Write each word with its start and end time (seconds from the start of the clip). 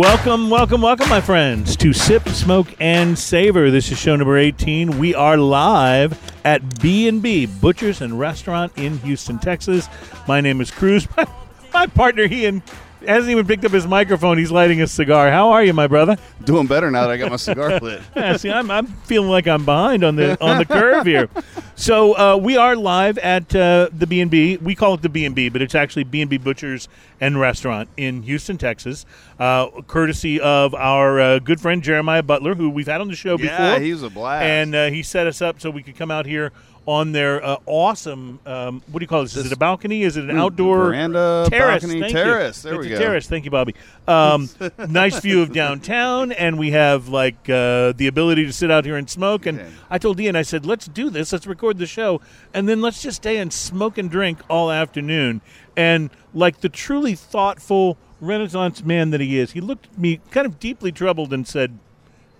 Welcome, 0.00 0.48
welcome, 0.48 0.80
welcome, 0.80 1.10
my 1.10 1.20
friends, 1.20 1.76
to 1.76 1.92
Sip, 1.92 2.26
Smoke, 2.30 2.68
and 2.80 3.18
Savor. 3.18 3.70
This 3.70 3.92
is 3.92 3.98
show 3.98 4.16
number 4.16 4.38
18. 4.38 4.98
We 4.98 5.14
are 5.14 5.36
live 5.36 6.18
at 6.42 6.80
B&B, 6.80 7.44
Butchers 7.44 8.00
and 8.00 8.18
Restaurant 8.18 8.72
in 8.76 8.96
Houston, 9.00 9.38
Texas. 9.38 9.90
My 10.26 10.40
name 10.40 10.62
is 10.62 10.70
Cruz. 10.70 11.06
My, 11.18 11.26
my 11.74 11.86
partner, 11.86 12.22
Ian, 12.22 12.62
hasn't 13.06 13.30
even 13.30 13.46
picked 13.46 13.64
up 13.64 13.72
his 13.72 13.86
microphone. 13.86 14.38
He's 14.38 14.50
lighting 14.50 14.80
a 14.82 14.86
cigar. 14.86 15.30
How 15.30 15.50
are 15.50 15.64
you, 15.64 15.72
my 15.72 15.86
brother? 15.86 16.16
Doing 16.44 16.66
better 16.66 16.90
now 16.90 17.02
that 17.02 17.10
I 17.10 17.16
got 17.16 17.30
my 17.30 17.36
cigar 17.36 17.78
lit. 17.80 18.02
Yeah, 18.16 18.36
see, 18.36 18.50
I'm, 18.50 18.70
I'm 18.70 18.86
feeling 18.86 19.28
like 19.30 19.46
I'm 19.46 19.64
behind 19.64 20.04
on 20.04 20.16
the 20.16 20.42
on 20.44 20.58
the 20.58 20.64
curve 20.64 21.06
here. 21.06 21.28
So 21.76 22.12
uh, 22.12 22.36
we 22.36 22.58
are 22.58 22.76
live 22.76 23.16
at 23.16 23.56
uh, 23.56 23.88
the 23.90 24.06
B 24.06 24.20
and 24.20 24.30
B. 24.30 24.58
We 24.58 24.74
call 24.74 24.92
it 24.92 25.00
the 25.00 25.08
B 25.08 25.24
and 25.24 25.34
B, 25.34 25.48
but 25.48 25.62
it's 25.62 25.74
actually 25.74 26.04
B 26.04 26.20
and 26.20 26.28
B 26.28 26.36
Butchers 26.36 26.88
and 27.22 27.40
Restaurant 27.40 27.88
in 27.96 28.22
Houston, 28.24 28.58
Texas, 28.58 29.06
uh, 29.38 29.68
courtesy 29.86 30.38
of 30.40 30.74
our 30.74 31.18
uh, 31.18 31.38
good 31.38 31.58
friend 31.58 31.82
Jeremiah 31.82 32.22
Butler, 32.22 32.54
who 32.54 32.68
we've 32.68 32.86
had 32.86 33.00
on 33.00 33.08
the 33.08 33.16
show 33.16 33.30
Yeah, 33.38 33.56
before. 33.56 33.66
Yeah, 33.66 33.78
he's 33.78 34.02
a 34.02 34.10
blast. 34.10 34.42
and 34.44 34.74
uh, 34.74 34.90
he 34.90 35.02
set 35.02 35.26
us 35.26 35.40
up 35.40 35.58
so 35.58 35.70
we 35.70 35.82
could 35.82 35.96
come 35.96 36.10
out 36.10 36.26
here 36.26 36.52
on 36.86 37.12
their 37.12 37.44
uh, 37.44 37.56
awesome. 37.66 38.40
Um, 38.46 38.82
what 38.90 38.98
do 39.00 39.04
you 39.04 39.06
call 39.06 39.22
this? 39.22 39.36
Is 39.36 39.46
it 39.46 39.52
a 39.52 39.56
balcony? 39.56 40.02
Is 40.02 40.16
it 40.16 40.24
an 40.28 40.36
outdoor 40.38 40.86
veranda, 40.86 41.46
terrace? 41.48 41.82
balcony, 41.82 42.00
Thank 42.00 42.12
terrace. 42.12 42.64
You. 42.64 42.70
There 42.70 42.80
it's 42.80 42.88
we 42.88 42.94
a 42.94 42.98
go. 42.98 43.04
terrace. 43.04 43.26
Thank 43.28 43.44
you, 43.44 43.50
Bobby. 43.50 43.74
Um, 44.08 44.48
nice 44.88 45.20
view 45.20 45.42
of 45.42 45.52
downtown, 45.52 46.32
and 46.32 46.58
we 46.58 46.70
have 46.72 47.08
like 47.08 47.48
uh, 47.48 47.92
the 47.92 48.06
ability 48.08 48.46
to 48.46 48.52
sit 48.52 48.70
out 48.70 48.84
here 48.84 48.96
and 48.96 49.08
smoke. 49.08 49.46
And 49.46 49.60
Okay. 49.60 49.70
I 49.90 49.98
told 49.98 50.18
Ian, 50.20 50.36
I 50.36 50.42
said, 50.42 50.64
let's 50.66 50.86
do 50.86 51.10
this. 51.10 51.32
Let's 51.32 51.46
record 51.46 51.78
the 51.78 51.86
show, 51.86 52.20
and 52.54 52.68
then 52.68 52.80
let's 52.80 53.02
just 53.02 53.18
stay 53.18 53.36
and 53.36 53.52
smoke 53.52 53.98
and 53.98 54.10
drink 54.10 54.38
all 54.48 54.70
afternoon. 54.70 55.42
And 55.76 56.10
like 56.34 56.60
the 56.60 56.68
truly 56.68 57.14
thoughtful 57.14 57.98
Renaissance 58.20 58.84
man 58.84 59.10
that 59.10 59.20
he 59.20 59.38
is, 59.38 59.52
he 59.52 59.60
looked 59.60 59.86
at 59.86 59.98
me 59.98 60.20
kind 60.30 60.46
of 60.46 60.58
deeply 60.58 60.92
troubled 60.92 61.32
and 61.32 61.46
said, 61.46 61.78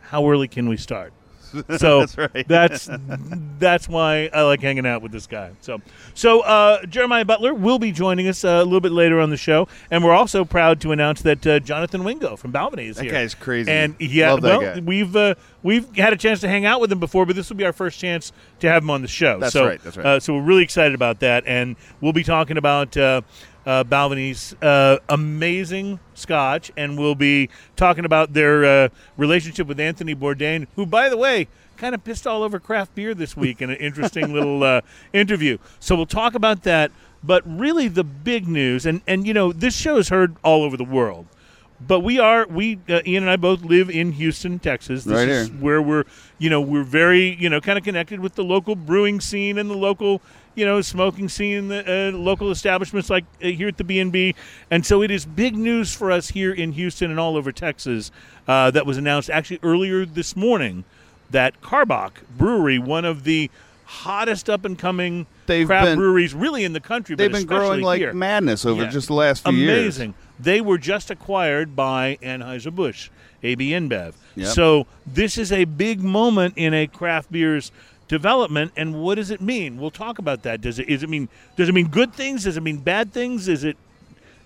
"How 0.00 0.28
early 0.28 0.48
can 0.48 0.68
we 0.68 0.76
start?" 0.76 1.12
So 1.78 2.00
That's 2.00 2.18
right. 2.18 2.48
that's 2.48 2.88
that's 3.58 3.88
why 3.88 4.30
I 4.32 4.42
like 4.42 4.60
hanging 4.60 4.86
out 4.86 5.02
with 5.02 5.12
this 5.12 5.26
guy. 5.26 5.52
So 5.60 5.80
so 6.14 6.40
uh, 6.40 6.84
Jeremiah 6.86 7.24
Butler 7.24 7.54
will 7.54 7.78
be 7.78 7.92
joining 7.92 8.28
us 8.28 8.44
uh, 8.44 8.48
a 8.48 8.64
little 8.64 8.80
bit 8.80 8.92
later 8.92 9.20
on 9.20 9.30
the 9.30 9.36
show, 9.36 9.68
and 9.90 10.04
we're 10.04 10.14
also 10.14 10.44
proud 10.44 10.80
to 10.82 10.92
announce 10.92 11.22
that 11.22 11.46
uh, 11.46 11.58
Jonathan 11.60 12.04
Wingo 12.04 12.36
from 12.36 12.52
Balvenie 12.52 12.88
is 12.88 12.96
That 12.96 13.04
here. 13.04 13.12
guy's 13.12 13.34
crazy. 13.34 13.70
And 13.70 13.94
yeah, 14.00 14.32
Love 14.32 14.42
well, 14.42 14.80
we've 14.82 15.14
uh, 15.16 15.34
we've 15.62 15.94
had 15.96 16.12
a 16.12 16.16
chance 16.16 16.40
to 16.40 16.48
hang 16.48 16.66
out 16.66 16.80
with 16.80 16.90
him 16.92 17.00
before, 17.00 17.26
but 17.26 17.36
this 17.36 17.48
will 17.48 17.56
be 17.56 17.64
our 17.64 17.72
first 17.72 17.98
chance 17.98 18.32
to 18.60 18.68
have 18.68 18.82
him 18.82 18.90
on 18.90 19.02
the 19.02 19.08
show. 19.08 19.38
That's 19.38 19.52
so, 19.52 19.66
right, 19.66 19.82
that's 19.82 19.96
right. 19.96 20.06
Uh, 20.06 20.20
so 20.20 20.34
we're 20.34 20.42
really 20.42 20.62
excited 20.62 20.94
about 20.94 21.20
that, 21.20 21.44
and 21.46 21.76
we'll 22.00 22.12
be 22.12 22.24
talking 22.24 22.56
about. 22.56 22.96
Uh, 23.70 23.80
uh, 23.80 23.84
Balvenie's 23.84 24.54
uh, 24.62 24.98
amazing 25.08 26.00
scotch, 26.14 26.72
and 26.76 26.98
we'll 26.98 27.14
be 27.14 27.48
talking 27.76 28.04
about 28.04 28.32
their 28.32 28.64
uh, 28.64 28.88
relationship 29.16 29.68
with 29.68 29.78
Anthony 29.78 30.14
Bourdain, 30.14 30.66
who, 30.74 30.84
by 30.84 31.08
the 31.08 31.16
way, 31.16 31.46
kind 31.76 31.94
of 31.94 32.02
pissed 32.02 32.26
all 32.26 32.42
over 32.42 32.58
craft 32.58 32.94
beer 32.96 33.14
this 33.14 33.36
week 33.36 33.62
in 33.62 33.70
an 33.70 33.76
interesting 33.76 34.32
little 34.34 34.64
uh, 34.64 34.80
interview. 35.12 35.56
So 35.78 35.94
we'll 35.94 36.06
talk 36.06 36.34
about 36.34 36.64
that. 36.64 36.90
But 37.22 37.42
really, 37.46 37.86
the 37.86 38.02
big 38.02 38.48
news, 38.48 38.86
and 38.86 39.02
and 39.06 39.26
you 39.26 39.34
know, 39.34 39.52
this 39.52 39.76
show 39.76 39.98
is 39.98 40.08
heard 40.08 40.36
all 40.42 40.64
over 40.64 40.76
the 40.76 40.84
world. 40.84 41.26
But 41.80 42.00
we 42.00 42.18
are 42.18 42.46
we 42.46 42.78
uh, 42.88 43.00
Ian 43.06 43.24
and 43.24 43.30
I 43.30 43.36
both 43.36 43.62
live 43.62 43.88
in 43.88 44.12
Houston, 44.12 44.58
Texas. 44.58 45.04
This 45.04 45.14
Right 45.14 45.28
is 45.28 45.48
here. 45.48 45.56
where 45.58 45.82
we're 45.82 46.04
you 46.38 46.50
know 46.50 46.60
we're 46.60 46.82
very 46.82 47.34
you 47.36 47.48
know 47.48 47.60
kind 47.60 47.78
of 47.78 47.84
connected 47.84 48.20
with 48.20 48.34
the 48.34 48.44
local 48.44 48.74
brewing 48.74 49.20
scene 49.20 49.58
and 49.58 49.70
the 49.70 49.76
local 49.76 50.20
you 50.54 50.64
know 50.66 50.80
smoking 50.80 51.28
scene, 51.28 51.68
the 51.68 52.10
uh, 52.14 52.16
local 52.16 52.50
establishments 52.50 53.08
like 53.10 53.24
uh, 53.42 53.46
here 53.48 53.68
at 53.68 53.76
the 53.76 53.84
B 53.84 53.98
and 54.00 54.10
B, 54.12 54.34
and 54.70 54.84
so 54.84 55.02
it 55.02 55.10
is 55.10 55.24
big 55.24 55.56
news 55.56 55.94
for 55.94 56.10
us 56.10 56.28
here 56.30 56.52
in 56.52 56.72
Houston 56.72 57.10
and 57.10 57.18
all 57.20 57.36
over 57.36 57.52
Texas. 57.52 58.10
Uh, 58.48 58.70
that 58.72 58.84
was 58.86 58.96
announced 58.98 59.30
actually 59.30 59.60
earlier 59.62 60.04
this 60.04 60.34
morning 60.34 60.84
that 61.30 61.60
Karbach 61.60 62.12
Brewery, 62.36 62.78
one 62.80 63.04
of 63.04 63.22
the 63.24 63.48
hottest 63.84 64.48
up 64.50 64.64
and 64.64 64.78
coming 64.78 65.26
They've 65.46 65.66
craft 65.66 65.86
been- 65.86 65.98
breweries, 65.98 66.34
really 66.34 66.64
in 66.64 66.72
the 66.72 66.80
country. 66.80 67.14
They've 67.16 67.30
but 67.30 67.38
been 67.38 67.46
growing 67.46 67.80
like 67.82 67.98
here. 68.00 68.12
madness 68.12 68.64
over 68.64 68.82
Yeah. 68.82 68.88
just 68.90 69.08
the 69.08 69.14
last 69.14 69.44
few 69.44 69.52
years. 69.52 69.96
Amazing. 69.98 70.14
They 70.38 70.60
were 70.60 70.78
just 70.78 71.10
acquired 71.10 71.74
by 71.76 72.18
Anheuser-Busch, 72.22 73.10
AB 73.42 73.70
InBev. 73.72 74.14
Yep. 74.36 74.48
So 74.48 74.86
this 75.06 75.36
is 75.38 75.52
a 75.52 75.64
big 75.64 76.00
moment 76.00 76.54
in 76.56 76.72
a 76.72 76.86
craft 76.86 77.30
beer's 77.32 77.70
development. 78.10 78.72
And 78.76 79.00
what 79.00 79.14
does 79.14 79.30
it 79.30 79.40
mean? 79.40 79.78
We'll 79.78 79.92
talk 79.92 80.18
about 80.18 80.42
that. 80.42 80.60
Does 80.60 80.78
it? 80.78 80.88
Is 80.88 81.02
it 81.02 81.08
mean? 81.08 81.28
Does 81.56 81.68
it 81.68 81.72
mean 81.72 81.88
good 81.88 82.12
things? 82.12 82.44
Does 82.44 82.56
it 82.56 82.62
mean 82.62 82.78
bad 82.78 83.12
things? 83.12 83.48
Is 83.48 83.64
it 83.64 83.76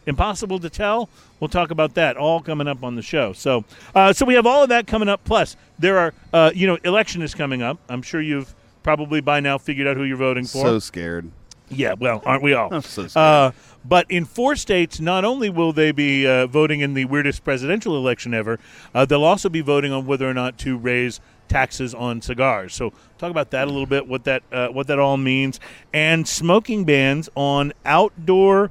impossible 0.06 0.58
to 0.60 0.68
tell? 0.68 1.08
We'll 1.40 1.48
talk 1.48 1.70
about 1.70 1.94
that 1.94 2.16
all 2.16 2.40
coming 2.40 2.68
up 2.68 2.84
on 2.84 2.94
the 2.94 3.02
show. 3.02 3.32
So, 3.32 3.64
uh, 3.94 4.12
so 4.12 4.26
we 4.26 4.34
have 4.34 4.46
all 4.46 4.62
of 4.62 4.68
that 4.68 4.86
coming 4.86 5.08
up. 5.08 5.24
Plus, 5.24 5.56
there 5.78 5.98
are, 5.98 6.14
uh, 6.32 6.50
you 6.54 6.66
know, 6.66 6.78
election 6.84 7.22
is 7.22 7.34
coming 7.34 7.62
up. 7.62 7.78
I'm 7.88 8.02
sure 8.02 8.20
you've 8.20 8.54
probably 8.82 9.22
by 9.22 9.40
now 9.40 9.56
figured 9.56 9.86
out 9.86 9.96
who 9.96 10.04
you're 10.04 10.18
voting 10.18 10.44
for. 10.44 10.62
So 10.62 10.78
scared. 10.78 11.30
Yeah, 11.70 11.94
well, 11.98 12.22
aren't 12.26 12.42
we 12.42 12.52
all? 12.52 12.68
I'm 12.72 12.82
so 12.82 13.06
scared. 13.06 13.16
uh, 13.16 13.52
but 13.86 14.10
in 14.10 14.24
four 14.24 14.56
states, 14.56 15.00
not 15.00 15.24
only 15.24 15.50
will 15.50 15.72
they 15.72 15.92
be 15.92 16.26
uh, 16.26 16.46
voting 16.46 16.80
in 16.80 16.94
the 16.94 17.04
weirdest 17.06 17.44
presidential 17.44 17.96
election 17.96 18.32
ever, 18.32 18.58
uh, 18.94 19.04
they'll 19.04 19.24
also 19.24 19.48
be 19.48 19.60
voting 19.60 19.92
on 19.92 20.06
whether 20.06 20.28
or 20.28 20.34
not 20.34 20.58
to 20.58 20.76
raise 20.76 21.20
taxes 21.48 21.94
on 21.94 22.20
cigars. 22.20 22.74
So, 22.74 22.92
talk 23.18 23.30
about 23.30 23.50
that 23.50 23.64
a 23.64 23.70
little 23.70 23.86
bit. 23.86 24.06
What 24.06 24.24
that 24.24 24.42
uh, 24.52 24.68
what 24.68 24.86
that 24.88 24.98
all 24.98 25.16
means, 25.16 25.60
and 25.92 26.26
smoking 26.26 26.84
bans 26.84 27.28
on 27.34 27.72
outdoor. 27.84 28.70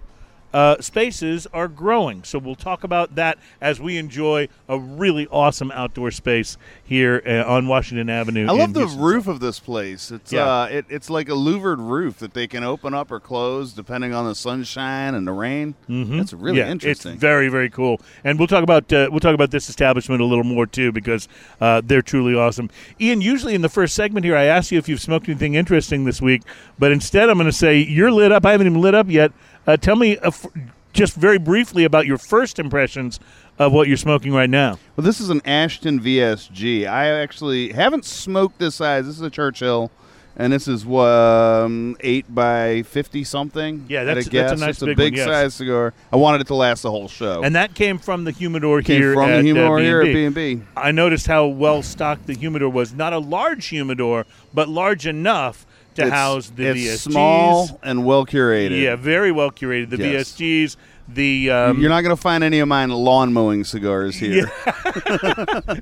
Uh, 0.53 0.79
spaces 0.79 1.47
are 1.53 1.67
growing, 1.67 2.23
so 2.23 2.37
we'll 2.37 2.55
talk 2.55 2.83
about 2.83 3.15
that 3.15 3.37
as 3.59 3.79
we 3.79 3.97
enjoy 3.97 4.47
a 4.69 4.77
really 4.77 5.27
awesome 5.31 5.71
outdoor 5.71 6.11
space 6.11 6.57
here 6.83 7.23
uh, 7.25 7.43
on 7.51 7.67
Washington 7.67 8.09
Avenue. 8.09 8.45
I 8.47 8.51
love 8.51 8.73
the 8.73 8.81
Houston. 8.81 9.01
roof 9.01 9.27
of 9.27 9.39
this 9.39 9.59
place. 9.59 10.11
It's 10.11 10.31
Yeah. 10.31 10.45
uh, 10.47 10.65
it, 10.65 10.85
it's 10.89 11.09
like 11.09 11.27
a 11.27 11.33
louvered 11.35 11.79
roof 11.79 12.19
that 12.19 12.33
they 12.35 12.45
can 12.47 12.63
open 12.63 12.93
up 12.93 13.11
or 13.11 13.19
close 13.19 13.73
depending 13.73 14.13
on 14.13 14.25
the 14.25 14.35
sunshine 14.35 15.15
and 15.15 15.25
the 15.25 15.31
rain. 15.31 15.73
Mm-hmm. 15.89 16.17
That's 16.17 16.33
really 16.33 16.59
yeah, 16.59 16.69
interesting. 16.69 17.13
It's 17.13 17.21
very 17.21 17.49
very 17.49 17.69
cool, 17.71 17.99
and 18.23 18.37
we'll 18.37 18.47
talk 18.47 18.63
about 18.63 18.93
uh, 18.93 19.07
we'll 19.09 19.19
talk 19.21 19.33
about 19.33 19.49
this 19.51 19.69
establishment 19.69 20.21
a 20.21 20.25
little 20.25 20.43
more 20.43 20.67
too 20.67 20.91
because 20.91 21.27
uh, 21.61 21.81
they're 21.83 22.01
truly 22.03 22.35
awesome. 22.35 22.69
Ian, 23.01 23.21
usually 23.21 23.55
in 23.55 23.61
the 23.61 23.69
first 23.69 23.95
segment 23.95 24.23
here, 24.23 24.35
I 24.35 24.45
ask 24.45 24.71
you 24.71 24.77
if 24.77 24.87
you've 24.87 25.01
smoked 25.01 25.27
anything 25.27 25.55
interesting 25.55 26.05
this 26.05 26.21
week, 26.21 26.43
but 26.77 26.91
instead 26.91 27.29
I'm 27.29 27.37
going 27.37 27.47
to 27.47 27.51
say 27.51 27.79
you're 27.79 28.11
lit 28.11 28.31
up. 28.31 28.45
I 28.45 28.51
haven't 28.51 28.67
even 28.67 28.81
lit 28.81 28.93
up 28.93 29.09
yet. 29.09 29.31
Uh, 29.65 29.77
tell 29.77 29.95
me 29.95 30.17
uh, 30.17 30.27
f- 30.27 30.47
just 30.91 31.15
very 31.15 31.37
briefly 31.39 31.83
about 31.85 32.05
your 32.05 32.17
first 32.17 32.59
impressions 32.59 33.19
of 33.59 33.71
what 33.71 33.87
you're 33.87 33.97
smoking 33.97 34.33
right 34.33 34.49
now. 34.49 34.77
Well, 34.95 35.05
this 35.05 35.19
is 35.21 35.29
an 35.29 35.41
Ashton 35.45 35.99
VSG. 35.99 36.87
I 36.87 37.07
actually 37.21 37.71
haven't 37.71 38.05
smoked 38.05 38.59
this 38.59 38.75
size. 38.75 39.05
This 39.05 39.15
is 39.15 39.21
a 39.21 39.29
Churchill, 39.29 39.91
and 40.35 40.51
this 40.51 40.67
is 40.67 40.85
um, 40.85 41.95
eight 42.01 42.33
by 42.33 42.81
fifty 42.83 43.23
something. 43.23 43.85
Yeah, 43.87 44.03
that's- 44.03 44.27
a 44.27 44.29
that's 44.29 44.51
a 44.53 44.55
nice 44.65 44.69
It's 44.75 44.81
a 44.81 44.85
big 44.87 44.97
big 44.97 45.13
one, 45.13 45.17
yes. 45.19 45.27
size 45.27 45.53
cigar. 45.55 45.93
I 46.11 46.15
wanted 46.17 46.41
it 46.41 46.47
to 46.47 46.55
last 46.55 46.81
the 46.81 46.91
whole 46.91 47.07
show. 47.07 47.41
And 47.43 47.55
that 47.55 47.73
came 47.75 47.97
from 47.99 48.23
the 48.23 48.31
humidor 48.31 48.81
came 48.81 49.01
here 49.01 49.13
from 49.13 49.29
at, 49.29 49.37
the 49.37 49.43
humidor 49.43 49.79
uh, 49.79 49.81
here 49.81 50.01
at 50.01 50.05
B&B. 50.05 50.55
B&B. 50.55 50.65
I 50.75 50.91
noticed 50.91 51.27
how 51.27 51.45
well 51.47 51.81
stocked 51.83 52.27
the 52.27 52.33
humidor 52.33 52.69
was. 52.69 52.93
Not 52.93 53.13
a 53.13 53.19
large 53.19 53.67
humidor, 53.67 54.25
but 54.53 54.67
large 54.67 55.05
enough 55.07 55.65
to 55.95 56.01
It's- 56.03 56.17
house 56.17 56.51
the 56.55 56.67
it's 56.67 56.79
VSGs. 56.79 57.11
small 57.11 57.79
and 57.83 58.05
well 58.05 58.25
curated. 58.25 58.81
Yeah, 58.81 58.95
very 58.95 59.31
well 59.31 59.51
curated. 59.51 59.89
The 59.91 59.97
Yes. 59.97 60.33
VSGs, 60.33 60.77
the 61.07 61.51
um, 61.51 61.79
You're 61.79 61.89
not 61.89 62.01
going 62.01 62.15
to 62.15 62.21
find 62.21 62.43
any 62.43 62.59
of 62.59 62.67
mine 62.67 62.89
lawn 62.89 63.33
mowing 63.33 63.63
cigars 63.63 64.15
here. 64.15 64.49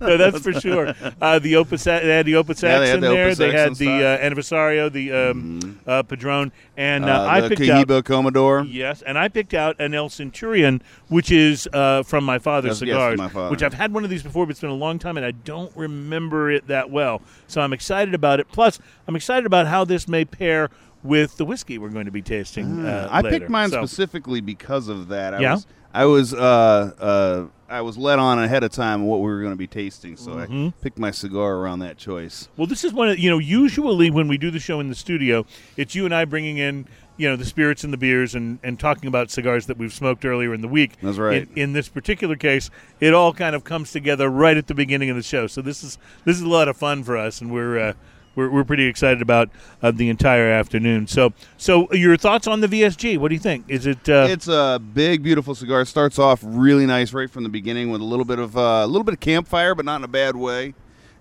no, 0.02 0.18
that's 0.18 0.40
for 0.42 0.54
sure. 0.54 0.94
Uh, 1.22 1.40
the 1.40 1.56
Opus, 1.56 1.84
they 1.84 2.00
had 2.08 2.26
the 2.26 2.36
Opus 2.36 2.64
Yeah, 2.64 2.80
X 2.80 2.90
in 2.96 3.02
the 3.02 3.10
there. 3.10 3.26
Opus 3.28 3.38
they 3.38 3.50
X 3.52 3.60
had 3.60 3.76
the 3.76 3.92
uh, 4.06 4.18
Anniversario, 4.30 4.92
the 4.92 5.12
um, 5.12 5.80
uh, 5.86 6.04
Padron, 6.04 6.52
and 6.78 7.06
uh, 7.06 7.08
Uh, 7.22 7.26
I 7.28 7.48
picked 7.50 7.62
out. 7.70 7.88
Cohiba 7.88 8.02
Comador. 8.04 8.68
Yes, 8.70 9.02
and 9.04 9.18
I 9.18 9.28
picked 9.28 9.54
out 9.54 9.80
an 9.80 9.94
El 9.94 10.10
Centurion, 10.10 10.82
which 11.10 11.32
is 11.32 11.68
uh, 11.74 12.04
from 12.04 12.24
my 12.24 12.40
father's 12.40 12.82
Yes, 12.82 12.88
yes, 12.88 12.96
cigars, 12.96 13.18
my 13.18 13.30
father. 13.30 13.52
which 13.52 13.64
I've 13.64 13.74
had 13.74 13.94
one 13.94 14.04
of 14.04 14.10
these 14.10 14.24
before, 14.24 14.46
but 14.46 14.52
it's 14.52 14.62
been 14.62 14.70
a 14.70 14.74
long 14.74 15.00
time, 15.00 15.18
and 15.18 15.26
I 15.26 15.32
don't 15.32 15.76
remember 15.76 16.52
it 16.52 16.68
that 16.68 16.90
well. 16.90 17.22
So 17.48 17.62
I'm 17.62 17.74
excited 17.74 18.14
about 18.14 18.40
it. 18.40 18.48
Plus, 18.52 18.80
I'm 19.08 19.16
excited 19.16 19.46
about 19.46 19.68
how 19.68 19.86
this 19.86 20.08
may 20.08 20.26
pair 20.26 20.70
with 21.04 21.38
the 21.38 21.46
whiskey 21.46 21.78
we're 21.78 21.90
going 21.90 22.06
to 22.06 22.12
be 22.12 22.22
tasting. 22.22 22.86
Uh, 22.86 23.08
I 23.12 23.22
later. 23.22 23.40
picked 23.40 23.50
mine 23.50 23.70
So- 23.70 23.78
specifically 23.86 24.42
because 24.42 24.88
of 24.88 25.08
that. 25.10 25.34
I 25.34 25.40
Yeah? 25.40 25.54
was 25.54 25.68
I 25.94 26.06
was 26.06 26.34
uh, 26.34 26.92
uh, 27.00 27.46
I 27.70 27.82
was 27.82 27.98
let 27.98 28.18
on 28.18 28.40
ahead 28.40 28.64
of 28.64 28.72
time 28.72 29.06
what 29.06 29.18
we 29.20 29.26
were 29.28 29.40
going 29.42 29.52
to 29.52 29.58
be 29.58 29.68
tasting, 29.68 30.16
so 30.16 30.32
Mm-hmm. 30.32 30.68
I 30.68 30.74
picked 30.82 30.98
my 30.98 31.12
cigar 31.12 31.56
around 31.56 31.80
that 31.80 31.98
choice. 31.98 32.48
Well, 32.56 32.68
this 32.68 32.84
is 32.86 32.94
one 32.94 33.10
of 33.10 33.20
you 33.20 33.30
know. 33.30 33.40
Usually, 33.40 34.10
when 34.10 34.28
we 34.30 34.38
do 34.38 34.52
the 34.52 34.60
show 34.60 34.80
in 34.80 34.88
the 34.90 34.96
studio, 34.96 35.46
it's 35.76 35.94
you 35.94 36.06
and 36.06 36.16
I 36.16 36.24
bringing 36.26 36.58
in 36.58 36.88
you 37.18 37.28
know 37.28 37.36
the 37.36 37.44
spirits 37.46 37.84
and 37.84 37.92
the 37.92 37.98
beers 37.98 38.36
and, 38.36 38.58
and 38.64 38.80
talking 38.80 39.08
about 39.10 39.30
cigars 39.32 39.66
that 39.66 39.78
we've 39.78 39.92
smoked 39.94 40.24
earlier 40.24 40.54
in 40.54 40.62
the 40.62 40.68
week. 40.70 40.94
That's 41.04 41.18
right. 41.18 41.42
In, 41.56 41.58
in 41.58 41.74
this 41.74 41.90
particular 41.90 42.38
case, 42.38 42.70
it 43.02 43.14
all 43.14 43.34
kind 43.34 43.54
of 43.54 43.66
comes 43.66 43.92
together 43.92 44.30
right 44.30 44.56
at 44.56 44.68
the 44.68 44.74
beginning 44.74 45.10
of 45.10 45.18
the 45.18 45.24
show. 45.24 45.46
So 45.48 45.62
this 45.62 45.84
is 45.84 45.98
this 46.24 46.38
is 46.38 46.42
a 46.42 46.50
lot 46.50 46.70
of 46.70 46.78
fun 46.78 47.04
for 47.04 47.18
us, 47.18 47.42
and 47.42 47.52
we're 47.52 47.78
uh, 47.78 47.94
we're, 48.36 48.50
we're 48.50 48.64
pretty 48.64 48.86
excited 48.86 49.22
about 49.22 49.50
uh, 49.82 49.92
the 49.92 50.10
entire 50.10 50.50
afternoon. 50.50 51.08
So, 51.08 51.34
so 51.58 51.92
your 51.94 52.18
thoughts 52.18 52.48
on 52.48 52.62
the 52.62 52.68
VSG? 52.68 53.18
What 53.18 53.30
do 53.30 53.36
you 53.36 53.40
think? 53.40 53.66
Is 53.68 53.86
it? 53.86 54.08
Uh, 54.08 54.28
It's 54.30 54.48
a 54.48 54.80
big, 54.94 55.24
beautiful 55.24 55.56
cigar. 55.56 55.82
It 55.82 55.88
starts 55.88 56.18
off 56.20 56.40
really 56.44 56.86
nice 56.86 57.14
right 57.14 57.30
from 57.30 57.44
the 57.44 57.50
beginning 57.50 57.92
with 57.92 58.02
a 58.02 58.06
little 58.06 58.26
bit 58.26 58.40
of 58.40 58.58
uh, 58.58 58.82
a 58.84 58.88
little 58.88 59.04
bit 59.04 59.14
of 59.14 59.20
campfire, 59.20 59.76
but 59.76 59.86
not 59.86 59.98
in 59.98 60.04
a 60.04 60.08
bad 60.10 60.36
way, 60.36 60.74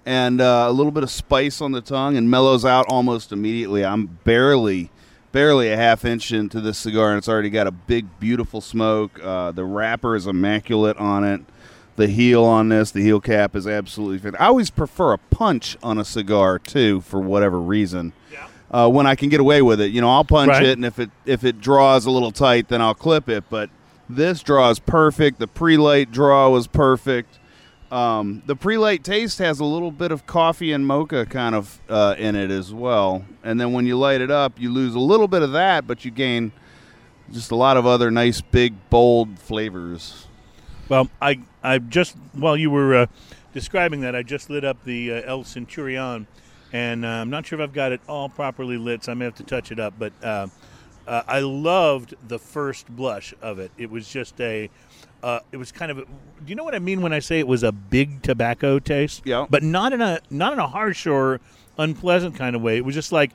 and 0.07 0.41
uh, 0.41 0.67
a 0.69 0.73
little 0.73 0.93
bit 0.93 1.03
of 1.03 1.11
spice 1.11 1.61
on 1.61 1.73
the 1.73 1.81
tongue, 1.81 2.17
and 2.17 2.31
mellows 2.31 2.65
out 2.65 2.87
almost 2.89 3.33
immediately. 3.33 3.85
I'm 3.85 4.07
barely, 4.25 4.91
barely 5.33 5.71
a 5.73 5.77
half 5.77 6.05
inch 6.05 6.33
into 6.33 6.61
this 6.61 6.79
cigar, 6.79 7.11
and 7.11 7.19
it's 7.19 7.29
already 7.29 7.51
got 7.51 7.67
a 7.67 7.73
big, 7.73 8.07
beautiful 8.21 8.61
smoke. 8.61 9.19
Uh, 9.23 9.51
the 9.53 9.65
wrapper 9.65 10.17
is 10.17 10.27
immaculate 10.27 10.97
on 10.97 11.25
it. 11.25 11.41
The 12.01 12.09
heel 12.09 12.45
on 12.47 12.71
this, 12.71 12.91
the 12.93 13.03
heel 13.03 13.21
cap 13.21 13.55
is 13.55 13.67
absolutely 13.67 14.19
fit. 14.19 14.35
I 14.41 14.47
always 14.47 14.71
prefer 14.71 15.13
a 15.13 15.19
punch 15.19 15.77
on 15.83 15.99
a 15.99 16.05
cigar 16.05 16.59
too, 16.59 17.03
for 17.03 17.21
whatever 17.21 17.61
reason 17.61 18.15
uh, 18.71 18.89
when 18.89 19.07
I 19.07 19.15
can 19.17 19.29
get 19.29 19.39
away 19.39 19.61
with 19.61 19.83
it. 19.83 19.91
You 19.91 20.01
know, 20.01 20.09
I'll 20.09 20.25
punch 20.25 20.49
Right. 20.49 20.63
it, 20.63 20.79
and 20.79 20.85
if 20.87 20.99
it 20.99 21.11
if 21.27 21.45
it 21.45 21.61
draws 21.61 22.07
a 22.07 22.11
little 22.11 22.33
tight, 22.33 22.69
then 22.69 22.81
I'll 22.81 22.95
clip 22.95 23.29
it. 23.29 23.45
But 23.51 23.69
this 24.09 24.43
draw 24.43 24.71
is 24.71 24.79
perfect. 24.79 25.41
The 25.41 25.47
pre-light 25.47 26.11
draw 26.11 26.49
was 26.49 26.67
perfect. 26.67 27.39
Um, 27.93 28.43
the 28.47 28.57
pre-light 28.57 29.05
taste 29.05 29.39
has 29.41 29.61
a 29.61 29.65
little 29.67 29.91
bit 29.91 30.11
of 30.11 30.27
coffee 30.27 30.73
and 30.73 30.87
mocha 30.87 31.27
kind 31.27 31.55
of 31.55 31.81
uh, 31.91 32.15
in 32.17 32.35
it 32.35 32.51
as 32.51 32.73
well. 32.73 33.27
And 33.45 33.61
then 33.61 33.73
when 33.75 33.85
you 33.85 33.99
light 33.99 34.23
it 34.23 34.31
up, 34.31 34.59
you 34.59 34.73
lose 34.73 34.95
a 34.95 35.01
little 35.01 35.29
bit 35.29 35.43
of 35.43 35.53
that, 35.53 35.87
but 35.87 36.03
you 36.07 36.11
gain 36.11 36.53
just 37.31 37.51
a 37.51 37.57
lot 37.57 37.77
of 37.77 37.85
other 37.85 38.11
nice, 38.11 38.41
big, 38.41 38.73
bold 38.89 39.39
flavors. 39.39 40.29
Well, 40.89 41.09
I 41.21 41.41
I 41.63 41.79
just 41.79 42.17
while 42.33 42.57
you 42.57 42.71
were 42.71 42.95
uh, 42.95 43.07
describing 43.53 44.01
that, 44.01 44.15
I 44.15 44.23
just 44.23 44.51
lit 44.51 44.65
up 44.65 44.83
the 44.85 45.13
uh, 45.13 45.23
El 45.25 45.45
Centurion, 45.45 46.27
and 46.73 47.05
uh, 47.05 47.09
I'm 47.09 47.31
not 47.31 47.47
sure 47.47 47.61
if 47.61 47.63
I've 47.63 47.75
got 47.75 47.93
it 47.93 48.01
all 48.09 48.29
properly 48.29 48.77
lit, 48.77 49.05
so 49.05 49.13
I 49.13 49.15
may 49.15 49.25
have 49.25 49.35
to 49.37 49.45
touch 49.45 49.73
it 49.73 49.79
up. 49.81 49.95
But 49.99 50.13
uh, 50.23 50.49
uh, 51.07 51.23
I 51.27 51.41
loved 51.41 52.15
the 52.29 52.39
first 52.39 52.89
blush 52.89 53.35
of 53.43 53.59
it. 53.59 53.71
It 53.77 53.91
was 53.91 54.09
just 54.09 54.41
a, 54.41 54.71
uh, 55.23 55.41
it 55.53 55.57
was 55.57 55.73
kind 55.73 55.91
of. 55.91 55.99
A, 55.99 56.03
do 56.03 56.09
you 56.47 56.55
know 56.55 56.65
what 56.65 56.75
I 56.75 56.79
mean 56.79 57.03
when 57.03 57.13
I 57.13 57.19
say 57.19 57.39
it 57.39 57.49
was 57.49 57.63
a 57.63 57.73
big 57.73 58.23
tobacco 58.23 58.79
taste? 58.79 59.23
Yeah. 59.25 59.47
But 59.49 59.63
not 59.63 59.93
in 59.93 60.01
a 60.01 60.21
not 60.31 60.53
in 60.53 60.59
a 60.59 60.69
harsh 60.69 61.07
or 61.07 61.41
unpleasant 61.79 62.37
kind 62.37 62.55
of 62.55 62.63
way. 62.63 62.77
It 62.77 62.85
was 62.85 62.95
just 62.95 63.13
like 63.13 63.33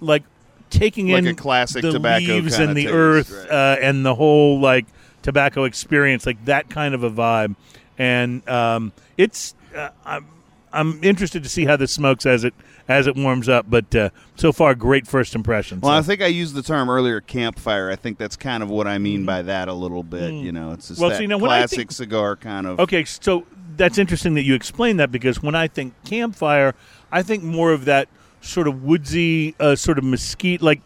like 0.00 0.22
taking 0.70 1.08
Like 1.08 1.20
in 1.20 1.28
a 1.28 1.34
classic 1.34 1.82
the 1.82 1.92
tobacco 1.92 2.24
leaves 2.26 2.58
and 2.58 2.76
the 2.76 2.84
taste, 2.84 2.94
earth 2.94 3.32
right. 3.32 3.50
uh, 3.50 3.76
and 3.80 4.04
the 4.04 4.14
whole 4.14 4.60
like 4.60 4.86
tobacco 5.28 5.64
experience, 5.64 6.24
like 6.24 6.42
that 6.46 6.70
kind 6.70 6.94
of 6.94 7.02
a 7.04 7.10
vibe. 7.10 7.54
And 7.98 8.48
um, 8.48 8.92
it's 9.18 9.54
uh, 9.76 9.90
I'm 10.06 10.26
I'm 10.72 11.04
interested 11.04 11.42
to 11.42 11.48
see 11.50 11.66
how 11.66 11.76
this 11.76 11.92
smokes 11.92 12.24
as 12.24 12.44
it 12.44 12.54
as 12.88 13.06
it 13.06 13.14
warms 13.14 13.46
up. 13.46 13.66
But 13.68 13.94
uh, 13.94 14.10
so 14.36 14.52
far, 14.52 14.74
great 14.74 15.06
first 15.06 15.34
impressions. 15.34 15.82
Well, 15.82 15.92
I 15.92 16.00
think 16.00 16.22
I 16.22 16.28
used 16.28 16.54
the 16.54 16.62
term 16.62 16.88
earlier, 16.88 17.20
campfire. 17.20 17.90
I 17.90 17.96
think 17.96 18.16
that's 18.16 18.36
kind 18.36 18.62
of 18.62 18.70
what 18.70 18.86
I 18.86 18.96
mean 18.96 19.26
by 19.26 19.42
that 19.42 19.68
a 19.68 19.74
little 19.74 20.02
bit. 20.02 20.32
You 20.32 20.52
know, 20.52 20.72
it's 20.72 20.88
just 20.88 20.98
Mm. 20.98 21.02
Well, 21.02 21.10
that 21.10 21.18
see, 21.18 21.26
now 21.26 21.38
classic 21.38 21.76
think- 21.76 21.92
cigar 21.92 22.36
kind 22.36 22.66
of. 22.66 22.80
Okay, 22.80 23.04
so 23.04 23.44
that's 23.76 23.98
interesting 23.98 24.32
that 24.34 24.44
you 24.44 24.54
explain 24.54 24.96
that 24.96 25.12
because 25.12 25.42
when 25.42 25.54
I 25.54 25.68
think 25.68 25.92
campfire, 26.06 26.74
I 27.12 27.22
think 27.22 27.42
more 27.42 27.72
of 27.72 27.84
that 27.84 28.08
sort 28.40 28.66
of 28.68 28.82
woodsy, 28.82 29.54
uh, 29.60 29.76
sort 29.76 29.98
of 29.98 30.04
mesquite. 30.04 30.62
Like 30.62 30.80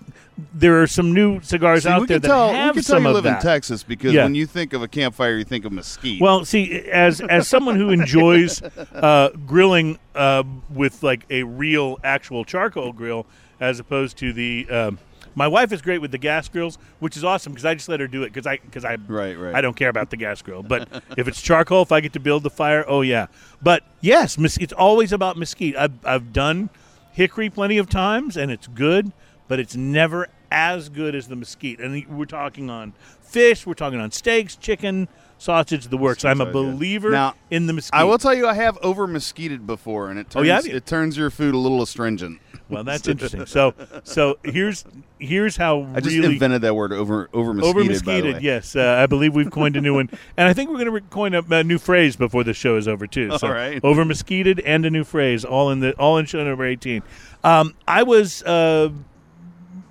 there 0.55 0.83
are 0.83 0.87
some 0.87 1.13
new 1.13 1.41
cigars 1.43 1.83
See, 1.85 1.89
out 1.91 2.09
there 2.09 2.19
that 2.19 2.27
tell, 2.27 2.53
have 2.53 2.75
we 2.75 2.81
can 2.83 2.87
tell 2.87 2.97
some 2.97 3.03
you 3.05 3.09
of 3.11 3.15
live 3.17 3.25
that. 3.25 3.37
in 3.37 3.43
Texas 3.43 3.83
because 3.83 4.13
Yeah. 4.15 4.25
when 4.25 4.35
you 4.35 4.47
think 4.47 4.73
of 4.73 4.83
a 4.83 4.89
campfire, 4.89 5.37
you 5.37 5.45
think 5.45 5.65
of 5.65 5.73
mesquite. 5.73 6.21
Well, 6.21 6.45
see, 6.45 6.81
as 6.91 7.21
as 7.21 7.47
someone 7.49 7.77
who 7.77 7.91
enjoys 7.91 8.63
uh, 8.95 9.31
grilling 9.47 9.99
uh, 10.15 10.43
with 10.71 11.03
like 11.03 11.27
a 11.31 11.43
real 11.43 11.99
actual 12.03 12.45
charcoal 12.45 12.93
grill, 12.93 13.27
as 13.61 13.79
opposed 13.79 14.17
to 14.19 14.33
the, 14.33 14.69
um, 14.71 14.99
my 15.35 15.47
wife 15.47 15.73
is 15.73 15.81
great 15.83 15.99
with 16.01 16.11
the 16.11 16.19
gas 16.19 16.49
grills, 16.49 16.77
which 16.99 17.17
is 17.17 17.25
awesome 17.25 17.53
because 17.53 17.65
I 17.65 17.75
just 17.75 17.89
let 17.89 18.01
her 18.01 18.09
do 18.09 18.23
it 18.23 18.29
because 18.33 18.47
I 18.47 18.57
because 18.59 18.85
I 18.85 18.97
Right, 19.07 19.35
right. 19.39 19.55
I 19.55 19.61
don't 19.61 19.77
care 19.77 19.89
about 19.91 20.11
the 20.11 20.17
gas 20.17 20.41
grill, 20.43 20.63
but 20.63 20.89
if 21.17 21.29
it's 21.29 21.41
charcoal, 21.41 21.83
if 21.83 21.93
I 21.93 22.01
get 22.01 22.15
to 22.15 22.21
build 22.21 22.43
the 22.43 22.51
fire, 22.51 22.85
oh 22.89 23.03
yeah. 23.03 23.27
But 23.63 23.83
yes, 24.01 24.37
it's 24.39 24.73
always 24.73 25.13
about 25.13 25.37
mesquite. 25.37 25.77
I've 25.77 25.93
I've 26.07 26.33
done 26.33 26.71
hickory 27.13 27.51
plenty 27.51 27.77
of 27.79 27.89
times, 27.91 28.37
and 28.39 28.51
it's 28.51 28.67
good, 28.67 29.13
but 29.53 29.61
it's 29.61 29.77
never 29.77 30.29
as 30.51 30.89
good 30.89 31.15
as 31.15 31.29
the 31.29 31.37
mesquite. 31.37 31.79
And 31.79 32.07
we're 32.09 32.25
talking 32.25 32.71
on 32.71 32.95
fish, 33.21 33.67
we're 33.67 33.75
talking 33.75 34.01
on 34.01 34.11
steaks, 34.11 34.57
chicken, 34.57 35.09
sausage, 35.37 35.89
the 35.89 35.99
works. 35.99 36.25
I'm 36.25 36.41
a 36.41 36.51
believer 36.51 37.11
Now, 37.11 37.35
in 37.51 37.67
the 37.67 37.75
mesquite. 37.75 38.01
I 38.01 38.05
will 38.05 38.17
tell 38.17 38.33
you, 38.33 38.47
I 38.47 38.55
have 38.55 38.79
over 38.79 39.07
mesquited 39.07 39.67
before, 39.67 40.09
and 40.09 40.19
it 40.19 40.31
turns 40.31 40.37
Oh, 40.37 40.43
yeah, 40.47 40.61
it 40.65 40.87
turns 40.87 41.19
your 41.19 41.29
food 41.29 41.53
a 41.55 41.59
little 41.59 41.83
astringent. 41.83 42.41
well, 42.71 42.83
that's 42.83 43.07
interesting. 43.09 43.45
So 43.45 43.75
so 44.05 44.39
here's 44.43 44.87
here's 45.19 45.59
how 45.59 45.83
I 45.95 46.01
just 46.01 46.17
really 46.17 46.33
invented 46.33 46.63
that 46.63 46.75
word 46.75 46.95
over 46.95 47.29
over 47.35 47.53
mesquited. 47.53 47.77
over 47.83 47.85
mesquited. 47.91 48.43
Yes, 48.43 48.75
uh, 48.75 49.01
I 49.03 49.05
believe 49.05 49.35
we've 49.35 49.51
coined 49.51 49.77
a 49.77 49.83
new 49.83 49.93
one, 49.93 50.09
and 50.39 50.49
I 50.49 50.55
think 50.55 50.71
we're 50.71 50.83
going 50.83 50.95
to 50.95 51.01
coin 51.11 51.35
a, 51.35 51.43
a 51.51 51.63
new 51.63 51.79
phrase 51.79 52.17
before 52.17 52.43
the 52.43 52.55
show 52.55 52.77
is 52.79 52.89
over 52.89 53.07
too. 53.07 53.37
So 53.37 53.49
All 53.49 53.53
right. 53.53 53.85
over 53.85 54.03
mesquited 54.07 54.61
and 54.61 54.87
a 54.87 54.91
new 54.91 55.05
phrase, 55.05 55.45
all 55.45 55.71
in 55.71 55.81
the 55.81 55.93
all 55.99 56.17
in 56.17 56.25
show 56.25 56.43
number 56.43 56.65
eighteen. 56.65 57.03
Um, 57.45 57.75
I 57.89 58.05
was 58.05 58.43
uh, 58.45 58.91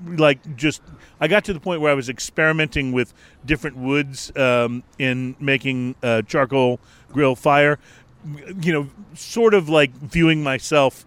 like 0.05 0.55
just 0.55 0.81
I 1.19 1.27
got 1.27 1.45
to 1.45 1.53
the 1.53 1.59
point 1.59 1.81
where 1.81 1.91
I 1.91 1.95
was 1.95 2.09
experimenting 2.09 2.91
with 2.91 3.13
different 3.45 3.77
woods 3.77 4.35
um, 4.35 4.83
in 4.97 5.35
making 5.39 5.95
uh, 6.03 6.21
charcoal 6.23 6.79
grill 7.11 7.35
fire. 7.35 7.79
You 8.61 8.71
know, 8.73 8.89
sort 9.15 9.53
of 9.53 9.67
like 9.69 9.91
viewing 9.93 10.43
myself 10.43 11.05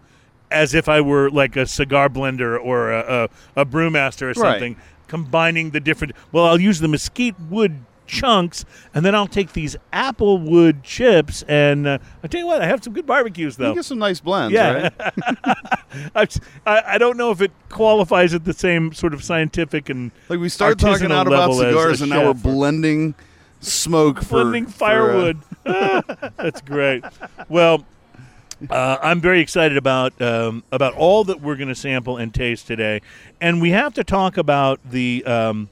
as 0.51 0.73
if 0.73 0.87
I 0.89 1.01
were 1.01 1.29
like 1.29 1.55
a 1.55 1.65
cigar 1.65 2.09
blender 2.09 2.59
or 2.61 2.91
a, 2.91 3.29
a, 3.55 3.61
a 3.61 3.65
brewmaster 3.65 4.23
or 4.23 4.27
Right. 4.27 4.35
something, 4.35 4.75
combining 5.07 5.71
the 5.71 5.79
different. 5.79 6.13
Well, 6.31 6.45
I'll 6.45 6.59
use 6.59 6.79
the 6.79 6.87
mesquite 6.87 7.39
wood 7.39 7.85
chunks, 8.05 8.65
and 8.93 9.05
then 9.05 9.15
I'll 9.15 9.27
take 9.27 9.53
these 9.53 9.75
apple 9.93 10.37
wood 10.37 10.83
chips, 10.83 11.43
and 11.47 11.87
uh, 11.87 11.97
I 12.23 12.27
tell 12.27 12.39
you 12.39 12.47
what, 12.47 12.61
I 12.61 12.67
have 12.67 12.83
some 12.83 12.93
good 12.93 13.05
barbecues 13.05 13.57
though. 13.57 13.69
You 13.69 13.75
get 13.75 13.85
some 13.85 13.99
nice 13.99 14.19
blends, 14.19 14.53
Yeah. 14.53 14.89
right? 14.99 16.13
I, 16.65 16.83
I 16.85 16.97
don't 16.97 17.17
know 17.17 17.31
if 17.31 17.41
it 17.41 17.51
qualifies 17.69 18.33
at 18.33 18.45
the 18.45 18.53
same 18.53 18.93
sort 18.93 19.13
of 19.13 19.23
scientific 19.23 19.89
and 19.89 20.11
Like 20.29 20.39
we 20.39 20.49
started 20.49 20.79
talking 20.79 21.11
out 21.11 21.27
about 21.27 21.49
level 21.51 21.61
as 21.61 21.61
a 21.61 21.69
cigars, 21.69 22.01
and 22.01 22.09
now 22.09 22.25
we're 22.27 22.33
blending 22.33 23.15
smoke 23.61 24.21
for 24.21 24.43
blending 24.43 24.65
for, 24.67 24.73
uh, 24.73 24.77
firewood. 24.77 25.37
That's 26.37 26.61
great. 26.61 27.03
Well, 27.49 27.85
uh, 28.69 28.97
I'm 29.01 29.19
very 29.19 29.41
excited 29.41 29.77
about 29.77 30.19
um, 30.21 30.63
about 30.71 30.93
all 30.93 31.23
that 31.25 31.41
we're 31.41 31.55
going 31.55 31.67
to 31.69 31.75
sample 31.75 32.17
and 32.17 32.33
taste 32.33 32.67
today, 32.67 33.01
and 33.41 33.61
we 33.61 33.71
have 33.71 33.93
to 33.95 34.03
talk 34.03 34.37
about 34.37 34.79
the. 34.89 35.23
Um, 35.25 35.69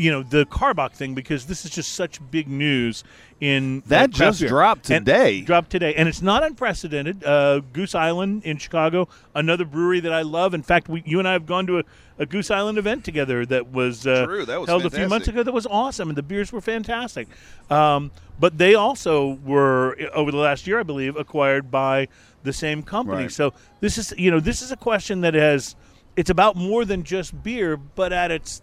you 0.00 0.10
know 0.10 0.22
the 0.22 0.46
Karbach 0.46 0.92
thing 0.92 1.14
because 1.14 1.46
this 1.46 1.64
is 1.64 1.70
just 1.70 1.94
such 1.94 2.18
big 2.30 2.48
news 2.48 3.04
in 3.40 3.82
That 3.86 4.10
uh, 4.10 4.12
just 4.12 4.40
beer. 4.40 4.48
dropped 4.48 4.90
And- 4.90 5.04
today. 5.06 5.40
dropped 5.42 5.70
today, 5.70 5.94
and 5.94 6.08
it's 6.08 6.22
not 6.22 6.42
unprecedented. 6.42 7.24
Uh, 7.24 7.60
Goose 7.72 7.94
Island 7.94 8.44
in 8.44 8.58
Chicago, 8.58 9.08
another 9.34 9.64
brewery 9.64 10.00
that 10.00 10.12
I 10.12 10.22
love. 10.22 10.52
In 10.54 10.62
fact, 10.62 10.88
we, 10.88 11.02
you 11.06 11.18
and 11.18 11.26
I 11.28 11.32
have 11.32 11.46
gone 11.46 11.66
to 11.68 11.78
a, 11.78 11.84
a 12.18 12.26
Goose 12.26 12.50
Island 12.50 12.76
event 12.78 13.04
together 13.04 13.46
that 13.46 13.68
was, 13.72 14.06
uh, 14.06 14.26
True, 14.26 14.44
that 14.44 14.60
was 14.60 14.68
held 14.68 14.84
a 14.84 14.90
few 14.90 15.08
months 15.08 15.28
ago. 15.28 15.42
That 15.42 15.52
was 15.54 15.66
awesome, 15.66 16.08
and 16.10 16.18
the 16.18 16.22
beers 16.22 16.52
were 16.52 16.60
fantastic. 16.60 17.28
Um, 17.70 18.10
but 18.38 18.58
they 18.58 18.74
also 18.74 19.38
were 19.44 19.96
over 20.14 20.30
the 20.30 20.38
last 20.38 20.66
year, 20.66 20.80
I 20.80 20.82
believe, 20.82 21.16
acquired 21.16 21.70
by 21.70 22.08
the 22.42 22.52
same 22.52 22.82
company. 22.82 23.22
Right. 23.24 23.32
So 23.32 23.52
this 23.80 23.96
is, 23.98 24.12
you 24.18 24.30
know, 24.30 24.40
this 24.40 24.62
is 24.62 24.70
a 24.72 24.76
question 24.76 25.20
that 25.22 25.34
has. 25.34 25.76
It's 26.16 26.28
about 26.30 26.56
more 26.56 26.84
than 26.84 27.04
just 27.04 27.42
beer, 27.42 27.76
but 27.76 28.12
at 28.12 28.30
its 28.30 28.60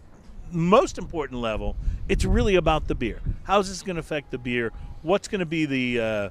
most 0.52 0.98
important 0.98 1.40
level, 1.40 1.76
it's 2.08 2.24
really 2.24 2.56
about 2.56 2.88
the 2.88 2.94
beer. 2.94 3.20
How's 3.44 3.68
this 3.68 3.82
going 3.82 3.96
to 3.96 4.00
affect 4.00 4.30
the 4.30 4.38
beer? 4.38 4.72
What's 5.02 5.28
going 5.28 5.40
to 5.40 5.46
be 5.46 5.66
the, 5.66 6.00
uh, 6.00 6.30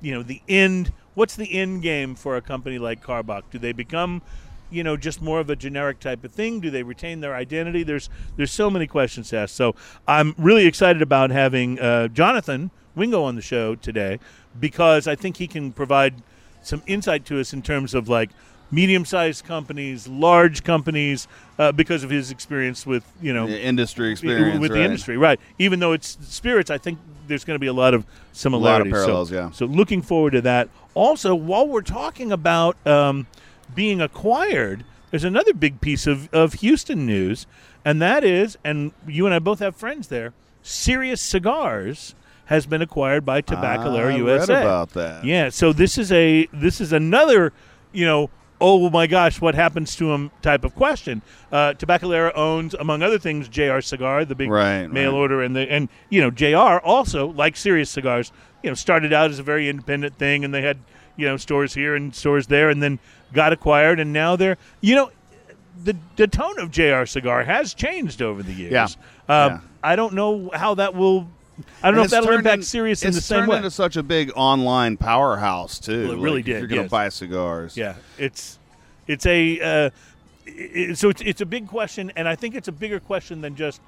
you 0.00 0.14
know, 0.14 0.22
the 0.22 0.42
end? 0.48 0.92
What's 1.14 1.36
the 1.36 1.52
end 1.52 1.82
game 1.82 2.14
for 2.14 2.36
a 2.36 2.42
company 2.42 2.78
like 2.78 3.02
Karbach? 3.02 3.42
Do 3.50 3.58
they 3.58 3.72
become, 3.72 4.22
you 4.70 4.82
know, 4.82 4.96
just 4.96 5.22
more 5.22 5.40
of 5.40 5.50
a 5.50 5.56
generic 5.56 6.00
type 6.00 6.24
of 6.24 6.32
thing? 6.32 6.60
Do 6.60 6.70
they 6.70 6.82
retain 6.82 7.20
their 7.20 7.34
identity? 7.34 7.82
There's 7.82 8.08
there's 8.36 8.52
so 8.52 8.70
many 8.70 8.86
questions 8.86 9.30
to 9.30 9.38
ask. 9.38 9.54
So 9.54 9.74
I'm 10.06 10.34
really 10.38 10.66
excited 10.66 11.02
about 11.02 11.30
having 11.30 11.78
uh, 11.78 12.08
Jonathan 12.08 12.70
Wingo 12.94 13.22
on 13.22 13.34
the 13.34 13.42
show 13.42 13.74
today 13.74 14.20
because 14.58 15.06
I 15.08 15.14
think 15.14 15.36
he 15.36 15.46
can 15.46 15.72
provide 15.72 16.22
some 16.62 16.82
insight 16.86 17.24
to 17.26 17.40
us 17.40 17.52
in 17.52 17.62
terms 17.62 17.94
of 17.94 18.08
like 18.08 18.30
medium-sized 18.74 19.44
companies, 19.44 20.08
large 20.08 20.64
companies, 20.64 21.28
uh, 21.58 21.72
because 21.72 22.02
of 22.04 22.10
his 22.10 22.30
experience 22.30 22.86
with 22.86 23.04
you 23.22 23.32
know 23.32 23.46
The 23.46 23.62
industry 23.62 24.10
experience 24.10 24.58
with 24.58 24.70
right. 24.72 24.78
the 24.78 24.84
industry, 24.84 25.16
right? 25.16 25.38
Even 25.58 25.78
though 25.80 25.92
it's 25.92 26.18
spirits, 26.22 26.70
I 26.70 26.78
think 26.78 26.98
there's 27.26 27.44
going 27.44 27.54
to 27.54 27.60
be 27.60 27.66
a 27.68 27.72
lot 27.72 27.94
of 27.94 28.04
similarities. 28.32 28.92
So- 28.94 29.04
parallels, 29.04 29.32
yeah. 29.32 29.50
So 29.50 29.66
looking 29.66 30.02
forward 30.02 30.32
to 30.32 30.40
that. 30.42 30.68
Also, 30.94 31.34
while 31.34 31.66
we're 31.66 31.82
talking 31.82 32.30
about 32.30 32.76
um, 32.86 33.26
being 33.74 34.00
acquired, 34.00 34.84
there's 35.10 35.24
another 35.24 35.52
big 35.54 35.80
piece 35.80 36.06
of, 36.06 36.32
of 36.32 36.54
Houston 36.54 37.04
news, 37.06 37.46
and 37.84 38.00
that 38.02 38.22
is, 38.24 38.56
and 38.64 38.92
you 39.06 39.26
and 39.26 39.34
I 39.34 39.38
both 39.38 39.58
have 39.58 39.74
friends 39.74 40.08
there. 40.08 40.32
Serious 40.62 41.20
Cigars 41.20 42.14
has 42.46 42.66
been 42.66 42.82
acquired 42.82 43.24
by 43.24 43.40
Tabacalera 43.42 44.12
I 44.12 44.16
USA. 44.16 44.54
read 44.54 44.62
about 44.62 44.90
that. 44.90 45.24
Yeah, 45.24 45.48
so 45.48 45.72
this 45.72 45.98
is 45.98 46.12
a 46.12 46.46
this 46.52 46.80
is 46.80 46.92
another, 46.92 47.52
you 47.92 48.04
know, 48.04 48.30
oh 48.66 48.88
my 48.88 49.06
gosh, 49.06 49.40
what 49.42 49.54
happens 49.54 49.94
to 49.96 50.10
him 50.12 50.30
type 50.40 50.64
of 50.64 50.74
question. 50.74 51.20
Uh, 51.52 51.74
Tabacalera 51.74 52.32
owns, 52.34 52.72
among 52.74 53.02
other 53.02 53.18
things, 53.18 53.46
JR 53.46 53.80
Cigar, 53.80 54.24
the 54.24 54.34
big 54.34 54.50
Right, 54.50 54.86
mail 54.86 55.12
right. 55.12 55.18
order, 55.18 55.42
and 55.42 55.54
the 55.54 55.70
and 55.70 55.88
you 56.08 56.20
know 56.22 56.30
JR 56.30 56.78
also 56.84 57.26
like 57.28 57.56
Serious 57.56 57.90
Cigars. 57.90 58.32
You 58.62 58.70
know, 58.70 58.74
started 58.74 59.12
out 59.12 59.30
as 59.30 59.38
a 59.38 59.42
very 59.42 59.68
independent 59.68 60.16
thing, 60.16 60.44
and 60.44 60.54
they 60.54 60.62
had 60.62 60.78
you 61.16 61.26
know 61.26 61.36
stores 61.36 61.74
here 61.74 61.94
and 61.94 62.14
stores 62.14 62.46
there, 62.46 62.70
and 62.70 62.82
then 62.82 62.98
got 63.34 63.52
acquired, 63.52 64.00
and 64.00 64.12
now 64.12 64.34
they're 64.36 64.56
you 64.80 64.94
know. 64.94 65.10
The, 65.82 65.96
the 66.14 66.28
tone 66.28 66.60
of 66.60 66.70
JR 66.70 67.04
Cigar 67.04 67.42
has 67.42 67.74
changed 67.74 68.22
over 68.22 68.44
the 68.44 68.52
years. 68.52 68.72
Yeah. 68.72 68.84
Um, 69.28 69.52
Yeah. 69.52 69.60
I 69.82 69.96
don't 69.96 70.14
know 70.14 70.48
how 70.54 70.76
that 70.76 70.94
will. 70.94 71.26
I 71.82 71.88
don't 71.90 71.96
know 71.96 72.02
if 72.04 72.10
that'll 72.10 72.30
impact 72.30 72.56
in- 72.58 72.62
Serious 72.62 73.02
in 73.02 73.12
the 73.12 73.20
same 73.20 73.38
way. 73.38 73.42
It's 73.42 73.50
turned 73.50 73.64
into 73.64 73.70
such 73.70 73.96
a 73.96 74.02
big 74.02 74.32
online 74.34 74.96
powerhouse 74.96 75.78
too. 75.78 76.08
Well, 76.08 76.12
it 76.18 76.20
really 76.20 76.36
Like, 76.38 76.44
did, 76.46 76.54
If 76.56 76.60
you're 76.60 76.68
gonna 76.68 76.82
yes. 76.82 76.90
buy 76.90 77.08
cigars, 77.08 77.76
Yeah, 77.76 77.94
it's 78.18 78.58
it's 79.06 79.26
a 79.26 79.60
uh, 79.60 79.90
i 80.46 80.92
so 80.94 81.08
it's 81.10 81.22
it's 81.22 81.40
a 81.40 81.46
big 81.46 81.68
question, 81.68 82.12
and 82.16 82.26
I 82.28 82.34
think 82.36 82.54
it's 82.54 82.68
a 82.68 82.72
bigger 82.72 83.00
question 83.00 83.40
than 83.40 83.54
just 83.56 83.80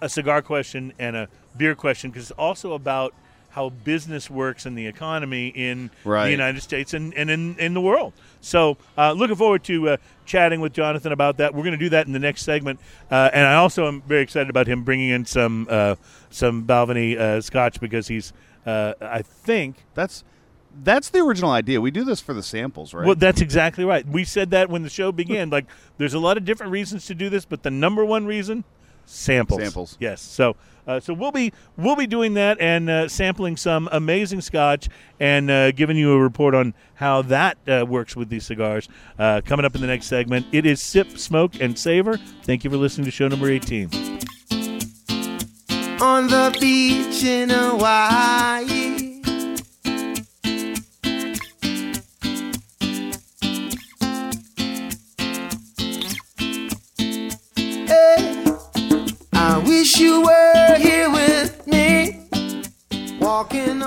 a 0.00 0.08
cigar 0.08 0.42
question 0.42 0.92
and 0.98 1.16
a 1.16 1.28
beer 1.56 1.74
question 1.74 2.10
because 2.10 2.30
it's 2.30 2.38
also 2.38 2.72
about 2.72 3.14
how 3.52 3.68
business 3.68 4.30
works 4.30 4.66
in 4.66 4.74
the 4.74 4.86
economy 4.86 5.48
in 5.48 5.90
the 6.26 6.30
United 6.30 6.62
States 6.62 6.94
and, 6.94 7.14
and 7.14 7.30
in, 7.30 7.56
in 7.58 7.74
the 7.74 7.80
world. 7.80 8.14
So, 8.40 8.78
uh, 8.96 9.12
looking 9.12 9.36
forward 9.36 9.62
to 9.64 9.90
uh, 9.90 9.96
chatting 10.24 10.60
with 10.60 10.72
Jonathan 10.72 11.12
about 11.12 11.36
that. 11.36 11.54
We're 11.54 11.62
going 11.62 11.72
to 11.72 11.84
do 11.84 11.90
that 11.90 12.06
in 12.06 12.12
the 12.12 12.18
next 12.18 12.42
segment, 12.42 12.80
uh, 13.10 13.30
and 13.32 13.46
I 13.46 13.54
also 13.54 13.86
am 13.86 14.02
very 14.02 14.22
excited 14.22 14.50
about 14.50 14.66
him 14.66 14.84
bringing 14.84 15.10
in 15.10 15.24
some 15.26 15.66
uh, 15.70 15.96
some 16.30 16.66
Balvenie 16.66 17.16
uh, 17.16 17.40
Scotch 17.40 17.78
because 17.78 18.08
he's, 18.08 18.32
uh, 18.66 18.94
I 19.00 19.22
think, 19.22 19.76
that's 19.94 20.24
that's 20.82 21.10
the 21.10 21.20
original 21.20 21.50
idea. 21.50 21.80
We 21.80 21.90
do 21.90 22.04
this 22.04 22.20
for 22.20 22.32
the 22.32 22.42
samples, 22.42 22.94
right? 22.94 23.06
Well, 23.06 23.14
that's 23.14 23.40
exactly 23.40 23.84
right. 23.84 24.06
We 24.06 24.24
said 24.24 24.50
that 24.50 24.70
when 24.70 24.82
the 24.82 24.88
show 24.88 25.12
began. 25.12 25.50
like, 25.50 25.66
there's 25.98 26.14
a 26.14 26.18
lot 26.18 26.36
of 26.36 26.44
different 26.44 26.72
reasons 26.72 27.06
to 27.06 27.14
do 27.14 27.28
this, 27.28 27.44
but 27.44 27.62
the 27.62 27.70
number 27.70 28.04
one 28.04 28.24
reason, 28.26 28.64
samples. 29.04 29.60
Samples. 29.60 29.96
Yes. 30.00 30.20
So, 30.20 30.56
uh, 30.86 31.00
so 31.00 31.14
we'll 31.14 31.32
be 31.32 31.52
we'll 31.76 31.96
be 31.96 32.06
doing 32.06 32.34
that 32.34 32.60
and 32.60 32.90
uh, 32.90 33.08
sampling 33.08 33.56
some 33.56 33.88
amazing 33.92 34.40
Scotch 34.40 34.88
and 35.20 35.50
uh, 35.50 35.70
giving 35.72 35.96
you 35.96 36.12
a 36.12 36.18
report 36.18 36.54
on 36.54 36.74
how 36.94 37.22
that 37.22 37.56
uh, 37.68 37.84
works 37.88 38.16
with 38.16 38.28
these 38.28 38.44
cigars. 38.44 38.88
Uh, 39.18 39.40
coming 39.44 39.64
up 39.64 39.74
in 39.74 39.80
the 39.80 39.86
next 39.86 40.06
segment, 40.06 40.46
it 40.52 40.66
is 40.66 40.82
sip, 40.82 41.18
smoke, 41.18 41.60
and 41.60 41.78
savor. 41.78 42.18
Thank 42.42 42.64
you 42.64 42.70
for 42.70 42.76
listening 42.76 43.04
to 43.04 43.10
show 43.10 43.28
number 43.28 43.50
18. 43.50 43.90
on 46.02 46.26
the 46.26 46.56
beach 46.60 47.22
in 47.22 47.48
Hawaii. 47.48 48.81
You 60.02 60.22
were 60.22 60.76
here 60.78 61.08
with 61.10 61.64
me. 61.66 62.18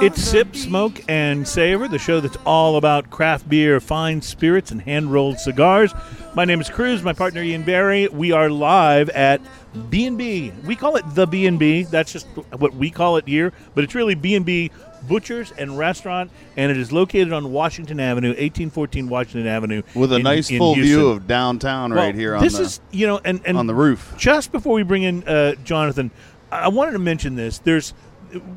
It's 0.02 0.22
Sip. 0.22 0.56
Smoke, 0.56 1.02
and 1.10 1.46
Savor, 1.46 1.88
the 1.90 2.00
show 2.00 2.22
that's 2.22 2.38
all 2.46 2.78
about 2.78 3.10
craft 3.10 3.50
beer, 3.50 3.80
fine 3.80 4.22
spirits, 4.22 4.72
and 4.72 4.82
hand 4.82 5.12
rolled 5.12 5.40
cigars. 5.40 5.94
My 6.36 6.46
name 6.46 6.62
is 6.62 6.70
Cruz. 6.70 7.04
My 7.04 7.12
partner 7.14 7.42
Ian 7.42 7.64
Barry. 7.64 8.08
We 8.08 8.32
are 8.32 8.50
live 8.50 9.10
at 9.10 9.42
B&B. 9.90 10.54
We 10.66 10.76
call 10.76 10.96
it 10.96 11.04
the 11.16 11.28
B&B. 11.28 11.84
That's 11.84 12.14
just 12.14 12.28
what 12.58 12.74
we 12.76 12.90
call 12.90 13.18
it 13.18 13.28
here, 13.28 13.52
but 13.74 13.84
it's 13.84 13.96
really 13.96 14.16
B&B 14.16 14.72
Butchers 15.08 15.52
and 15.58 15.78
Restaurant, 15.78 16.32
and 16.58 16.72
it 16.72 16.78
is 16.78 16.92
located 16.92 17.32
on 17.34 17.52
Washington 17.52 18.00
Avenue, 18.00 18.30
1814 18.30 19.10
Washington 19.10 19.48
Avenue, 19.48 19.82
with 19.94 20.12
a 20.12 20.18
in- 20.18 20.24
nice 20.24 20.50
in 20.50 20.58
full 20.58 20.76
Houston. 20.76 20.98
view 21.00 21.08
of 21.10 21.28
downtown 21.28 21.92
Well, 21.94 22.06
right 22.06 22.16
here 22.16 22.36
on 22.36 22.44
this 22.44 22.58
the 22.58 22.64
is 22.64 22.80
you 22.92 23.08
know, 23.08 23.20
and, 23.24 23.42
and 23.46 23.58
on 23.58 23.68
the 23.68 23.76
roof. 23.76 24.14
just 24.18 24.52
before 24.52 24.74
we 24.74 24.84
bring 24.84 25.04
in 25.04 25.24
uh, 25.28 25.56
Jonathan, 25.64 26.12
I 26.52 26.68
wanted 26.70 26.92
to 26.94 27.00
mention 27.00 27.36
this. 27.36 27.60
There's, 27.60 27.94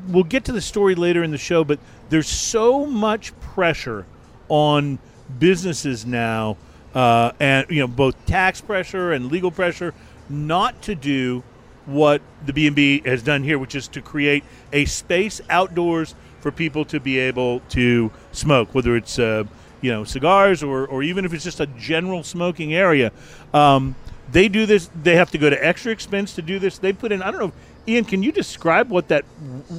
we'll 0.07 0.23
get 0.23 0.45
to 0.45 0.51
the 0.51 0.61
story 0.61 0.95
later 0.95 1.23
in 1.23 1.31
the 1.31 1.37
show, 1.37 1.63
but 1.63 1.79
there's 2.09 2.27
so 2.27 2.85
much 2.85 3.37
pressure 3.39 4.05
on 4.47 4.99
businesses 5.37 6.05
now, 6.05 6.57
uh, 6.95 7.31
and 7.39 7.69
you 7.69 7.79
know, 7.81 7.87
both 7.87 8.25
tax 8.25 8.61
pressure 8.61 9.11
and 9.11 9.31
legal 9.31 9.51
pressure, 9.51 9.93
not 10.29 10.81
to 10.83 10.95
do 10.95 11.43
what 11.85 12.21
the 12.45 12.53
B&B 12.53 13.01
has 13.05 13.23
done 13.23 13.43
here, 13.43 13.57
which 13.57 13.73
is 13.73 13.87
to 13.89 14.01
create 14.01 14.43
a 14.71 14.85
space 14.85 15.41
outdoors 15.49 16.13
for 16.41 16.51
people 16.51 16.85
to 16.85 16.99
be 16.99 17.17
able 17.17 17.59
to 17.69 18.11
smoke, 18.31 18.73
whether 18.73 18.95
it's 18.95 19.19
uh, 19.19 19.43
you 19.81 19.91
know 19.91 20.03
cigars 20.03 20.63
or, 20.63 20.85
or 20.87 21.03
even 21.03 21.25
if 21.25 21.33
it's 21.33 21.43
just 21.43 21.59
a 21.59 21.67
general 21.67 22.23
smoking 22.23 22.73
area. 22.73 23.11
Um, 23.53 23.95
they 24.31 24.47
do 24.47 24.65
this. 24.65 24.89
They 25.01 25.15
have 25.15 25.31
to 25.31 25.37
go 25.37 25.49
to 25.49 25.65
extra 25.65 25.91
expense 25.91 26.35
to 26.35 26.41
do 26.41 26.59
this. 26.59 26.77
They 26.77 26.93
put 26.93 27.11
in. 27.11 27.21
I 27.21 27.31
don't 27.31 27.39
know. 27.39 27.51
Ian, 27.87 28.05
can 28.05 28.21
you 28.21 28.31
describe 28.31 28.89
what 28.89 29.07
that? 29.07 29.23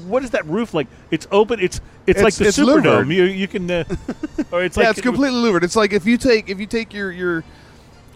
What 0.06 0.24
is 0.24 0.30
that 0.30 0.44
roof 0.46 0.74
like? 0.74 0.88
It's 1.10 1.28
open. 1.30 1.60
It's 1.60 1.80
it's, 2.06 2.22
like 2.22 2.34
the 2.34 2.48
it's 2.48 2.58
Superdome. 2.58 3.14
You, 3.14 3.24
you 3.24 3.46
can, 3.46 3.70
uh, 3.70 3.84
or 4.50 4.64
it's 4.64 4.76
like 4.76 4.84
yeah, 4.84 4.90
it's 4.90 5.00
completely 5.00 5.38
louvered. 5.38 5.62
It's 5.62 5.76
like 5.76 5.92
if 5.92 6.06
you 6.06 6.16
take 6.16 6.48
if 6.48 6.58
you 6.58 6.66
take 6.66 6.92
your 6.92 7.12
your 7.12 7.44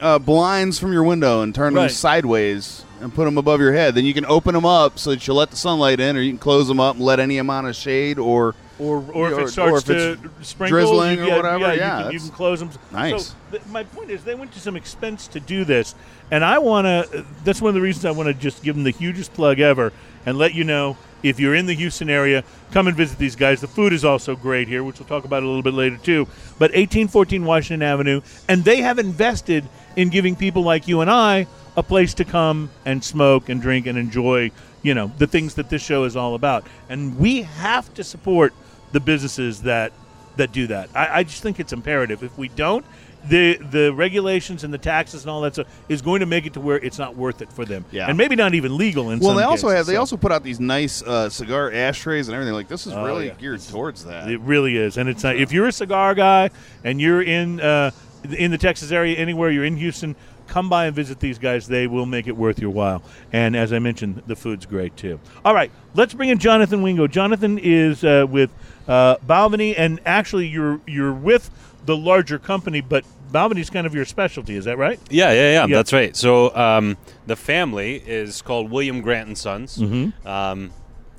uh, 0.04 0.18
blinds 0.18 0.78
from 0.78 0.92
your 0.92 1.02
window 1.02 1.40
and 1.42 1.54
turn 1.54 1.74
Right. 1.74 1.82
them 1.88 1.90
sideways 1.90 2.84
and 3.00 3.12
put 3.14 3.24
them 3.24 3.38
above 3.38 3.60
your 3.60 3.72
head, 3.72 3.94
then 3.94 4.04
you 4.04 4.14
can 4.14 4.26
open 4.26 4.54
them 4.54 4.64
up 4.66 4.98
so 4.98 5.10
that 5.10 5.26
you 5.26 5.34
let 5.34 5.50
the 5.50 5.56
sunlight 5.56 5.98
in, 6.00 6.16
or 6.16 6.20
you 6.20 6.30
can 6.30 6.38
close 6.38 6.68
them 6.68 6.78
up 6.80 6.96
and 6.96 7.04
let 7.04 7.18
any 7.20 7.38
amount 7.38 7.66
of 7.66 7.74
shade 7.74 8.18
or 8.18 8.54
or 8.78 9.04
or 9.12 9.30
if 9.30 9.38
Or- 9.38 9.40
it 9.42 9.48
starts 9.50 9.72
or 9.72 9.78
if 9.78 9.84
to 9.84 10.28
it's 10.40 10.48
sprinkle, 10.48 10.76
drizzling 10.78 11.18
you, 11.20 11.30
or 11.32 11.36
whatever, 11.36 11.58
Yeah, 11.60 11.72
yeah, 11.72 11.96
you, 11.98 12.02
can, 12.04 12.12
you 12.12 12.18
that's 12.18 12.28
can 12.28 12.36
close 12.36 12.58
them. 12.60 12.70
nice. 12.92 13.26
So 13.28 13.34
th- 13.52 13.62
my 13.70 13.84
point 13.84 14.10
is, 14.10 14.24
they 14.24 14.34
went 14.34 14.52
to 14.52 14.60
some 14.60 14.74
expense 14.76 15.28
to 15.28 15.38
do 15.40 15.64
this, 15.64 15.94
and 16.30 16.44
I 16.44 16.58
want 16.58 16.86
to. 16.86 17.24
That's 17.44 17.62
one 17.62 17.68
of 17.68 17.74
the 17.74 17.80
reasons 17.80 18.04
I 18.04 18.10
want 18.10 18.26
to 18.26 18.34
just 18.34 18.62
give 18.64 18.74
them 18.74 18.82
the 18.84 18.90
hugest 18.90 19.32
plug 19.32 19.60
ever 19.60 19.92
and 20.26 20.36
let 20.38 20.54
you 20.54 20.64
know 20.64 20.96
if 21.24 21.40
you're 21.40 21.54
in 21.54 21.66
the 21.66 21.74
Houston 21.74 22.10
area, 22.10 22.44
come 22.70 22.86
and 22.86 22.96
visit 22.96 23.18
these 23.18 23.34
guys. 23.34 23.60
The 23.60 23.66
food 23.66 23.92
is 23.92 24.04
also 24.04 24.36
great 24.36 24.68
here, 24.68 24.84
which 24.84 25.00
we'll 25.00 25.08
talk 25.08 25.24
about 25.24 25.42
a 25.42 25.46
little 25.46 25.62
bit 25.62 25.74
later 25.74 25.96
too. 25.96 26.26
But 26.58 26.70
1814 26.72 27.44
Washington 27.44 27.82
Avenue, 27.82 28.20
and 28.46 28.62
they 28.62 28.82
have 28.82 28.98
invested 28.98 29.66
in 29.96 30.10
giving 30.10 30.36
people 30.36 30.62
like 30.62 30.86
you 30.86 31.00
and 31.00 31.10
I 31.10 31.46
a 31.76 31.82
place 31.82 32.14
to 32.14 32.24
come 32.24 32.70
and 32.84 33.02
smoke 33.02 33.48
and 33.48 33.60
drink 33.60 33.86
and 33.86 33.98
enjoy, 33.98 34.52
you 34.82 34.94
know, 34.94 35.10
the 35.18 35.26
things 35.26 35.54
that 35.54 35.70
this 35.70 35.82
show 35.82 36.04
is 36.04 36.14
all 36.14 36.34
about. 36.34 36.66
And 36.88 37.18
we 37.18 37.42
have 37.42 37.92
to 37.94 38.04
support 38.04 38.52
the 38.92 39.00
businesses 39.00 39.62
that 39.62 39.92
that 40.36 40.52
do 40.52 40.66
that. 40.66 40.90
I, 40.94 41.20
I 41.20 41.22
just 41.22 41.42
think 41.42 41.60
it's 41.60 41.72
imperative. 41.72 42.22
If 42.22 42.36
we 42.36 42.48
don't, 42.48 42.84
the 43.28 43.56
the 43.70 43.92
regulations 43.94 44.64
and 44.64 44.72
the 44.74 44.78
taxes 44.78 45.22
and 45.22 45.30
all 45.30 45.40
that 45.42 45.54
stuff 45.54 45.66
is 45.88 46.02
going 46.02 46.20
to 46.20 46.26
make 46.26 46.46
it 46.46 46.52
to 46.54 46.60
where 46.60 46.76
it's 46.78 46.98
not 46.98 47.16
worth 47.16 47.40
it 47.42 47.52
for 47.52 47.64
them. 47.64 47.84
Yeah. 47.90 48.08
and 48.08 48.18
maybe 48.18 48.36
not 48.36 48.54
even 48.54 48.76
legal 48.76 49.10
in 49.10 49.18
well, 49.20 49.34
they 49.34 49.42
also 49.42 49.68
cases, 49.68 49.76
have 49.78 49.86
they 49.86 49.94
so. 49.94 50.00
also 50.00 50.16
put 50.16 50.32
out 50.32 50.42
these 50.42 50.60
nice 50.60 51.02
uh, 51.02 51.28
cigar 51.30 51.72
ashtrays 51.72 52.28
and 52.28 52.34
everything. 52.34 52.54
Like 52.54 52.68
this 52.68 52.86
is 52.86 52.92
Oh, 52.92 53.04
really 53.04 53.26
yeah. 53.26 53.34
geared 53.34 53.60
towards 53.60 54.04
that. 54.04 54.30
It 54.30 54.40
really 54.40 54.76
is, 54.76 54.96
and 54.98 55.08
it's 55.08 55.22
not, 55.22 55.36
if 55.36 55.52
you're 55.52 55.66
a 55.68 55.72
cigar 55.72 56.14
guy 56.14 56.50
and 56.84 57.00
you're 57.00 57.22
in 57.22 57.60
uh, 57.60 57.90
in 58.36 58.50
the 58.50 58.58
Texas 58.58 58.90
area, 58.92 59.16
anywhere 59.16 59.50
you're 59.50 59.64
in 59.64 59.76
Houston, 59.76 60.16
come 60.46 60.68
by 60.68 60.86
and 60.86 60.94
visit 60.94 61.20
these 61.20 61.38
guys. 61.38 61.66
They 61.66 61.86
will 61.86 62.06
make 62.06 62.26
it 62.26 62.36
worth 62.36 62.58
your 62.58 62.70
while. 62.70 63.02
And 63.32 63.56
as 63.56 63.72
I 63.72 63.78
mentioned, 63.78 64.22
the 64.26 64.36
food's 64.36 64.66
great 64.66 64.96
too. 64.96 65.18
All 65.44 65.54
right, 65.54 65.70
let's 65.94 66.14
bring 66.14 66.28
in 66.28 66.38
Jonathan 66.38 66.82
Wingo. 66.82 67.06
Jonathan 67.06 67.58
is 67.58 68.04
uh, 68.04 68.26
with 68.28 68.50
uh, 68.86 69.16
Balvenie, 69.26 69.74
and 69.76 70.00
actually, 70.06 70.46
you're 70.46 70.80
you're 70.86 71.12
with 71.12 71.50
the 71.86 71.96
larger 71.96 72.38
company, 72.38 72.80
but 72.80 73.04
Balvenie's 73.32 73.70
kind 73.70 73.86
of 73.86 73.94
your 73.94 74.04
specialty. 74.04 74.54
Is 74.56 74.64
that 74.66 74.78
right? 74.78 74.98
Yeah, 75.10 75.32
yeah, 75.32 75.52
yeah, 75.52 75.66
Yeah. 75.66 75.76
That's 75.76 75.92
right. 75.92 76.14
So 76.16 76.54
um, 76.56 76.96
the 77.26 77.36
family 77.36 77.96
is 78.06 78.42
called 78.42 78.70
William 78.70 79.00
Grant 79.00 79.28
and 79.28 79.36
Sons, 79.38 79.78
Mhm. 79.78 80.12
um, 80.26 80.70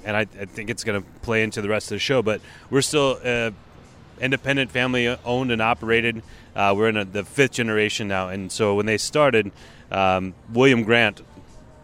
and 0.06 0.16
I, 0.16 0.22
I 0.22 0.46
think 0.46 0.70
it's 0.70 0.84
going 0.84 1.02
to 1.02 1.08
play 1.22 1.44
into 1.44 1.62
the 1.62 1.70
rest 1.70 1.88
of 1.88 1.96
the 1.96 2.00
show. 2.00 2.22
But 2.22 2.42
we're 2.70 2.82
still 2.82 3.20
uh, 3.24 3.52
independent, 4.22 4.72
family 4.72 5.08
owned 5.26 5.52
and 5.52 5.62
operated. 5.62 6.22
Uh, 6.56 6.74
we're 6.76 6.90
in 6.90 6.98
a, 6.98 7.06
the 7.06 7.24
fifth 7.24 7.52
generation 7.52 8.08
now, 8.08 8.30
and 8.30 8.52
so 8.52 8.76
when 8.76 8.86
they 8.86 8.98
started, 8.98 9.52
um, 9.92 10.34
William 10.54 10.84
Grant, 10.84 11.22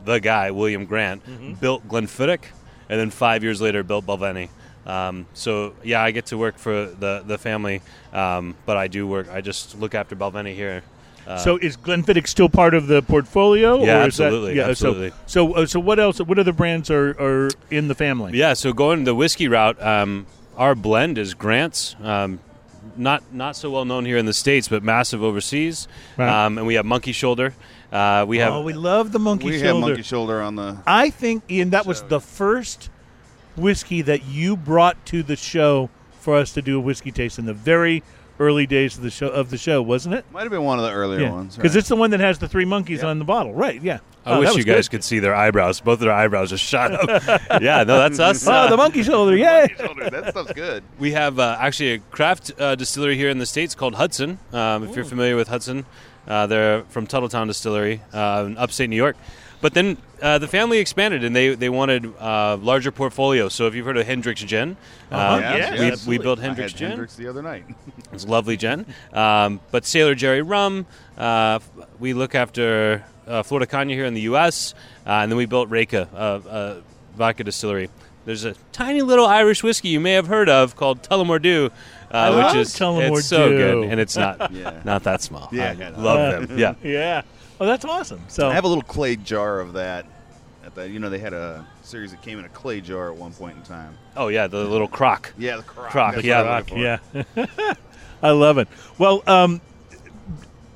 the 0.05 0.19
guy 0.19 0.49
William 0.51 0.85
Grant, 0.85 1.59
built 1.59 1.87
Glenfiddich, 1.87 2.43
and 2.89 2.99
then 2.99 3.09
five 3.09 3.43
years 3.43 3.61
later 3.61 3.83
built 3.83 4.05
Balvenie. 4.05 4.49
Um, 4.85 5.27
so 5.33 5.73
yeah, 5.83 6.01
I 6.01 6.11
get 6.11 6.27
to 6.27 6.37
work 6.37 6.57
for 6.57 6.85
the 6.87 7.23
the 7.25 7.37
family, 7.37 7.81
um, 8.13 8.55
but 8.65 8.77
I 8.77 8.87
do 8.87 9.07
work. 9.07 9.27
I 9.31 9.41
just 9.41 9.79
look 9.79 9.93
after 9.95 10.15
Balvenie 10.15 10.55
here. 10.55 10.83
Uh, 11.27 11.37
so 11.37 11.57
is 11.57 11.77
Glenfiddich 11.77 12.27
still 12.27 12.49
part 12.49 12.73
of 12.73 12.87
the 12.87 13.03
portfolio? 13.03 13.83
Yeah, 13.83 14.03
or 14.03 14.07
is 14.07 14.17
that- 14.17 14.25
absolutely, 14.25 14.55
yeah, 14.55 14.63
so- 14.65 14.69
absolutely. 14.71 15.11
So, 15.27 15.53
uh, 15.53 15.65
so 15.67 15.79
what 15.79 15.99
else? 15.99 16.19
What 16.19 16.39
other 16.39 16.51
brands 16.51 16.89
are, 16.89 17.09
are 17.21 17.49
in 17.69 17.87
the 17.89 17.95
family? 17.95 18.35
Yeah, 18.37 18.53
so 18.53 18.73
going 18.73 19.03
the 19.03 19.13
whiskey 19.13 19.47
route, 19.47 19.81
um, 19.81 20.25
our 20.57 20.73
blend 20.73 21.17
is 21.19 21.35
Grant's. 21.35 21.95
Um, 22.01 22.39
not 22.97 23.21
not 23.31 23.55
so 23.55 23.69
well 23.69 23.85
known 23.85 24.05
here 24.05 24.17
in 24.17 24.25
the 24.25 24.33
states, 24.33 24.67
but 24.67 24.81
massive 24.83 25.23
overseas. 25.23 25.87
Right. 26.17 26.45
Um, 26.45 26.57
and 26.57 26.65
we 26.67 26.73
have 26.73 26.85
Monkey 26.85 27.11
Shoulder. 27.11 27.53
Uh, 27.91 28.25
we 28.27 28.39
have 28.39 28.53
oh, 28.53 28.61
we 28.63 28.73
love 28.73 29.11
the 29.11 29.19
monkey 29.19 29.45
we 29.45 29.51
shoulder. 29.59 29.65
have 29.67 29.77
monkey 29.77 30.01
shoulder 30.01 30.41
on 30.41 30.55
the. 30.55 30.77
I 30.87 31.09
think 31.11 31.43
Ian, 31.51 31.69
that 31.69 31.85
was 31.85 32.01
the 32.03 32.19
first 32.19 32.89
whiskey 33.61 34.01
that 34.03 34.25
you 34.25 34.57
brought 34.57 35.05
to 35.07 35.23
the 35.23 35.35
show 35.35 35.89
for 36.19 36.35
us 36.35 36.51
to 36.53 36.61
do 36.61 36.77
a 36.77 36.81
whiskey 36.81 37.11
taste 37.11 37.39
in 37.39 37.45
the 37.45 37.53
very 37.53 38.03
early 38.39 38.65
days 38.65 38.97
of 38.97 39.03
the 39.03 39.09
show 39.11 39.27
of 39.27 39.49
the 39.51 39.57
show, 39.57 39.81
wasn't 39.81 40.15
it? 40.15 40.25
Might 40.31 40.41
have 40.41 40.51
been 40.51 40.63
one 40.63 40.79
of 40.79 40.85
the 40.85 40.91
earlier 40.91 41.31
ones. 41.31 41.55
because 41.55 41.73
right. 41.75 41.79
it's 41.79 41.89
the 41.89 41.95
one 41.95 42.09
that 42.11 42.19
has 42.19 42.39
the 42.39 42.47
three 42.47 42.65
monkeys 42.65 42.99
Yep. 42.99 43.05
on 43.07 43.19
the 43.19 43.25
bottle, 43.25 43.53
right? 43.53 43.81
Yeah. 43.81 43.99
I 44.25 44.33
Oh, 44.35 44.39
wish 44.39 44.55
you 44.55 44.63
guys 44.63 44.87
good. 44.87 44.97
could 44.97 45.03
see 45.03 45.19
their 45.19 45.33
eyebrows. 45.35 45.79
Both 45.79 45.95
of 45.95 45.99
their 46.01 46.11
eyebrows 46.11 46.49
just 46.51 46.63
shot 46.63 46.91
up. 46.91 47.41
yeah, 47.61 47.83
no, 47.83 47.97
that's 47.99 48.19
us. 48.19 48.47
Oh, 48.47 48.51
Uh, 48.51 48.69
the 48.69 48.77
monkey 48.77 49.01
shoulder! 49.03 49.35
Yay! 49.35 49.67
that 50.09 50.27
stuff's 50.29 50.53
good. 50.53 50.83
We 50.99 51.11
have 51.13 51.39
uh, 51.39 51.57
actually 51.59 51.93
a 51.93 51.97
craft 51.99 52.51
uh, 52.59 52.75
distillery 52.75 53.15
here 53.17 53.29
in 53.29 53.37
the 53.39 53.45
states 53.47 53.73
called 53.75 53.95
Hudson. 53.95 54.37
Um, 54.53 54.83
if 54.87 54.95
you're 54.95 55.05
familiar 55.05 55.35
with 55.35 55.47
Hudson, 55.47 55.85
uh, 56.27 56.45
they're 56.47 56.83
from 56.89 57.07
Tuthilltown 57.07 57.47
Distillery 57.47 58.01
uh, 58.13 58.43
in 58.47 58.57
upstate 58.57 58.89
New 58.91 58.95
York. 58.95 59.17
But 59.61 59.73
then 59.75 59.97
uh, 60.21 60.39
the 60.39 60.47
family 60.47 60.79
expanded 60.79 61.23
and 61.23 61.35
they, 61.35 61.53
they 61.55 61.69
wanted 61.69 62.05
uh, 62.19 62.57
larger 62.57 62.91
portfolio. 62.91 63.47
So 63.47 63.67
if 63.67 63.75
you've 63.75 63.85
heard 63.85 63.97
of 63.97 64.07
Hendrick's 64.07 64.41
Gin, 64.41 64.75
uh, 65.11 65.15
Uh-huh. 65.15 65.37
Yes, 65.39 65.57
yes, 65.57 65.71
we, 65.71 65.77
we 65.85 65.91
absolutely. 65.91 66.17
built 66.23 66.39
I 66.39 66.41
Hendrick's 66.41 66.71
had 66.71 66.79
Gin. 66.79 66.89
Hendrick's 66.89 67.15
the 67.15 67.27
other 67.27 67.41
night. 67.43 67.65
It's 68.13 68.27
lovely 68.27 68.57
gin. 68.57 68.85
Um, 69.13 69.59
but 69.71 69.85
Sailor 69.85 70.15
Jerry 70.15 70.41
Rum, 70.41 70.85
uh, 71.17 71.59
we 71.99 72.13
look 72.13 72.35
after 72.35 73.05
uh, 73.27 73.41
Flor 73.43 73.59
de 73.61 73.65
Caña 73.67 73.91
here 73.91 74.05
in 74.05 74.13
the 74.13 74.21
U.S., 74.21 74.73
uh, 75.05 75.11
and 75.11 75.31
then 75.31 75.37
we 75.37 75.45
built 75.45 75.69
Reyka, 75.69 76.07
uh, 76.13 76.17
uh, 76.17 76.81
vodka 77.15 77.43
distillery. 77.45 77.89
There's 78.25 78.43
a 78.45 78.53
tiny 78.73 79.01
little 79.01 79.25
Irish 79.25 79.63
whiskey 79.63 79.87
you 79.89 79.99
may 79.99 80.13
have 80.13 80.27
heard 80.27 80.49
of 80.49 80.75
called 80.75 81.01
Tullamore 81.03 81.41
Dew, 81.41 81.69
uh, 82.13 82.17
I 82.17 82.29
which 82.31 82.37
love 82.47 82.55
is 82.57 82.75
Tullamore 82.75 83.19
it's 83.19 83.27
so 83.27 83.49
good, 83.49 83.85
and 83.89 83.99
it's 83.99 84.17
not 84.17 84.51
Yeah. 84.53 84.81
not 84.83 85.03
that 85.03 85.21
small. 85.21 85.47
Yeah, 85.51 85.69
I 85.69 85.73
yeah, 85.73 85.89
no. 85.91 85.99
love 85.99 86.47
them. 86.49 86.57
Yeah. 86.59 86.73
Yeah. 86.83 87.21
Oh, 87.61 87.65
that's 87.67 87.85
awesome. 87.85 88.23
So 88.27 88.49
I 88.49 88.55
have 88.55 88.63
a 88.63 88.67
little 88.67 88.81
clay 88.81 89.15
jar 89.15 89.59
of 89.59 89.73
that. 89.73 90.07
At 90.65 90.73
the, 90.73 90.89
you 90.89 90.97
know, 90.97 91.11
they 91.11 91.19
had 91.19 91.33
a 91.33 91.63
series 91.83 92.09
that 92.09 92.23
came 92.23 92.39
in 92.39 92.45
a 92.45 92.49
clay 92.49 92.81
jar 92.81 93.11
at 93.11 93.15
one 93.15 93.33
point 93.33 93.55
in 93.55 93.61
time. 93.61 93.95
Oh 94.17 94.29
yeah, 94.29 94.47
the 94.47 94.63
little 94.63 94.87
crock. 94.87 95.31
Yeah, 95.37 95.57
the 95.57 95.63
crock. 95.63 95.91
Crock, 95.91 96.15
That's 96.15 96.25
yeah. 96.25 96.41
what 96.41 96.49
I'm 96.49 96.57
looking 96.57 97.23
for. 97.35 97.45
Yeah, 97.53 97.73
I 98.23 98.31
love 98.31 98.57
it. 98.57 98.67
Well, 98.97 99.21
um, 99.27 99.61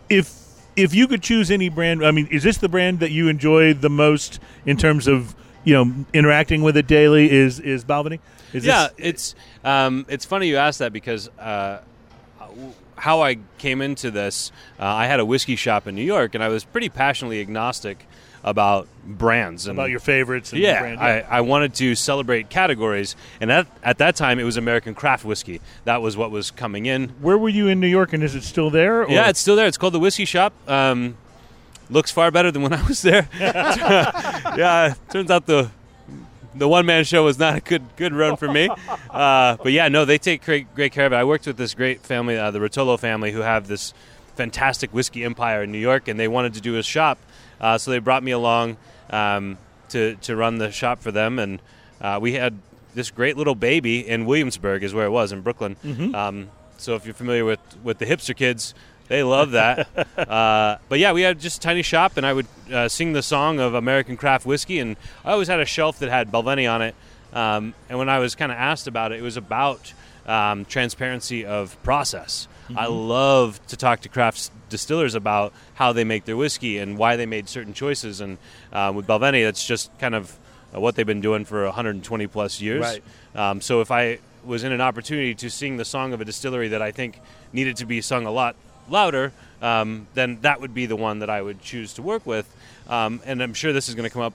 if 0.09 0.31
if 0.75 0.93
you 0.93 1.07
could 1.07 1.23
choose 1.23 1.49
any 1.49 1.69
brand, 1.69 2.05
I 2.05 2.11
mean, 2.11 2.27
is 2.27 2.43
this 2.43 2.57
the 2.57 2.69
brand 2.69 2.99
that 2.99 3.09
you 3.09 3.29
enjoy 3.29 3.73
the 3.73 3.89
most 3.89 4.39
in 4.67 4.77
terms 4.77 5.07
of 5.07 5.35
you 5.63 5.73
know 5.73 6.05
interacting 6.13 6.61
with 6.61 6.77
it 6.77 6.85
daily? 6.85 7.31
Is 7.31 7.59
is 7.59 7.83
Balvenie? 7.83 8.19
Is 8.53 8.63
yeah, 8.63 8.89
this, 8.95 9.07
it's 9.07 9.35
um, 9.63 10.05
it's 10.07 10.25
funny 10.25 10.49
you 10.49 10.57
ask 10.57 10.77
that 10.81 10.93
because 10.93 11.29
uh, 11.39 11.79
how 12.95 13.21
I 13.21 13.37
came 13.57 13.81
into 13.81 14.11
this, 14.11 14.51
uh, 14.79 14.85
I 14.85 15.05
had 15.07 15.19
a 15.19 15.25
whiskey 15.25 15.55
shop 15.55 15.87
in 15.87 15.95
New 15.95 16.03
York, 16.03 16.35
and 16.35 16.43
I 16.43 16.47
was 16.49 16.63
pretty 16.63 16.89
passionately 16.89 17.41
agnostic 17.41 18.05
about 18.43 18.87
brands 19.03 19.65
and 19.65 19.75
about 19.77 19.89
your 19.89 19.99
favorites. 19.99 20.53
And 20.53 20.61
yeah, 20.61 20.79
brand, 20.79 20.99
I, 20.99 21.19
I 21.21 21.41
wanted 21.41 21.73
to 21.75 21.95
celebrate 21.95 22.49
categories, 22.49 23.15
and 23.41 23.51
at, 23.51 23.65
at 23.83 23.97
that 23.97 24.15
time 24.15 24.37
it 24.39 24.43
was 24.43 24.55
American 24.55 24.93
craft 24.93 25.25
whiskey. 25.25 25.61
That 25.85 26.01
was 26.01 26.15
what 26.15 26.29
was 26.29 26.51
coming 26.51 26.85
in. 26.85 27.09
Where 27.21 27.37
were 27.39 27.49
you 27.49 27.67
in 27.67 27.79
New 27.79 27.87
York, 27.87 28.13
and 28.13 28.23
is 28.23 28.35
it 28.35 28.43
still 28.43 28.69
there? 28.69 29.03
or- 29.03 29.09
Yeah, 29.09 29.29
it's 29.29 29.39
still 29.39 29.55
there. 29.55 29.65
It's 29.65 29.77
called 29.77 29.93
the 29.93 29.99
Whiskey 29.99 30.25
Shop. 30.25 30.53
Um, 30.69 31.17
looks 31.89 32.11
far 32.11 32.29
better 32.31 32.51
than 32.51 32.61
when 32.61 32.73
I 32.73 32.85
was 32.87 33.01
there. 33.01 33.27
yeah, 33.39 34.93
turns 35.09 35.31
out 35.31 35.45
the 35.47 35.71
the 36.55 36.67
one 36.67 36.85
man 36.85 37.03
show 37.03 37.23
was 37.23 37.37
not 37.37 37.57
a 37.57 37.61
good 37.61 37.83
good 37.95 38.13
run 38.13 38.37
for 38.37 38.51
me. 38.51 38.69
Uh, 39.15 39.55
but 39.63 39.71
yeah, 39.71 39.87
no, 39.87 40.03
they 40.03 40.17
take 40.17 40.43
great 40.43 40.73
great 40.75 40.91
care 40.91 41.05
of 41.05 41.13
it. 41.13 41.15
I 41.15 41.23
worked 41.23 41.47
with 41.47 41.55
this 41.55 41.73
great 41.73 42.01
family, 42.01 42.37
uh, 42.37 42.51
the 42.51 42.59
Rotolo 42.59 42.99
family, 42.99 43.31
who 43.31 43.39
have 43.39 43.67
this 43.67 43.93
fantastic 44.35 44.93
whiskey 44.93 45.23
empire 45.23 45.63
in 45.63 45.71
New 45.71 45.79
York, 45.79 46.09
and 46.09 46.19
they 46.19 46.27
wanted 46.27 46.53
to 46.55 46.59
do 46.61 46.77
a 46.77 46.83
shop, 46.83 47.17
uh, 47.61 47.77
so 47.77 47.91
they 47.91 47.99
brought 47.99 48.23
me 48.23 48.31
along 48.31 48.75
um, 49.11 49.57
to 49.89 50.15
to 50.15 50.35
run 50.35 50.57
the 50.57 50.69
shop 50.69 51.01
for 51.01 51.11
them, 51.13 51.39
and 51.39 51.61
uh, 52.01 52.19
we 52.21 52.33
had 52.33 52.59
this 52.93 53.09
great 53.09 53.37
little 53.37 53.55
baby 53.55 54.05
in 54.05 54.25
Williamsburg, 54.25 54.83
is 54.83 54.93
where 54.93 55.05
it 55.05 55.11
was 55.11 55.31
in 55.31 55.39
Brooklyn. 55.39 55.77
Um, 56.13 56.49
so 56.77 56.95
if 56.95 57.05
you're 57.05 57.13
familiar 57.13 57.45
with 57.45 57.61
with 57.83 57.99
the 57.99 58.05
hipster 58.05 58.35
kids. 58.35 58.73
They 59.07 59.23
love 59.23 59.51
that. 59.51 59.87
uh, 60.17 60.77
but 60.89 60.99
yeah, 60.99 61.11
we 61.11 61.21
had 61.21 61.39
just 61.39 61.57
a 61.57 61.61
tiny 61.61 61.81
shop, 61.81 62.17
and 62.17 62.25
I 62.25 62.33
would 62.33 62.47
uh, 62.71 62.87
sing 62.87 63.13
the 63.13 63.21
song 63.21 63.59
of 63.59 63.73
American 63.73 64.17
craft 64.17 64.45
whiskey. 64.45 64.79
And 64.79 64.97
I 65.23 65.31
always 65.31 65.47
had 65.47 65.59
a 65.59 65.65
shelf 65.65 65.99
that 65.99 66.09
had 66.09 66.31
Balvenie 66.31 66.71
on 66.71 66.81
it. 66.81 66.95
Um, 67.33 67.73
and 67.89 67.99
when 67.99 68.09
I 68.09 68.19
was 68.19 68.33
kind 68.35 68.51
of 68.51 68.57
asked 68.57 68.87
about 68.87 69.11
it, 69.11 69.19
it 69.19 69.21
was 69.21 69.37
about 69.37 69.93
um, 70.25 70.65
transparency 70.65 71.45
of 71.45 71.81
process. 71.83 72.47
I 72.75 72.87
love 72.87 73.59
to 73.67 73.77
talk 73.77 74.01
to 74.01 74.09
craft 74.09 74.49
distillers 74.69 75.13
about 75.13 75.53
how 75.75 75.93
they 75.93 76.03
make 76.03 76.25
their 76.25 76.37
whiskey 76.37 76.79
and 76.79 76.97
why 76.97 77.15
they 77.15 77.27
made 77.27 77.47
certain 77.47 77.73
choices. 77.73 78.21
And 78.21 78.39
uh, 78.73 78.91
with 78.95 79.05
Balvenie, 79.05 79.43
that's 79.43 79.65
just 79.65 79.95
kind 79.99 80.15
of 80.15 80.35
uh, 80.73 80.79
what 80.79 80.95
they've 80.95 81.05
been 81.05 81.21
doing 81.21 81.45
for 81.45 81.63
120 81.65 82.27
plus 82.27 82.61
years. 82.61 82.81
Right. 82.81 83.03
Um, 83.35 83.61
so 83.61 83.81
if 83.81 83.91
I 83.91 84.19
was 84.43 84.63
in 84.63 84.71
an 84.71 84.81
opportunity 84.81 85.35
to 85.35 85.49
sing 85.49 85.77
the 85.77 85.85
song 85.85 86.13
of 86.13 86.21
a 86.21 86.25
distillery 86.25 86.69
that 86.69 86.81
I 86.81 86.91
think 86.91 87.19
needed 87.53 87.77
to 87.77 87.85
be 87.85 88.01
sung 88.01 88.25
a 88.25 88.31
lot 88.31 88.55
louder, 88.89 89.31
um, 89.61 90.07
then 90.13 90.39
that 90.41 90.61
would 90.61 90.73
be 90.73 90.85
the 90.85 90.95
one 90.95 91.19
that 91.19 91.29
I 91.29 91.41
would 91.41 91.61
choose 91.61 91.93
to 91.93 92.01
work 92.01 92.25
with. 92.25 92.47
Um, 92.87 93.21
and 93.25 93.41
I'm 93.41 93.53
sure 93.53 93.73
this 93.73 93.89
is 93.89 93.95
going 93.95 94.07
to 94.07 94.13
come 94.13 94.21
up 94.21 94.33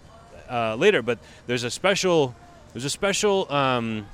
uh, 0.51 0.75
later, 0.75 1.03
but 1.03 1.19
there's 1.47 1.65
a 1.65 1.71
special 1.71 2.35
there's 2.73 2.85
a 2.85 2.91
special 2.91 3.51
um, 3.53 4.07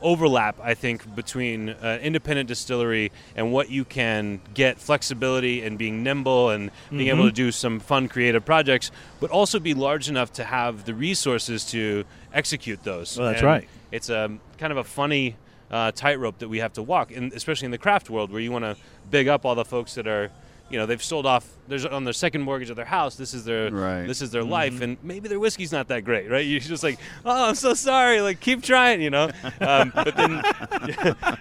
overlap 0.00 0.56
I 0.62 0.74
think 0.74 1.14
between 1.16 1.70
uh, 1.70 1.98
independent 2.00 2.48
distillery 2.48 3.10
and 3.34 3.52
what 3.52 3.68
you 3.70 3.84
can 3.84 4.40
get 4.54 4.78
flexibility 4.78 5.62
and 5.62 5.76
being 5.78 6.02
nimble 6.02 6.50
and 6.50 6.70
being 6.90 7.08
able 7.08 7.24
to 7.24 7.32
do 7.32 7.50
some 7.52 7.80
fun 7.80 8.08
creative 8.08 8.44
projects, 8.44 8.90
but 9.20 9.30
also 9.30 9.58
be 9.58 9.74
large 9.74 10.08
enough 10.08 10.32
to 10.34 10.44
have 10.44 10.84
the 10.84 10.94
resources 10.94 11.64
to 11.72 12.04
execute 12.32 12.82
those. 12.84 13.18
Well, 13.18 13.28
that's 13.28 13.40
And 13.40 13.46
right. 13.46 13.68
It's 13.90 14.08
a 14.10 14.30
kind 14.58 14.70
of 14.72 14.76
a 14.76 14.84
funny 14.84 15.36
uh, 15.70 15.92
tightrope 15.92 16.38
that 16.38 16.48
we 16.48 16.58
have 16.58 16.72
to 16.74 16.82
walk, 16.82 17.10
and 17.12 17.32
especially 17.32 17.66
in 17.66 17.70
the 17.70 17.78
craft 17.78 18.10
world, 18.10 18.30
where 18.30 18.40
you 18.40 18.50
want 18.52 18.64
to 18.64 18.76
big 19.10 19.28
up 19.28 19.44
all 19.44 19.54
the 19.54 19.64
folks 19.64 19.94
that 19.94 20.06
are, 20.06 20.30
you 20.70 20.78
know, 20.78 20.84
they've 20.86 21.02
sold 21.02 21.24
off. 21.26 21.46
There's 21.66 21.84
on 21.86 22.04
their 22.04 22.12
second 22.12 22.42
mortgage 22.42 22.68
of 22.70 22.76
their 22.76 22.84
house. 22.84 23.16
This 23.16 23.32
is 23.34 23.44
their 23.44 23.70
Right. 23.70 24.06
this 24.06 24.20
is 24.22 24.30
their 24.30 24.44
life, 24.44 24.80
and 24.82 24.96
maybe 25.02 25.28
their 25.28 25.40
whiskey's 25.40 25.72
not 25.72 25.88
that 25.88 26.04
great, 26.04 26.30
right? 26.30 26.44
You're 26.46 26.60
just 26.60 26.82
like, 26.82 26.98
oh, 27.24 27.48
I'm 27.48 27.54
so 27.54 27.72
sorry. 27.74 28.20
Like, 28.20 28.40
keep 28.40 28.62
trying, 28.62 29.00
you 29.02 29.10
know. 29.10 29.30
Um, 29.60 29.92
but 29.94 30.14
then 30.16 30.42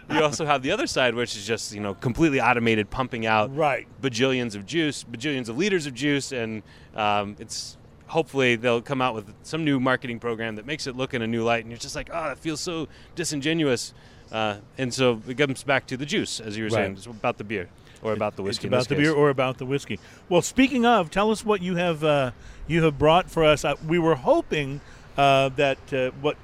you 0.11 0.21
also 0.21 0.45
have 0.45 0.61
the 0.61 0.71
other 0.71 0.87
side, 0.87 1.13
which 1.15 1.35
is 1.35 1.45
just 1.45 1.73
you 1.73 1.79
know 1.81 1.93
completely 1.93 2.39
automated, 2.41 2.89
pumping 2.89 3.25
out 3.25 3.53
Right. 3.55 3.87
bajillions 4.01 4.55
of 4.55 4.65
juice, 4.65 5.03
bajillions 5.03 5.49
of 5.49 5.57
liters 5.57 5.85
of 5.87 5.93
juice, 5.93 6.31
and 6.31 6.63
um, 6.95 7.35
it's 7.39 7.77
hopefully 8.07 8.55
they'll 8.55 8.81
come 8.81 9.01
out 9.01 9.13
with 9.13 9.33
some 9.43 9.65
new 9.65 9.81
marketing 9.81 10.17
program 10.19 10.55
that 10.55 10.65
makes 10.65 10.87
it 10.87 10.95
look 10.95 11.13
in 11.13 11.21
a 11.21 11.27
new 11.27 11.43
light, 11.43 11.63
and 11.65 11.71
you're 11.71 11.77
just 11.77 11.95
like, 11.95 12.09
oh, 12.13 12.23
that 12.29 12.39
feels 12.39 12.61
so 12.61 12.87
disingenuous. 13.15 13.93
Uh, 14.31 14.57
and 14.77 14.93
so 14.93 15.21
it 15.27 15.37
comes 15.37 15.63
back 15.63 15.87
to 15.87 15.97
the 15.97 16.05
juice, 16.05 16.39
as 16.39 16.57
you 16.57 16.63
were 16.65 16.69
saying, 16.69 16.93
it's 16.93 17.05
about 17.05 17.37
the 17.37 17.43
beer 17.43 17.69
or 18.01 18.13
about 18.13 18.35
the 18.35 18.43
It's 18.43 18.47
whiskey. 18.59 18.67
in 18.67 18.73
about 18.73 18.87
the 18.87 18.95
case. 18.95 19.03
beer 19.05 19.13
or 19.13 19.29
about 19.29 19.57
the 19.57 19.65
whiskey. 19.65 19.99
Well, 20.29 20.41
speaking 20.41 20.85
of, 20.85 21.09
tell 21.09 21.31
us 21.31 21.43
what 21.45 21.61
you 21.61 21.75
have 21.75 22.03
uh, 22.03 22.31
you 22.67 22.83
have 22.83 22.97
brought 22.99 23.29
for 23.29 23.43
us. 23.43 23.63
Uh, 23.65 23.75
we 23.87 23.99
were 23.99 24.15
hoping 24.15 24.81
uh, 25.17 25.49
that 25.49 25.77
uh, 25.93 26.11
what 26.21 26.37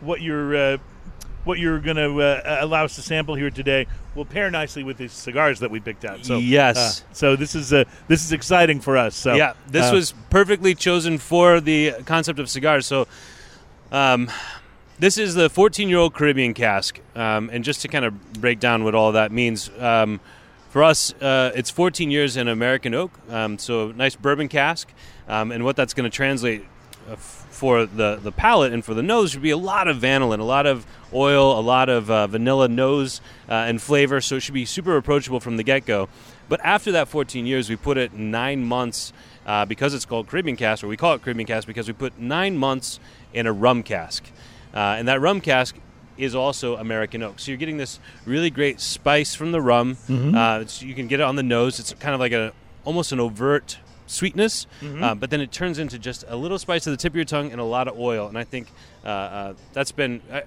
what 0.00 0.20
you're 0.20 0.56
uh, 0.56 0.78
what 1.44 1.58
you're 1.58 1.78
going 1.78 1.96
to 1.96 2.20
uh, 2.20 2.58
allow 2.60 2.84
us 2.84 2.96
to 2.96 3.02
sample 3.02 3.34
here 3.34 3.50
today 3.50 3.86
will 4.14 4.24
pair 4.26 4.50
nicely 4.50 4.82
with 4.84 4.98
these 4.98 5.12
cigars 5.12 5.60
that 5.60 5.70
we 5.70 5.80
picked 5.80 6.04
out. 6.04 6.24
So 6.24 6.36
Yes. 6.38 7.04
so 7.12 7.36
this 7.36 7.54
is 7.54 7.72
uh, 7.72 7.84
this 8.08 8.24
is 8.24 8.32
exciting 8.32 8.80
for 8.80 8.96
us. 8.98 9.14
So 9.14 9.34
yeah, 9.34 9.54
this 9.68 9.90
was 9.90 10.12
perfectly 10.28 10.74
chosen 10.74 11.16
for 11.18 11.60
the 11.60 11.92
concept 12.04 12.38
of 12.38 12.50
cigars. 12.50 12.84
So, 12.86 13.06
um, 13.92 14.30
this 14.98 15.16
is 15.16 15.34
the 15.34 15.48
14 15.48 15.88
year 15.88 15.98
old 15.98 16.14
Caribbean 16.14 16.54
cask. 16.54 17.00
Um, 17.14 17.50
and 17.52 17.64
just 17.64 17.82
to 17.82 17.88
kind 17.88 18.04
of 18.04 18.32
break 18.34 18.60
down 18.60 18.84
what 18.84 18.94
all 18.94 19.12
that 19.12 19.32
means, 19.32 19.70
um, 19.78 20.20
for 20.70 20.82
us, 20.82 21.14
uh, 21.14 21.52
it's 21.54 21.70
14 21.70 22.10
years 22.10 22.36
in 22.36 22.46
American 22.48 22.94
oak. 22.94 23.10
Um, 23.30 23.58
so, 23.58 23.92
nice 23.92 24.16
bourbon 24.16 24.48
cask. 24.48 24.92
Um, 25.26 25.50
and 25.50 25.64
what 25.64 25.76
that's 25.76 25.94
going 25.94 26.10
to 26.10 26.14
translate 26.14 26.64
uh, 27.10 27.16
for 27.16 27.86
the, 27.86 28.16
the 28.16 28.32
palate 28.32 28.72
and 28.72 28.84
for 28.84 28.92
the 28.92 29.02
nose 29.02 29.30
should 29.30 29.42
be 29.42 29.50
a 29.50 29.56
lot 29.56 29.88
of 29.88 29.96
vanillin, 29.96 30.40
a 30.40 30.44
lot 30.44 30.66
of 30.66 30.86
oil, 31.12 31.58
a 31.58 31.62
lot 31.62 31.88
of 31.88 32.10
uh, 32.10 32.26
vanilla 32.26 32.68
nose 32.68 33.20
uh, 33.48 33.54
and 33.54 33.80
flavor. 33.80 34.20
So, 34.20 34.36
it 34.36 34.40
should 34.40 34.54
be 34.54 34.66
super 34.66 34.96
approachable 34.96 35.40
from 35.40 35.56
the 35.56 35.62
get 35.62 35.86
go. 35.86 36.08
But 36.48 36.60
after 36.64 36.92
that 36.92 37.08
14 37.08 37.46
years, 37.46 37.70
we 37.70 37.76
put 37.76 37.96
it 37.96 38.12
nine 38.12 38.64
months 38.64 39.12
uh, 39.46 39.64
because 39.64 39.94
it's 39.94 40.04
called 40.04 40.26
Caribbean 40.26 40.56
cask, 40.56 40.84
or 40.84 40.88
we 40.88 40.96
call 40.96 41.14
it 41.14 41.22
Caribbean 41.22 41.46
cask 41.46 41.66
because 41.66 41.88
we 41.88 41.94
put 41.94 42.18
nine 42.18 42.58
months 42.58 43.00
in 43.32 43.46
a 43.46 43.52
rum 43.52 43.82
cask. 43.82 44.24
Uh, 44.74 44.96
and 44.98 45.08
that 45.08 45.20
rum 45.20 45.40
cask 45.40 45.76
is 46.16 46.34
also 46.34 46.76
American 46.76 47.22
oak. 47.22 47.38
So 47.38 47.50
you're 47.50 47.58
getting 47.58 47.76
this 47.78 48.00
really 48.26 48.50
great 48.50 48.80
spice 48.80 49.34
from 49.34 49.52
the 49.52 49.60
rum. 49.60 49.96
Uh, 50.34 50.60
it's, 50.60 50.82
you 50.82 50.94
can 50.94 51.06
get 51.06 51.20
it 51.20 51.22
on 51.22 51.36
the 51.36 51.42
nose. 51.42 51.78
It's 51.78 51.92
kind 51.94 52.14
of 52.14 52.20
like 52.20 52.32
a 52.32 52.52
almost 52.84 53.12
an 53.12 53.20
overt 53.20 53.78
sweetness, 54.06 54.66
uh, 55.02 55.14
but 55.14 55.30
then 55.30 55.40
it 55.40 55.52
turns 55.52 55.78
into 55.78 55.98
just 55.98 56.24
a 56.28 56.34
little 56.36 56.58
spice 56.58 56.84
to 56.84 56.90
the 56.90 56.96
tip 56.96 57.12
of 57.12 57.16
your 57.16 57.24
tongue 57.26 57.52
and 57.52 57.60
a 57.60 57.64
lot 57.64 57.86
of 57.88 57.98
oil. 57.98 58.26
And 58.26 58.38
I 58.38 58.44
think 58.44 58.68
uh, 59.04 59.08
uh, 59.08 59.54
that's 59.74 59.92
been 59.92 60.22
uh, 60.32 60.40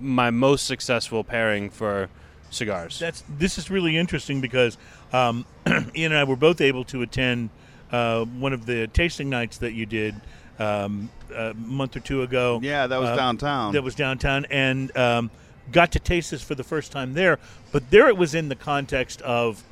my 0.00 0.30
most 0.30 0.66
successful 0.66 1.22
pairing 1.24 1.70
for 1.70 2.08
cigars. 2.50 2.98
That's 2.98 3.22
this 3.28 3.56
is 3.58 3.70
really 3.70 3.96
interesting 3.96 4.40
because 4.40 4.76
um, 5.12 5.46
Ian 5.66 6.12
and 6.12 6.16
I 6.16 6.24
were 6.24 6.36
both 6.36 6.60
able 6.60 6.84
to 6.86 7.02
attend 7.02 7.50
uh, 7.92 8.24
one 8.24 8.52
of 8.52 8.66
the 8.66 8.88
tasting 8.88 9.30
nights 9.30 9.58
that 9.58 9.72
you 9.72 9.86
did 9.86 10.14
um, 10.58 11.10
a 11.34 11.54
month 11.54 11.96
or 11.96 12.00
two 12.00 12.22
ago. 12.22 12.60
Yeah, 12.62 12.86
that 12.86 13.00
was 13.00 13.10
Uh, 13.10 13.16
downtown. 13.16 13.72
That 13.72 13.82
was 13.82 13.94
downtown, 13.94 14.46
and 14.50 14.96
um, 14.96 15.30
got 15.72 15.92
to 15.92 15.98
taste 15.98 16.30
this 16.30 16.42
for 16.42 16.54
the 16.54 16.64
first 16.64 16.92
time 16.92 17.14
there, 17.14 17.38
but 17.72 17.90
there 17.90 18.08
it 18.08 18.16
was 18.16 18.34
in 18.34 18.48
the 18.48 18.54
context 18.56 19.20
of 19.22 19.62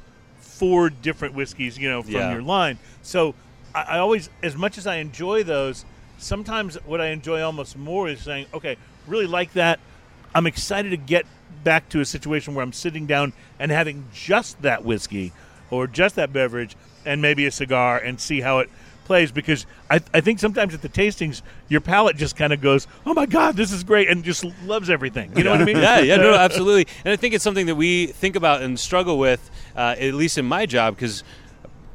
four 0.40 0.90
different 0.90 1.34
whiskeys, 1.34 1.78
you 1.78 1.88
know, 1.88 2.02
from 2.02 2.12
Yeah. 2.12 2.32
your 2.32 2.42
line. 2.42 2.78
So 3.02 3.34
I, 3.74 3.82
I 3.82 3.98
always, 3.98 4.28
as 4.42 4.56
much 4.56 4.78
as 4.78 4.86
I 4.86 4.96
enjoy 4.96 5.42
those, 5.44 5.84
sometimes 6.18 6.76
what 6.84 7.00
I 7.00 7.06
enjoy 7.08 7.42
almost 7.42 7.76
more 7.76 8.08
is 8.08 8.20
saying, 8.20 8.46
okay, 8.54 8.76
really 9.06 9.26
like 9.26 9.52
that. 9.54 9.80
I'm 10.34 10.46
excited 10.46 10.90
to 10.90 10.96
get 10.96 11.26
back 11.64 11.88
to 11.90 12.00
a 12.00 12.04
situation 12.04 12.54
where 12.54 12.62
I'm 12.62 12.72
sitting 12.72 13.06
down 13.06 13.32
and 13.58 13.70
having 13.70 14.06
just 14.14 14.62
that 14.62 14.84
whiskey 14.84 15.32
or 15.70 15.86
just 15.86 16.16
that 16.16 16.32
beverage 16.32 16.76
and 17.04 17.20
maybe 17.20 17.44
a 17.46 17.50
cigar 17.50 17.98
and 17.98 18.20
see 18.20 18.40
how 18.40 18.60
it 18.60 18.70
plays 19.04 19.32
because 19.32 19.66
I, 19.90 20.00
I 20.14 20.20
think 20.20 20.38
sometimes 20.38 20.74
at 20.74 20.82
the 20.82 20.88
tastings 20.88 21.42
your 21.68 21.80
palate 21.80 22.16
just 22.16 22.36
kind 22.36 22.52
of 22.52 22.60
goes 22.60 22.86
oh 23.06 23.14
my 23.14 23.26
god 23.26 23.56
this 23.56 23.72
is 23.72 23.82
great 23.84 24.08
and 24.08 24.22
just 24.24 24.44
loves 24.64 24.88
everything 24.90 25.36
you 25.36 25.44
know 25.44 25.50
what 25.50 25.60
I 25.60 25.64
mean 25.64 25.76
yeah, 25.88 26.00
yeah, 26.00 26.16
no, 26.16 26.34
absolutely. 26.34 26.86
And 27.04 27.12
I 27.12 27.16
think 27.16 27.34
it's 27.34 27.44
something 27.44 27.66
that 27.66 27.74
we 27.74 28.06
think 28.06 28.36
about 28.36 28.62
and 28.62 28.78
struggle 28.78 29.18
with, 29.18 29.50
uh, 29.76 29.96
at 29.98 30.14
least 30.14 30.38
in 30.38 30.44
my 30.46 30.66
job, 30.66 30.94
because 30.96 31.24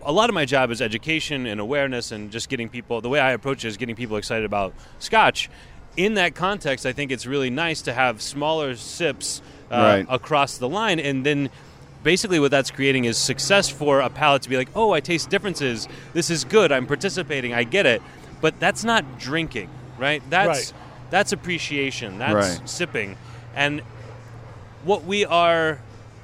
a 0.03 0.11
lot 0.11 0.29
of 0.29 0.33
my 0.33 0.45
job 0.45 0.71
is 0.71 0.81
education 0.81 1.45
and 1.47 1.59
awareness 1.59 2.11
and 2.11 2.31
just 2.31 2.49
getting 2.49 2.69
people. 2.69 3.01
The 3.01 3.09
way 3.09 3.19
I 3.19 3.31
approach 3.31 3.65
it 3.65 3.67
is 3.69 3.77
getting 3.77 3.95
people 3.95 4.17
excited 4.17 4.45
about 4.45 4.73
Scotch. 4.99 5.49
In 5.97 6.13
that 6.13 6.35
context, 6.35 6.85
I 6.85 6.93
think 6.93 7.11
it's 7.11 7.25
really 7.25 7.49
nice 7.49 7.81
to 7.83 7.93
have 7.93 8.21
smaller 8.21 8.75
sips 8.75 9.41
uh, 9.71 9.75
Right. 9.75 10.05
across 10.09 10.57
the 10.57 10.69
line, 10.69 10.99
and 10.99 11.25
then. 11.25 11.49
Basically, 12.03 12.39
what 12.39 12.51
that's 12.51 12.71
creating 12.71 13.05
is 13.05 13.17
success 13.17 13.69
for 13.69 13.99
a 14.01 14.09
palate 14.09 14.43
to 14.43 14.49
be 14.49 14.57
like, 14.57 14.69
oh, 14.75 14.91
I 14.91 14.99
taste 14.99 15.29
differences. 15.29 15.87
This 16.13 16.29
is 16.29 16.43
good. 16.43 16.71
I'm 16.71 16.85
participating. 16.85 17.53
I 17.53 17.63
get 17.63 17.85
it. 17.85 18.01
But 18.39 18.59
that's 18.59 18.83
not 18.83 19.19
drinking, 19.19 19.69
right? 19.97 20.21
That's 20.29 20.71
Right. 20.71 20.73
that's 21.09 21.31
appreciation. 21.31 22.19
That's 22.19 22.59
Right. 22.59 22.69
sipping. 22.69 23.17
And 23.55 23.81
what 24.83 25.03
we 25.05 25.25
are 25.25 25.79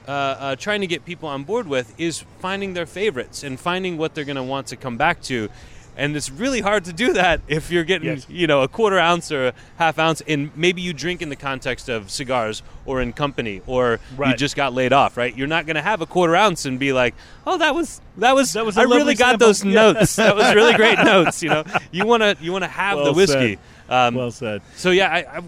uh, 0.08 0.12
uh, 0.12 0.56
trying 0.58 0.82
to 0.82 0.88
get 0.88 1.06
people 1.06 1.30
on 1.30 1.44
board 1.44 1.66
with 1.68 1.94
is 1.98 2.26
finding 2.40 2.74
their 2.74 2.86
favorites 2.86 3.42
and 3.42 3.58
finding 3.60 3.98
what 3.98 4.14
they're 4.14 4.26
going 4.26 4.36
to 4.36 4.44
want 4.44 4.68
to 4.68 4.76
come 4.76 4.98
back 4.98 5.22
to. 5.24 5.50
And 5.96 6.16
it's 6.18 6.30
really 6.32 6.62
hard 6.62 6.86
to 6.86 6.94
do 6.94 7.14
that 7.14 7.42
if 7.48 7.70
you're 7.70 7.84
getting, 7.84 8.08
Yes. 8.10 8.26
you 8.28 8.48
know, 8.48 8.62
a 8.64 8.68
quarter 8.68 8.98
ounce 8.98 9.32
or 9.32 9.48
a 9.50 9.54
half 9.78 10.00
ounce, 10.00 10.22
and 10.28 10.50
maybe 10.58 10.82
you 10.82 10.92
drink 10.94 11.22
in 11.22 11.30
the 11.30 11.36
context 11.36 11.88
of 11.90 12.10
cigars 12.10 12.64
or 12.86 13.00
in 13.02 13.14
company, 13.14 13.62
or 13.68 14.00
you 14.18 14.36
just 14.36 14.56
got 14.56 14.74
laid 14.74 14.92
off, 14.92 15.18
right? 15.18 15.36
You're 15.38 15.48
not 15.48 15.66
going 15.68 15.76
to 15.76 15.82
have 15.84 16.02
a 16.02 16.06
quarter 16.08 16.36
ounce 16.36 16.66
and 16.66 16.80
be 16.80 16.94
like, 16.94 17.14
"Oh, 17.46 17.58
that 17.60 17.76
was 17.76 18.02
that 18.18 18.34
was 18.34 18.54
That 18.54 18.66
was 18.66 18.78
I 18.78 18.84
really 18.84 19.14
got 19.16 19.32
sample." 19.34 19.48
those 19.48 19.64
Yeah. 19.66 19.74
notes. 19.74 20.16
That 20.16 20.36
was 20.36 20.56
really 20.56 20.74
great 20.74 20.98
notes." 21.04 21.44
You 21.44 21.50
know, 21.50 21.64
you 21.92 22.06
want 22.08 22.24
to 22.24 22.36
you 22.42 22.52
want 22.52 22.64
to 22.64 22.70
have 22.70 22.96
Well 22.98 23.06
the 23.06 23.14
whiskey. 23.14 23.60
Um, 23.90 24.16
well 24.16 24.32
said 24.32 24.62
so 24.76 24.90
yeah, 24.92 25.10
I, 25.12 25.38
I, 25.38 25.42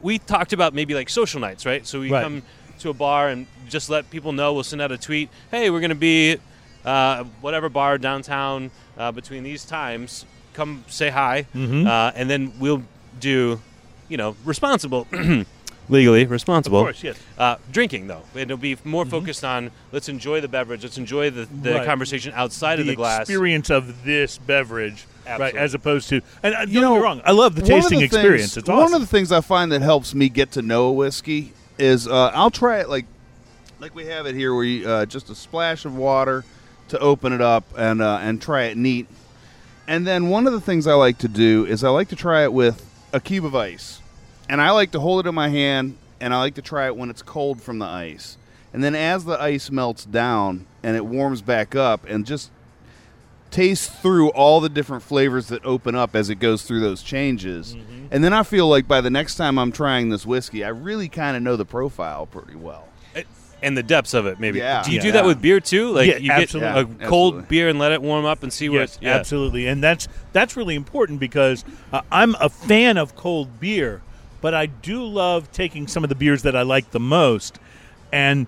we 0.00 0.18
talked 0.18 0.52
about 0.52 0.74
maybe 0.74 0.94
like 0.94 1.08
social 1.10 1.40
nights, 1.40 1.66
right? 1.66 1.84
So 1.86 2.00
we 2.00 2.10
Right. 2.10 2.22
come 2.22 2.42
to 2.80 2.90
a 2.90 2.94
bar 2.94 3.28
and 3.30 3.46
just 3.68 3.90
let 3.90 4.10
people 4.10 4.32
know. 4.32 4.52
We'll 4.52 4.62
send 4.64 4.82
out 4.82 4.92
a 4.92 4.98
tweet. 4.98 5.28
Hey, 5.50 5.70
we're 5.70 5.80
going 5.80 5.88
to 5.90 5.94
be 5.94 6.36
uh, 6.84 7.24
whatever 7.40 7.68
bar 7.68 7.96
downtown 7.98 8.70
uh, 8.98 9.12
between 9.12 9.42
these 9.42 9.64
times. 9.64 10.24
Come 10.54 10.84
say 10.88 11.08
hi, 11.10 11.46
Mhm. 11.54 11.86
uh, 11.86 12.12
and 12.14 12.28
then 12.28 12.52
we'll 12.58 12.82
do, 13.18 13.60
you 14.08 14.16
know, 14.18 14.36
responsible, 14.44 15.06
legally 15.88 16.24
responsible. 16.26 16.80
of 16.80 16.84
course 16.84 17.02
yes 17.02 17.16
Uh, 17.38 17.56
drinking 17.70 18.06
though, 18.06 18.22
it'll 18.34 18.56
be 18.56 18.76
more 18.84 19.04
focused 19.06 19.44
on 19.44 19.70
let's 19.92 20.08
enjoy 20.08 20.40
the 20.42 20.48
beverage, 20.48 20.82
let's 20.82 20.98
enjoy 20.98 21.30
the, 21.30 21.40
the 21.40 21.46
Mm-hmm. 21.46 21.68
Right. 21.78 21.86
conversation 21.86 22.32
outside 22.36 22.80
of 22.80 22.86
the 22.86 22.94
glass. 22.94 23.22
experience 23.22 23.70
of 23.70 24.04
this 24.04 24.36
beverage, 24.38 25.06
right? 25.26 25.54
As 25.56 25.72
opposed 25.74 26.08
to, 26.10 26.20
and 26.42 26.54
uh, 26.54 26.58
don't 26.58 26.68
You 26.68 26.80
get 26.80 26.88
me 26.88 26.94
know, 26.96 27.02
wrong, 27.02 27.22
I 27.24 27.32
love 27.32 27.54
the 27.54 27.62
tasting 27.62 27.98
the 28.00 28.04
experience. 28.04 28.54
Things, 28.54 28.56
it's 28.58 28.68
awesome. 28.68 28.84
One 28.84 28.94
of 28.94 29.00
the 29.00 29.06
things 29.06 29.32
I 29.32 29.40
find 29.40 29.72
that 29.72 29.80
helps 29.82 30.14
me 30.14 30.28
get 30.28 30.52
to 30.52 30.62
know 30.62 30.84
a 30.86 30.92
whiskey 30.92 31.52
is 31.78 32.06
uh, 32.06 32.30
I'll 32.34 32.50
try 32.50 32.80
it 32.80 32.88
like 32.90 33.06
like 33.80 33.94
we 33.94 34.06
have 34.06 34.26
it 34.26 34.34
here, 34.36 34.54
where 34.54 34.64
you, 34.64 34.86
uh, 34.88 35.06
just 35.06 35.28
a 35.30 35.34
splash 35.34 35.84
of 35.86 35.96
water 35.96 36.44
to 36.92 36.98
open 37.00 37.32
it 37.32 37.40
up 37.40 37.64
and 37.76 38.00
uh, 38.00 38.20
and 38.22 38.40
try 38.40 38.64
it 38.64 38.76
neat. 38.76 39.08
And 39.88 40.06
then 40.06 40.28
one 40.28 40.46
of 40.46 40.52
the 40.52 40.60
things 40.60 40.86
I 40.86 40.94
like 40.94 41.18
to 41.18 41.28
do 41.28 41.66
is 41.66 41.82
I 41.82 41.90
like 41.90 42.08
to 42.08 42.16
try 42.16 42.44
it 42.44 42.52
with 42.52 42.88
a 43.12 43.20
cube 43.20 43.44
of 43.44 43.54
ice, 43.54 44.00
and 44.48 44.60
I 44.60 44.70
like 44.70 44.92
to 44.92 45.00
hold 45.00 45.26
it 45.26 45.28
in 45.28 45.34
my 45.34 45.48
hand, 45.48 45.98
and 46.20 46.32
I 46.32 46.38
like 46.38 46.54
to 46.54 46.62
try 46.62 46.86
it 46.86 46.96
when 46.96 47.10
it's 47.10 47.22
cold 47.22 47.60
from 47.60 47.78
the 47.78 47.86
ice. 47.86 48.36
And 48.72 48.82
then 48.82 48.94
as 48.94 49.24
the 49.24 49.38
ice 49.38 49.70
melts 49.70 50.06
down 50.06 50.64
and 50.82 50.96
it 50.96 51.04
warms 51.04 51.42
back 51.42 51.74
up, 51.74 52.04
and 52.08 52.24
just 52.24 52.50
taste 53.50 53.92
through 53.92 54.30
all 54.30 54.60
the 54.60 54.68
different 54.68 55.02
flavors 55.02 55.48
that 55.48 55.64
open 55.64 55.94
up 55.94 56.16
as 56.16 56.30
it 56.30 56.36
goes 56.36 56.62
through 56.62 56.80
those 56.80 57.02
changes. 57.02 57.74
Mm-hmm. 57.74 58.06
And 58.10 58.24
then 58.24 58.32
I 58.32 58.42
feel 58.42 58.66
like 58.66 58.88
by 58.88 59.00
the 59.00 59.10
next 59.10 59.36
time 59.36 59.58
I'm 59.58 59.72
trying 59.72 60.08
this 60.08 60.24
whiskey, 60.24 60.64
I 60.64 60.68
really 60.68 61.08
kind 61.08 61.36
of 61.36 61.42
know 61.42 61.56
the 61.56 61.66
profile 61.66 62.26
pretty 62.26 62.56
well. 62.56 62.88
And 63.62 63.76
the 63.76 63.82
depths 63.82 64.12
of 64.14 64.26
it, 64.26 64.40
maybe. 64.40 64.58
Yeah. 64.58 64.82
Do 64.82 64.92
you 64.92 65.00
do 65.00 65.12
that 65.12 65.24
with 65.24 65.40
beer 65.40 65.60
too? 65.60 65.90
Like 65.92 66.08
Yeah, 66.08 66.16
you 66.16 66.30
absolutely. 66.32 66.84
get 66.84 67.00
Yeah, 67.00 67.06
a 67.06 67.08
cold 67.08 67.34
absolutely. 67.34 67.48
beer 67.48 67.68
and 67.68 67.78
let 67.78 67.92
it 67.92 68.02
warm 68.02 68.24
up 68.24 68.42
and 68.42 68.52
see 68.52 68.68
where 68.68 68.80
Yes, 68.80 68.94
it's 68.96 69.02
yeah. 69.02 69.14
absolutely, 69.14 69.66
and 69.66 69.82
that's 69.82 70.08
that's 70.32 70.56
really 70.56 70.74
important 70.74 71.20
because 71.20 71.64
uh, 71.92 72.02
I'm 72.10 72.34
a 72.40 72.48
fan 72.48 72.96
of 72.98 73.14
cold 73.16 73.60
beer, 73.60 74.02
but 74.40 74.54
I 74.54 74.66
do 74.66 75.04
love 75.04 75.50
taking 75.52 75.86
some 75.86 76.02
of 76.02 76.08
the 76.08 76.14
beers 76.16 76.42
that 76.42 76.56
I 76.56 76.62
like 76.62 76.90
the 76.90 77.00
most 77.00 77.58
and 78.12 78.46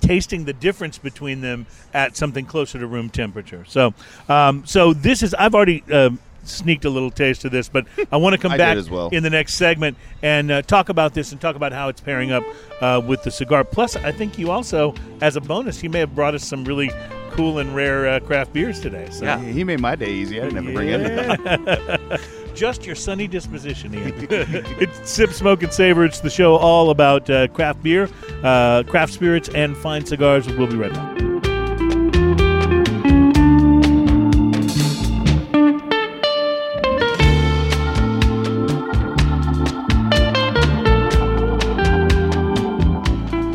tasting 0.00 0.46
the 0.46 0.52
difference 0.54 0.98
between 0.98 1.42
them 1.42 1.66
at 1.92 2.16
something 2.16 2.46
closer 2.46 2.78
to 2.78 2.86
room 2.86 3.10
temperature. 3.10 3.64
So, 3.68 3.92
um, 4.28 4.64
so 4.66 4.92
this 4.94 5.22
is 5.22 5.34
I've 5.34 5.54
already. 5.54 5.84
Um, 5.92 6.18
Sneaked 6.44 6.84
a 6.84 6.90
little 6.90 7.10
taste 7.10 7.44
of 7.44 7.52
this, 7.52 7.68
but 7.68 7.86
I 8.10 8.16
want 8.16 8.34
to 8.34 8.38
come 8.40 8.50
back 8.56 8.76
as 8.76 8.90
well. 8.90 9.08
in 9.10 9.22
the 9.22 9.30
next 9.30 9.54
segment 9.54 9.96
and 10.22 10.50
uh, 10.50 10.62
talk 10.62 10.88
about 10.88 11.14
this 11.14 11.32
and 11.32 11.40
talk 11.40 11.56
about 11.56 11.72
how 11.72 11.88
it's 11.88 12.00
pairing 12.00 12.32
up 12.32 12.44
uh, 12.80 13.00
with 13.04 13.22
the 13.22 13.30
cigar. 13.30 13.64
Plus, 13.64 13.96
I 13.96 14.12
think 14.12 14.38
you 14.38 14.50
also, 14.50 14.94
as 15.20 15.36
a 15.36 15.40
bonus, 15.40 15.82
you 15.82 15.90
may 15.90 16.00
have 16.00 16.14
brought 16.14 16.34
us 16.34 16.44
some 16.44 16.64
really 16.64 16.90
cool 17.30 17.58
and 17.58 17.74
rare 17.74 18.08
uh, 18.08 18.20
craft 18.20 18.52
beers 18.52 18.80
today. 18.80 19.08
So. 19.10 19.24
Yeah. 19.24 19.38
He 19.40 19.64
made 19.64 19.80
my 19.80 19.94
day 19.94 20.10
easy. 20.12 20.40
I 20.40 20.44
didn't 20.44 20.56
have 20.56 20.66
to 20.66 20.74
bring 20.74 20.88
anything. 20.88 22.18
Just 22.54 22.84
your 22.84 22.96
sunny 22.96 23.28
disposition, 23.28 23.94
Ian. 23.94 24.12
it's 24.30 25.10
Sip, 25.10 25.30
Smoke, 25.30 25.62
and 25.62 25.72
Savor. 25.72 26.04
It's 26.04 26.20
the 26.20 26.30
show 26.30 26.56
all 26.56 26.90
about 26.90 27.30
uh, 27.30 27.46
craft 27.48 27.82
beer, 27.82 28.08
uh, 28.42 28.82
craft 28.82 29.12
spirits, 29.12 29.48
and 29.50 29.76
fine 29.76 30.04
cigars. 30.04 30.48
We'll 30.48 30.66
be 30.66 30.76
right 30.76 30.92
back. 30.92 31.29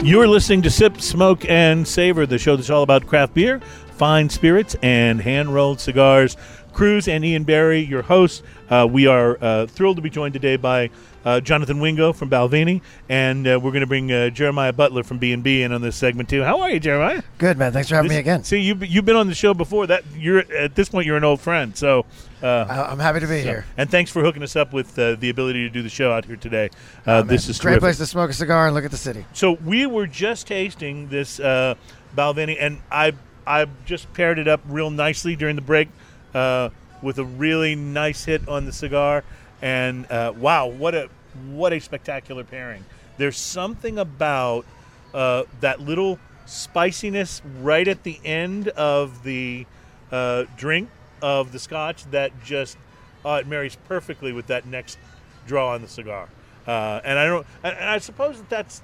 You're 0.05 0.27
listening 0.27 0.61
to 0.61 0.69
Sip, 0.69 1.01
Smoke, 1.01 1.49
and 1.49 1.87
Savor, 1.87 2.27
the 2.27 2.37
show 2.37 2.55
that's 2.55 2.69
all 2.69 2.83
about 2.83 3.07
craft 3.07 3.33
beer, 3.33 3.59
fine 3.93 4.29
spirits, 4.29 4.75
and 4.83 5.19
hand 5.19 5.51
rolled 5.51 5.79
cigars. 5.79 6.37
Cruz 6.73 7.07
and 7.07 7.25
Ian 7.25 7.43
Barry, 7.43 7.79
your 7.79 8.03
hosts. 8.03 8.43
Uh, 8.69 8.87
we 8.87 9.07
are 9.07 9.39
uh, 9.41 9.65
thrilled 9.65 9.95
to 9.95 10.03
be 10.03 10.11
joined 10.11 10.33
today 10.33 10.57
by 10.57 10.91
uh, 11.25 11.39
Jonathan 11.41 11.79
Wingo 11.79 12.13
from 12.13 12.29
Balvenie, 12.29 12.81
and 13.09 13.47
uh, 13.47 13.59
we're 13.61 13.71
going 13.71 13.81
to 13.81 13.87
bring 13.87 14.11
uh, 14.11 14.29
Jeremiah 14.29 14.71
Butler 14.71 15.03
from 15.03 15.17
B&B 15.17 15.63
in 15.63 15.71
on 15.71 15.81
this 15.81 15.95
segment, 15.95 16.29
too. 16.29 16.43
How 16.43 16.61
are 16.61 16.69
you, 16.69 16.79
Jeremiah? 16.79 17.23
Good 17.39 17.57
man, 17.57 17.73
thanks 17.73 17.89
for 17.89 17.95
having 17.95 18.09
This- 18.09 18.15
me 18.15 18.19
again. 18.19 18.43
See, 18.43 18.59
you've, 18.59 18.85
you've 18.85 19.05
been 19.05 19.15
on 19.15 19.27
the 19.27 19.33
show 19.35 19.53
before. 19.55 19.87
That 19.87 20.03
you're 20.15 20.39
At 20.53 20.75
this 20.75 20.89
point, 20.89 21.05
you're 21.07 21.17
an 21.17 21.23
old 21.23 21.41
friend. 21.41 21.75
So, 21.75 22.05
uh, 22.43 22.47
I- 22.69 22.91
I'm 22.91 22.99
happy 22.99 23.19
to 23.21 23.27
be 23.27 23.39
so- 23.41 23.47
here. 23.47 23.65
And 23.77 23.89
thanks 23.89 24.11
for 24.11 24.21
hooking 24.21 24.43
us 24.43 24.55
up 24.55 24.71
with 24.71 24.97
uh, 24.99 25.15
the 25.15 25.29
ability 25.29 25.63
to 25.63 25.69
do 25.69 25.81
the 25.81 25.89
show 25.89 26.11
out 26.11 26.25
here 26.25 26.35
today. 26.35 26.69
Uh, 27.07 27.13
Oh, 27.15 27.21
this 27.23 27.49
is 27.49 27.57
great 27.59 27.71
terrific. 27.71 27.81
place 27.81 27.97
to 27.97 28.05
smoke 28.05 28.29
a 28.29 28.33
cigar 28.33 28.67
and 28.67 28.75
look 28.75 28.85
at 28.85 28.91
the 28.91 28.97
city. 28.97 29.25
So 29.33 29.53
we 29.53 29.85
were 29.87 30.05
just 30.07 30.45
tasting 30.47 31.07
this 31.09 31.39
uh, 31.39 31.73
Balvenie, 32.15 32.57
and 32.59 32.81
I 32.91 33.13
I 33.47 33.65
just 33.85 34.11
paired 34.13 34.37
it 34.39 34.47
up 34.47 34.61
real 34.67 34.89
nicely 34.89 35.35
during 35.35 35.55
the 35.55 35.61
break 35.61 35.89
uh, 36.33 36.69
with 37.01 37.17
a 37.19 37.23
really 37.23 37.75
nice 37.75 38.25
hit 38.25 38.47
on 38.47 38.65
the 38.65 38.71
cigar, 38.71 39.23
and 39.65 40.09
uh, 40.11 40.31
wow, 40.37 40.67
what 40.67 40.93
a 40.93 41.09
what 41.51 41.73
a 41.73 41.79
spectacular 41.79 42.43
pairing! 42.43 42.85
There's 43.17 43.35
something 43.35 43.97
about 43.97 44.63
uh, 45.11 45.45
that 45.59 45.81
little 45.81 46.19
spiciness 46.45 47.41
right 47.61 47.87
at 47.87 48.03
the 48.03 48.19
end 48.23 48.67
of 48.69 49.23
the 49.23 49.65
uh, 50.11 50.45
drink 50.55 50.89
of 51.19 51.51
the 51.51 51.57
scotch 51.57 52.05
that 52.11 52.31
just 52.43 52.77
uh, 53.25 53.39
it 53.41 53.47
marries 53.47 53.75
perfectly 53.87 54.31
with 54.31 54.45
that 54.47 54.67
next 54.67 54.99
draw 55.47 55.73
on 55.73 55.81
the 55.81 55.87
cigar. 55.87 56.29
Uh, 56.67 57.01
and 57.03 57.17
I 57.17 57.25
don't, 57.25 57.47
and 57.63 57.75
I 57.75 57.97
suppose 57.97 58.37
that 58.37 58.49
that's 58.49 58.83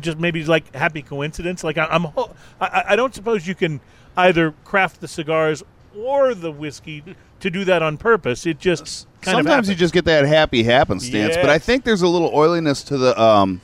just 0.00 0.18
maybe 0.18 0.44
like 0.44 0.72
happy 0.76 1.02
coincidence. 1.02 1.64
Like 1.64 1.76
I, 1.76 1.86
I'm, 1.86 2.04
ho- 2.04 2.36
I, 2.60 2.84
I 2.90 2.96
don't 2.96 3.14
suppose 3.14 3.48
you 3.48 3.56
can 3.56 3.80
either 4.16 4.52
craft 4.64 5.00
the 5.00 5.08
cigars 5.08 5.64
or 5.96 6.34
the 6.34 6.52
whiskey 6.52 7.02
to 7.40 7.50
do 7.50 7.64
that 7.64 7.82
on 7.82 7.96
purpose. 7.96 8.46
It 8.46 8.60
just 8.60 9.08
Sometimes 9.22 9.68
you 9.68 9.74
just 9.74 9.94
get 9.94 10.04
that 10.06 10.24
happy 10.26 10.62
happenstance, 10.62 11.36
but 11.36 11.50
I 11.50 11.58
think 11.58 11.84
there's 11.84 12.02
a 12.02 12.08
little 12.08 12.30
oiliness 12.34 12.82
to 12.84 12.98
the 12.98 13.20
um, 13.20 13.60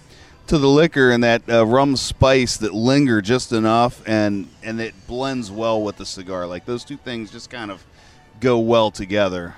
to 0.46 0.58
the 0.58 0.68
liquor 0.68 1.10
and 1.10 1.24
that 1.24 1.42
uh, 1.48 1.64
rum 1.66 1.96
spice 1.96 2.56
that 2.58 2.74
linger 2.74 3.20
just 3.22 3.52
enough, 3.52 4.02
and 4.06 4.48
and 4.62 4.80
it 4.80 4.94
blends 5.06 5.50
well 5.50 5.82
with 5.82 5.96
the 5.96 6.06
cigar. 6.06 6.46
Like 6.46 6.64
those 6.66 6.84
two 6.84 6.96
things 6.96 7.30
just 7.30 7.50
kind 7.50 7.70
of 7.70 7.84
go 8.40 8.58
well 8.58 8.90
together. 8.90 9.54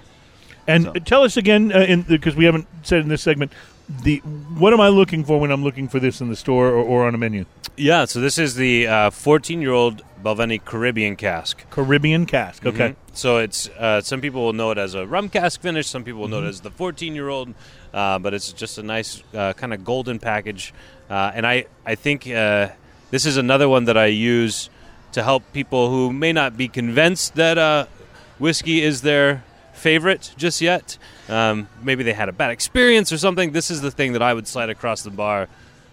And 0.67 0.85
So- 0.85 0.93
tell 0.93 1.23
us 1.25 1.37
again, 1.37 1.73
uh, 1.73 2.03
because 2.07 2.37
we 2.37 2.45
haven't 2.45 2.67
said 2.83 3.01
in 3.01 3.09
this 3.09 3.23
segment, 3.23 3.53
the 3.89 4.19
what 4.59 4.73
am 4.73 4.81
I 4.81 4.89
looking 4.89 5.25
for 5.25 5.41
when 5.41 5.51
I'm 5.51 5.65
looking 5.65 5.89
for 5.89 5.99
this 6.01 6.21
in 6.21 6.29
the 6.29 6.37
store 6.37 6.69
or, 6.69 6.83
or 6.85 7.07
on 7.07 7.15
a 7.15 7.19
menu? 7.19 7.45
Yeah, 7.77 8.05
so 8.07 8.21
this 8.21 8.39
is 8.39 8.55
the 8.57 8.87
14 9.13 9.63
year 9.63 9.73
old 9.73 10.03
Balvenie 10.23 10.63
Caribbean 10.65 11.15
cask. 11.17 11.65
Caribbean 11.71 12.27
cask. 12.27 12.67
Okay. 12.67 12.91
Mhm. 12.91 12.97
So 13.13 13.39
it's 13.39 13.69
uh, 13.79 14.01
some 14.01 14.21
people 14.21 14.45
will 14.45 14.53
know 14.53 14.71
it 14.73 14.79
as 14.79 14.95
a 14.95 15.07
rum 15.07 15.29
cask 15.29 15.61
finish. 15.61 15.87
Some 15.87 16.03
people 16.05 16.21
will 16.23 16.29
know 16.29 16.39
Mm-hmm. 16.39 16.47
it 16.47 16.51
as 16.51 16.61
the 16.61 16.71
14 16.71 17.15
year 17.15 17.29
old, 17.29 17.55
uh, 17.95 18.19
but 18.19 18.35
it's 18.35 18.53
just 18.53 18.79
a 18.79 18.83
nice 18.83 19.23
uh, 19.35 19.53
kind 19.55 19.73
of 19.73 19.85
golden 19.85 20.19
package. 20.19 20.75
Uh, 21.09 21.31
and 21.35 21.47
I 21.47 21.67
I 21.87 21.95
think 21.95 22.27
uh, 22.29 22.69
this 23.11 23.25
is 23.27 23.37
another 23.37 23.69
one 23.69 23.85
that 23.85 23.97
I 23.97 24.07
use 24.07 24.71
to 25.13 25.23
help 25.23 25.43
people 25.53 25.89
who 25.89 26.13
may 26.13 26.33
not 26.33 26.57
be 26.57 26.69
convinced 26.69 27.37
that 27.37 27.57
uh, 27.59 27.87
whiskey 28.39 28.83
is 28.83 29.01
their 29.03 29.43
favorite 29.79 30.33
just 30.37 30.61
yet. 30.61 30.99
Um, 31.29 31.69
maybe 31.83 32.03
they 32.05 32.13
had 32.13 32.29
a 32.29 32.33
bad 32.33 32.51
experience 32.51 33.13
or 33.13 33.19
something. 33.19 33.53
This 33.53 33.71
is 33.71 33.81
the 33.81 33.91
thing 33.91 34.13
that 34.13 34.23
I 34.23 34.35
would 34.35 34.47
slide 34.47 34.69
across 34.71 35.03
the 35.03 35.11
bar 35.11 35.49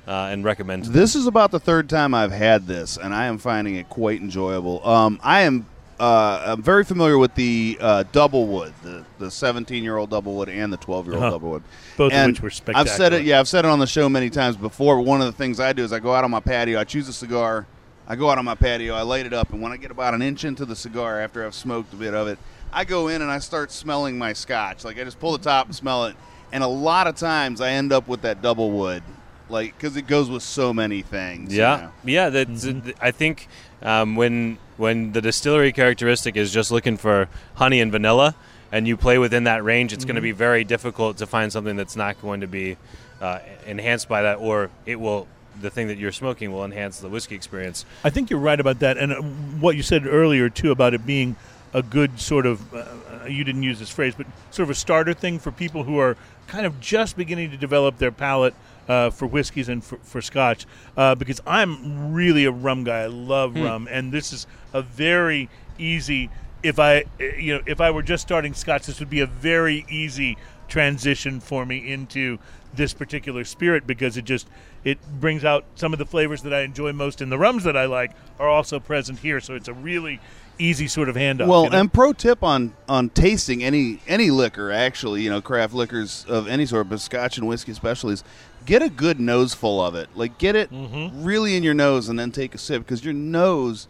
uh, 0.07 0.11
and 0.31 0.43
recommend. 0.43 0.85
This 0.85 1.15
is 1.15 1.27
about 1.27 1.51
the 1.51 1.59
third 1.59 1.89
time 1.89 2.13
I've 2.13 2.31
had 2.31 2.67
this, 2.67 2.97
and 2.97 3.13
I 3.13 3.25
am 3.25 3.37
finding 3.37 3.75
it 3.75 3.89
quite 3.89 4.19
enjoyable. 4.21 4.85
Um, 4.87 5.19
I 5.23 5.41
am 5.41 5.65
uh, 5.97 6.43
I'm 6.47 6.61
very 6.61 6.83
familiar 6.83 7.17
with 7.17 7.33
the 7.35 7.77
uh, 7.79 8.03
Doublewood, 8.11 8.73
the 8.83 9.05
the 9.17 9.31
17 9.31 9.81
year 9.83 9.95
old 9.95 10.09
Doublewood 10.09 10.49
and 10.49 10.71
the 10.73 10.77
12 10.77 11.05
year 11.07 11.15
old 11.15 11.23
Uh-huh. 11.23 11.37
Doublewood. 11.39 11.61
Both 11.95 12.11
of 12.13 12.27
which 12.27 12.41
were 12.41 12.49
spectacular. 12.49 12.81
I've 12.91 12.97
said 12.97 13.13
it, 13.13 13.23
yeah, 13.23 13.39
I've 13.39 13.47
said 13.47 13.63
it 13.63 13.69
on 13.69 13.79
the 13.79 13.87
show 13.87 14.09
many 14.09 14.29
times 14.29 14.57
before. 14.57 14.99
One 14.99 15.21
of 15.21 15.27
the 15.27 15.31
things 15.31 15.59
I 15.61 15.71
do 15.71 15.83
is 15.85 15.93
I 15.93 15.99
go 15.99 16.13
out 16.13 16.25
on 16.25 16.31
my 16.31 16.41
patio, 16.41 16.77
I 16.79 16.83
choose 16.83 17.07
a 17.07 17.13
cigar, 17.13 17.65
I 18.09 18.17
go 18.17 18.29
out 18.29 18.37
on 18.37 18.43
my 18.43 18.55
patio, 18.55 18.93
I 18.93 19.03
light 19.03 19.25
it 19.25 19.31
up, 19.33 19.53
and 19.53 19.61
when 19.61 19.71
I 19.71 19.77
get 19.77 19.89
about 19.89 20.13
an 20.13 20.21
inch 20.21 20.43
into 20.43 20.65
the 20.65 20.75
cigar 20.75 21.21
after 21.21 21.45
I've 21.45 21.55
smoked 21.55 21.93
a 21.93 21.95
bit 21.95 22.13
of 22.13 22.27
it, 22.27 22.37
I 22.75 22.83
go 22.83 23.07
in 23.07 23.21
and 23.21 23.31
I 23.31 23.39
start 23.39 23.71
smelling 23.71 24.17
my 24.17 24.33
scotch. 24.33 24.83
Like 24.83 24.99
I 24.99 25.05
just 25.05 25.17
pull 25.19 25.31
the 25.31 25.43
top 25.43 25.65
and 25.67 25.75
smell 25.75 26.05
it, 26.05 26.15
and 26.51 26.61
a 26.61 26.67
lot 26.67 27.07
of 27.07 27.15
times 27.15 27.61
I 27.61 27.71
end 27.71 27.93
up 27.93 28.07
with 28.09 28.21
that 28.23 28.41
double 28.41 28.69
wood, 28.69 29.01
like 29.49 29.75
because 29.77 29.95
it 29.95 30.07
goes 30.07 30.29
with 30.29 30.43
so 30.43 30.73
many 30.73 31.01
things. 31.01 31.53
you 31.53 31.59
Yeah, 31.61 31.77
know. 31.77 31.91
yeah. 32.03 32.29
That's. 32.29 32.67
I 32.99 33.11
think 33.11 33.47
um, 33.81 34.17
when 34.17 34.57
when 34.75 35.13
the 35.13 35.21
distillery 35.21 35.71
characteristic 35.71 36.35
is 36.35 36.51
just 36.51 36.69
looking 36.69 36.97
for 36.97 37.29
honey 37.55 37.79
and 37.79 37.93
vanilla, 37.93 38.35
and 38.73 38.85
you 38.85 38.97
play 38.97 39.17
within 39.17 39.45
that 39.45 39.63
range, 39.63 39.93
it's 39.93 40.03
going 40.03 40.17
to 40.17 40.21
be 40.21 40.33
very 40.33 40.65
difficult 40.65 41.17
to 41.19 41.25
find 41.25 41.53
something 41.53 41.77
that's 41.77 41.95
not 41.95 42.21
going 42.21 42.41
to 42.41 42.47
be 42.47 42.75
uh, 43.21 43.39
enhanced 43.65 44.09
by 44.09 44.23
that, 44.23 44.35
or 44.39 44.69
it 44.85 44.99
will. 44.99 45.27
The 45.61 45.69
thing 45.69 45.87
that 45.87 45.97
you're 45.97 46.11
smoking 46.11 46.51
will 46.51 46.65
enhance 46.65 46.99
the 46.99 47.07
whiskey 47.07 47.33
experience. 47.35 47.85
I 48.03 48.09
think 48.09 48.29
you're 48.29 48.41
right 48.41 48.59
about 48.59 48.79
that, 48.79 48.97
and 48.97 49.13
uh, 49.13 49.21
what 49.21 49.77
you 49.77 49.83
said 49.83 50.05
earlier 50.05 50.49
too 50.49 50.71
about 50.71 50.93
it 50.93 51.05
being 51.05 51.37
a 51.75 51.83
good 51.83 52.21
sort 52.21 52.45
of 52.45 52.73
uh, 52.73 53.25
you 53.27 53.43
didn't 53.43 53.63
use 53.63 53.79
this 53.79 53.89
phrase, 53.89 54.15
but 54.15 54.25
sort 54.49 54.63
of 54.63 54.69
a 54.69 54.75
starter 54.75 55.13
thing 55.13 55.37
for 55.37 55.51
people 55.51 55.83
who 55.83 55.99
are 55.99 56.15
kind 56.47 56.65
of 56.65 56.79
just 56.79 57.17
beginning 57.17 57.51
to 57.51 57.57
develop 57.57 57.97
their 57.97 58.11
palate 58.11 58.55
uh, 58.87 59.09
for 59.09 59.27
whiskeys 59.27 59.67
and 59.67 59.83
for, 59.83 59.97
for 59.97 60.21
Scotch. 60.21 60.65
Uh, 60.95 61.15
because 61.15 61.41
I'm 61.45 62.13
really 62.13 62.45
a 62.45 62.51
rum 62.51 62.85
guy. 62.85 63.01
I 63.01 63.07
love 63.07 63.55
rum, 63.55 63.89
and 63.91 64.13
this 64.13 64.31
is 64.31 64.47
a 64.73 64.81
very 64.81 65.49
easy. 65.77 66.29
If 66.63 66.79
I 66.79 67.03
uh, 67.19 67.23
you 67.37 67.55
know 67.55 67.61
if 67.65 67.81
I 67.81 67.91
were 67.91 68.03
just 68.03 68.23
starting 68.23 68.53
Scotch, 68.53 68.85
this 68.85 69.01
would 69.01 69.09
be 69.09 69.19
a 69.19 69.27
very 69.27 69.85
easy 69.89 70.37
transition 70.67 71.39
for 71.39 71.65
me 71.65 71.77
into 71.91 72.39
this 72.73 72.93
particular 72.93 73.43
spirit 73.45 73.87
because 73.87 74.17
it 74.17 74.25
just 74.25 74.47
it 74.83 74.99
brings 75.19 75.43
out 75.45 75.65
some 75.75 75.93
of 75.93 75.99
the 75.99 76.05
flavors 76.05 76.41
that 76.43 76.53
I 76.53 76.61
enjoy 76.61 76.91
most 76.91 77.21
in 77.21 77.29
the 77.29 77.37
rums 77.37 77.63
that 77.63 77.75
I 77.77 77.85
like 77.85 78.11
are 78.39 78.49
also 78.49 78.79
present 78.79 79.19
here. 79.19 79.39
So 79.39 79.55
it's 79.55 79.67
a 79.67 79.73
really 79.73 80.19
easy 80.59 80.87
sort 80.87 81.09
of 81.09 81.15
handoff. 81.15 81.47
Well, 81.47 81.63
you 81.65 81.69
know? 81.71 81.79
and 81.79 81.91
pro 81.93 82.13
tip 82.13 82.43
on 82.43 82.73
on 82.87 83.09
tasting 83.09 83.63
any 83.63 83.99
any 84.07 84.29
liquor, 84.29 84.71
actually, 84.71 85.21
you 85.23 85.29
know, 85.29 85.41
craft 85.41 85.73
liquors 85.73 86.25
of 86.27 86.47
any 86.47 86.65
sort, 86.65 86.89
but 86.89 86.99
Scotch 86.99 87.37
and 87.37 87.47
whiskey 87.47 87.71
especially, 87.71 88.13
is 88.13 88.23
get 88.65 88.81
a 88.81 88.89
good 88.89 89.19
nose 89.19 89.53
full 89.53 89.81
of 89.81 89.95
it. 89.95 90.09
Like 90.15 90.37
get 90.37 90.55
it 90.55 90.71
Mm-hmm. 90.71 91.23
really 91.23 91.55
in 91.55 91.63
your 91.63 91.73
nose, 91.73 92.09
and 92.09 92.19
then 92.19 92.31
take 92.31 92.53
a 92.53 92.57
sip 92.57 92.83
because 92.83 93.03
your 93.03 93.13
nose, 93.13 93.87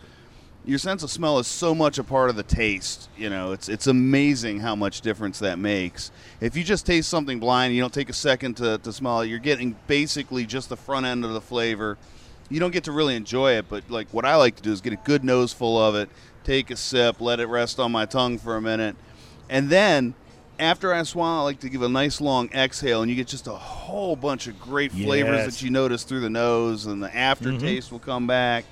your 0.65 0.79
sense 0.79 1.03
of 1.03 1.11
smell 1.11 1.37
is 1.39 1.47
so 1.47 1.75
much 1.75 1.97
a 1.97 2.03
part 2.03 2.29
of 2.29 2.35
the 2.35 2.43
taste. 2.43 3.09
You 3.17 3.29
know, 3.29 3.51
it's 3.51 3.69
it's 3.69 3.87
amazing 3.87 4.59
how 4.59 4.75
much 4.75 5.01
difference 5.01 5.39
that 5.39 5.59
makes. 5.59 6.11
If 6.41 6.55
you 6.55 6.63
just 6.63 6.85
taste 6.85 7.09
something 7.09 7.39
blind, 7.39 7.73
you 7.75 7.81
don't 7.81 7.93
take 7.93 8.09
a 8.09 8.13
second 8.13 8.55
to, 8.57 8.77
to 8.79 8.91
smell 8.93 9.21
it. 9.21 9.27
You're 9.27 9.39
getting 9.39 9.75
basically 9.87 10.45
just 10.45 10.69
the 10.69 10.77
front 10.77 11.05
end 11.05 11.23
of 11.25 11.33
the 11.33 11.41
flavor. 11.41 11.97
You 12.49 12.59
don't 12.59 12.71
get 12.71 12.83
to 12.85 12.91
really 12.91 13.15
enjoy 13.15 13.53
it, 13.53 13.65
but 13.69 13.89
like 13.89 14.07
what 14.11 14.25
I 14.25 14.35
like 14.35 14.55
to 14.57 14.63
do 14.63 14.71
is 14.71 14.81
get 14.81 14.93
a 14.93 14.97
good 14.97 15.23
nose 15.23 15.51
full 15.53 15.77
of 15.81 15.95
it, 15.95 16.09
take 16.43 16.69
a 16.71 16.75
sip, 16.75 17.19
let 17.19 17.39
it 17.39 17.47
rest 17.47 17.79
on 17.79 17.91
my 17.91 18.05
tongue 18.05 18.37
for 18.37 18.55
a 18.55 18.61
minute, 18.61 18.95
and 19.49 19.69
then 19.69 20.13
after 20.57 20.93
I 20.93 21.03
swallow, 21.03 21.41
I 21.41 21.43
like 21.43 21.59
to 21.61 21.69
give 21.69 21.81
a 21.81 21.89
nice 21.89 22.21
long 22.21 22.49
exhale, 22.53 23.01
and 23.01 23.09
you 23.09 23.15
get 23.17 23.27
just 23.27 23.47
a 23.47 23.51
whole 23.51 24.15
bunch 24.15 24.47
of 24.47 24.57
great 24.61 24.91
flavors 24.93 25.37
Yes. 25.39 25.45
that 25.59 25.61
you 25.65 25.69
notice 25.69 26.03
through 26.03 26.21
the 26.21 26.29
nose, 26.29 26.85
and 26.85 27.03
the 27.03 27.13
aftertaste 27.13 27.87
Mm-hmm. 27.87 27.95
will 27.95 27.99
come 27.99 28.25
back. 28.25 28.63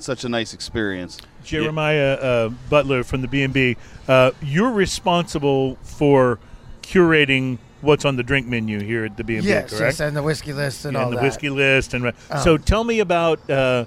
Such 0.00 0.24
a 0.24 0.28
nice 0.28 0.52
experience. 0.54 1.18
Jeremiah 1.48 2.12
uh, 2.14 2.48
Butler 2.68 3.02
from 3.02 3.22
the 3.22 3.28
B&B, 3.28 3.76
uh, 4.06 4.30
you're 4.42 4.70
responsible 4.70 5.76
for 5.82 6.38
curating 6.82 7.58
what's 7.80 8.04
on 8.04 8.16
the 8.16 8.22
drink 8.22 8.46
menu 8.46 8.80
here 8.80 9.04
at 9.04 9.16
the 9.16 9.24
B&B, 9.24 9.46
yes, 9.46 9.70
correct? 9.70 9.80
yes, 9.82 10.00
and 10.00 10.16
the 10.16 10.22
whiskey 10.22 10.52
list 10.52 10.84
and 10.84 10.96
all 10.96 11.02
that. 11.02 11.06
and 11.06 11.06
all 11.06 11.10
the 11.10 11.16
that. 11.16 11.22
whiskey 11.22 11.50
list 11.50 11.94
and 11.94 12.12
Oh. 12.30 12.44
so 12.44 12.56
tell 12.58 12.82
me 12.84 12.98
about 13.00 13.38
uh, 13.50 13.84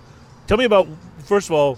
tell 0.47 0.57
me 0.57 0.65
about 0.65 0.87
first 1.25 1.49
of 1.49 1.53
all 1.53 1.77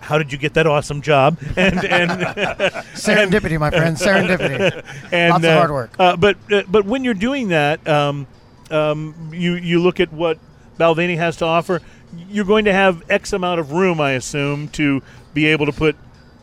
how 0.00 0.18
did 0.18 0.32
you 0.32 0.38
get 0.38 0.54
that 0.54 0.66
awesome 0.66 1.00
job 1.02 1.38
and 1.56 1.84
and 1.84 2.10
Serendipity, 2.94 3.58
my 3.60 3.70
friend. 3.70 3.96
Serendipity. 3.96 4.82
and 5.12 5.30
Lots 5.32 5.44
of 5.44 5.50
uh, 5.50 5.56
hard 5.58 5.70
work. 5.70 5.94
Uh, 5.98 6.16
but 6.16 6.36
uh, 6.50 6.62
but 6.68 6.84
when 6.86 7.04
you're 7.04 7.14
doing 7.14 7.48
that, 7.48 7.86
um, 7.86 8.26
um, 8.70 9.30
you 9.32 9.54
you 9.54 9.78
look 9.80 10.00
at 10.00 10.10
what 10.12 10.38
Balvenie 10.78 11.16
has 11.18 11.36
to 11.36 11.44
offer. 11.44 11.80
You're 12.28 12.44
going 12.44 12.64
to 12.64 12.72
have 12.72 13.02
X 13.10 13.32
amount 13.32 13.60
of 13.60 13.72
room, 13.72 14.00
I 14.00 14.12
assume, 14.12 14.68
to 14.68 15.02
be 15.34 15.46
able 15.46 15.66
to 15.66 15.72
put 15.72 15.96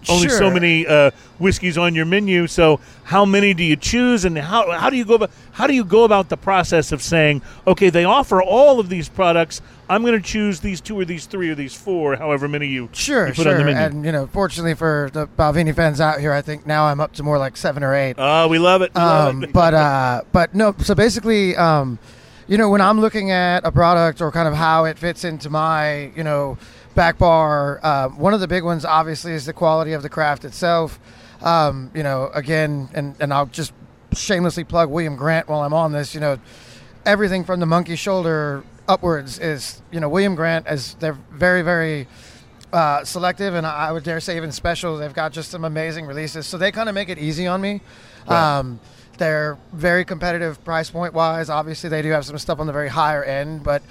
only 0.10 0.30
so 0.30 0.50
many 0.50 0.88
uh, 0.88 1.12
whiskeys 1.38 1.78
on 1.78 1.94
your 1.94 2.06
menu. 2.06 2.48
So 2.48 2.80
how 3.04 3.26
many 3.26 3.54
do 3.54 3.62
you 3.64 3.76
choose, 3.76 4.24
and 4.24 4.38
how 4.38 4.72
how 4.72 4.90
do 4.90 4.96
you 4.96 5.04
go 5.04 5.16
about 5.16 5.32
how 5.52 5.68
do 5.68 5.74
you 5.74 5.84
go 5.84 6.06
about 6.06 6.30
the 6.30 6.38
process 6.38 6.94
of 6.94 7.02
saying, 7.02 7.42
okay, 7.66 7.90
they 7.90 8.06
offer 8.06 8.42
all 8.42 8.80
of 8.80 8.88
these 8.88 9.10
products. 9.10 9.62
I'm 9.90 10.04
going 10.04 10.14
to 10.14 10.26
choose 10.26 10.60
these 10.62 10.80
two 10.82 10.98
or 11.00 11.04
these 11.06 11.26
three 11.26 11.50
or 11.50 11.56
these 11.56 11.74
four, 11.74 12.16
however 12.18 12.48
many 12.48 12.68
you, 12.68 12.90
Sure, 12.94 13.28
you 13.28 13.34
put 13.34 13.44
sure. 13.44 13.54
on 13.54 13.58
the 13.60 13.66
menu. 13.66 13.82
And 13.82 14.06
you 14.06 14.12
know, 14.14 14.28
fortunately 14.28 14.74
for 14.76 15.10
the 15.14 15.28
Balvenie 15.28 15.74
fans 15.76 16.00
out 16.02 16.20
here, 16.20 16.32
I 16.34 16.42
think 16.42 16.66
now 16.66 16.86
I'm 16.86 17.00
up 17.02 17.14
to 17.14 17.24
more 17.24 17.38
like 17.38 17.56
seven 17.58 17.84
or 17.84 17.94
eight. 17.96 18.16
Oh, 18.18 18.48
we 18.50 18.60
love 18.60 18.82
it. 18.82 18.94
We 18.94 19.02
love 19.02 19.30
Um, 19.36 19.44
it. 19.46 19.52
but 19.54 19.74
uh, 19.74 20.22
but 20.32 20.54
no. 20.56 20.74
So 20.80 20.94
basically, 20.96 21.56
um, 21.58 22.00
you 22.48 22.58
know, 22.58 22.70
when 22.70 22.82
I'm 22.82 23.00
looking 23.00 23.32
at 23.32 23.66
a 23.66 23.72
product 23.72 24.22
or 24.22 24.32
kind 24.32 24.48
of 24.48 24.54
how 24.54 24.86
it 24.86 24.98
fits 24.98 25.24
into 25.24 25.50
my 25.50 26.12
you 26.16 26.24
know 26.24 26.58
back 26.96 27.18
bar, 27.18 27.80
uh, 27.84 28.10
one 28.10 28.34
of 28.34 28.40
the 28.40 28.48
big 28.48 28.64
ones 28.64 28.86
obviously 28.86 29.34
is 29.34 29.46
the 29.46 29.54
quality 29.54 29.94
of 29.94 30.02
the 30.02 30.10
craft 30.10 30.46
itself. 30.46 31.00
Um, 31.42 31.92
you 31.94 32.04
know, 32.04 32.30
again, 32.34 32.90
and 32.94 33.16
and 33.20 33.34
I'll 33.34 33.48
just 33.48 33.74
shamelessly 34.14 34.64
plug 34.64 34.90
William 34.90 35.16
Grant 35.16 35.48
while 35.48 35.62
I'm 35.62 35.74
on 35.74 35.92
this. 35.92 36.14
You 36.14 36.22
know, 36.22 36.40
everything 37.06 37.44
from 37.44 37.60
the 37.60 37.66
monkey 37.66 37.96
shoulder 37.96 38.64
upwards 38.88 39.40
is 39.40 39.82
you 39.92 40.00
know 40.00 40.08
William 40.08 40.36
Grant 40.36 40.66
as 40.68 40.94
they're 40.96 41.18
very 41.32 41.62
very 41.62 42.08
uh, 42.72 43.04
selective 43.04 43.56
and 43.56 43.66
I 43.66 43.92
would 43.92 44.04
dare 44.04 44.20
say 44.22 44.38
even 44.38 44.52
special. 44.52 44.98
They've 44.98 45.14
got 45.14 45.34
just 45.34 45.52
some 45.52 45.66
amazing 45.66 46.06
releases, 46.06 46.48
so 46.48 46.58
they 46.58 46.72
kind 46.72 46.88
of 46.88 46.96
make 46.96 47.10
it 47.10 47.18
easy 47.18 47.48
on 47.48 47.60
me. 47.60 47.82
Um, 48.28 48.80
they're 49.18 49.58
very 49.74 50.06
competitive 50.06 50.64
price 50.64 50.90
point 50.90 51.14
wise. 51.14 51.50
Obviously, 51.50 51.90
they 51.90 52.02
do 52.02 52.10
have 52.12 52.26
some 52.26 52.38
stuff 52.38 52.60
on 52.60 52.68
the 52.68 52.74
very 52.74 52.90
higher 52.90 53.24
end, 53.24 53.64
but 53.64 53.82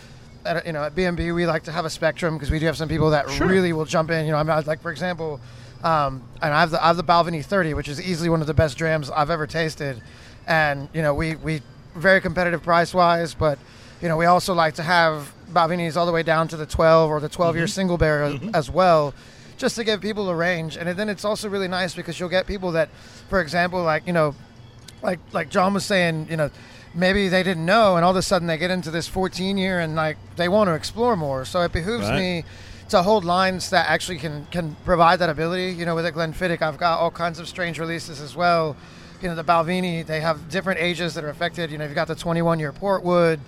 at, 0.45 0.65
you 0.67 0.73
know 0.73 0.85
at 0.85 0.95
B&B 0.95 1.33
we 1.33 1.47
like 1.47 1.65
to 1.65 1.73
have 1.73 1.85
a 1.85 1.91
spectrum 1.91 2.35
because 2.37 2.51
we 2.51 2.59
do 2.59 2.67
have 2.67 2.77
some 2.77 2.89
people 2.89 3.11
that 3.11 3.29
Sure. 3.31 3.47
really 3.47 3.73
will 3.73 3.85
jump 3.85 4.11
in. 4.11 4.27
You 4.27 4.33
know, 4.33 4.39
I'm 4.39 4.47
not, 4.47 4.67
like 4.67 4.81
for 4.81 4.91
example, 4.91 5.41
um, 5.83 6.23
and 6.41 6.55
I 6.55 6.61
have 6.61 6.71
the 6.71 6.83
I 6.83 6.89
have 6.89 6.97
the 6.97 7.05
Balvenie 7.05 7.45
30, 7.45 7.75
which 7.75 7.89
is 7.89 8.01
easily 8.01 8.29
one 8.29 8.41
of 8.41 8.47
the 8.47 8.55
best 8.55 8.77
drams 8.79 9.11
I've 9.11 9.31
ever 9.31 9.47
tasted, 9.47 10.01
and 10.47 10.89
you 10.93 11.03
know 11.03 11.15
we 11.15 11.37
we 11.37 11.63
very 11.95 12.21
competitive 12.21 12.63
price 12.63 12.93
wise, 12.95 13.35
but 13.35 13.59
you 14.01 14.09
know 14.09 14.17
we 14.17 14.27
also 14.27 14.55
like 14.55 14.75
to 14.75 14.83
have 14.83 15.33
Balvenies 15.53 15.97
all 15.97 16.07
the 16.07 16.13
way 16.13 16.23
down 16.23 16.49
to 16.49 16.57
the 16.57 16.67
12 16.67 17.11
or 17.11 17.21
the 17.21 17.29
12 17.29 17.57
year 17.57 17.67
single 17.67 17.97
barrel 17.99 18.39
as 18.55 18.69
well, 18.71 19.15
just 19.57 19.77
to 19.77 19.85
give 19.85 20.01
people 20.01 20.29
a 20.29 20.35
range. 20.35 20.77
And 20.77 20.89
then 20.99 21.09
it's 21.09 21.25
also 21.25 21.49
really 21.49 21.69
nice 21.69 21.95
because 21.95 22.19
you'll 22.21 22.29
get 22.29 22.47
people 22.47 22.73
that, 22.73 22.89
for 23.29 23.41
example, 23.41 23.83
like 23.83 24.07
you 24.07 24.13
know, 24.13 24.35
like 25.07 25.21
like 25.33 25.49
John 25.49 25.73
was 25.73 25.87
saying, 25.87 26.27
you 26.29 26.37
know, 26.37 26.51
maybe 26.95 27.29
they 27.29 27.43
didn't 27.43 27.65
know, 27.65 27.97
and 27.97 28.05
all 28.05 28.11
of 28.11 28.17
a 28.17 28.23
sudden 28.23 28.47
they 28.49 28.59
get 28.59 28.71
into 28.71 28.91
this 28.91 29.09
14 29.09 29.57
year 29.57 29.81
and 29.81 29.95
like 29.97 30.19
they 30.37 30.49
want 30.49 30.69
to 30.69 30.75
explore 30.75 31.17
more. 31.17 31.45
So 31.47 31.63
it 31.63 31.73
behooves 31.73 32.09
Right. 32.09 32.19
me 32.19 32.45
to 32.91 33.03
hold 33.03 33.25
lines 33.25 33.71
that 33.71 33.89
actually 33.89 34.19
can 34.19 34.47
can 34.51 34.77
provide 34.85 35.19
that 35.21 35.31
ability. 35.31 35.73
You 35.73 35.87
know, 35.87 35.95
with 35.95 36.05
a 36.07 36.13
Glenfiddich, 36.13 36.61
I've 36.61 36.79
got 36.79 36.99
all 37.01 37.11
kinds 37.11 37.39
of 37.39 37.49
strange 37.49 37.79
releases 37.79 38.21
as 38.21 38.37
well. 38.37 38.77
You 39.23 39.29
know, 39.29 39.35
the 39.35 39.45
Balvenie, 39.45 40.05
they 40.05 40.21
have 40.21 40.51
different 40.51 40.79
ages 40.81 41.15
that 41.15 41.25
are 41.25 41.31
affected. 41.31 41.71
You 41.71 41.79
know, 41.79 41.85
you've 41.87 41.95
got 41.95 42.07
the 42.09 42.15
21 42.15 42.59
year 42.59 42.73
Portwood. 42.73 43.39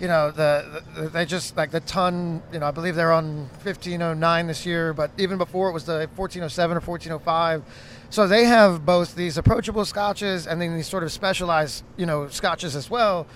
You 0.00 0.08
know, 0.08 0.30
the, 0.30 0.82
the 0.96 1.08
they 1.10 1.26
just 1.26 1.56
like 1.58 1.70
the 1.72 1.80
Tun. 1.80 2.42
You 2.52 2.58
know, 2.58 2.66
I 2.66 2.70
believe 2.70 2.94
they're 2.96 3.12
on 3.12 3.50
1509 3.62 4.46
this 4.46 4.64
year, 4.64 4.94
but 4.94 5.10
even 5.18 5.36
before 5.36 5.68
it 5.68 5.72
was 5.72 5.84
the 5.84 6.08
1407 6.16 6.76
or 6.76 6.80
1405. 6.80 7.62
So 8.10 8.26
they 8.26 8.44
have 8.44 8.84
both 8.84 9.14
these 9.14 9.38
approachable 9.38 9.84
scotches 9.84 10.46
and 10.46 10.60
then 10.60 10.74
these 10.76 10.88
sort 10.88 11.02
of 11.04 11.12
specialized, 11.12 11.84
you 11.96 12.06
know, 12.06 12.28
scotches 12.28 12.74
as 12.76 12.90
well. 12.90 13.26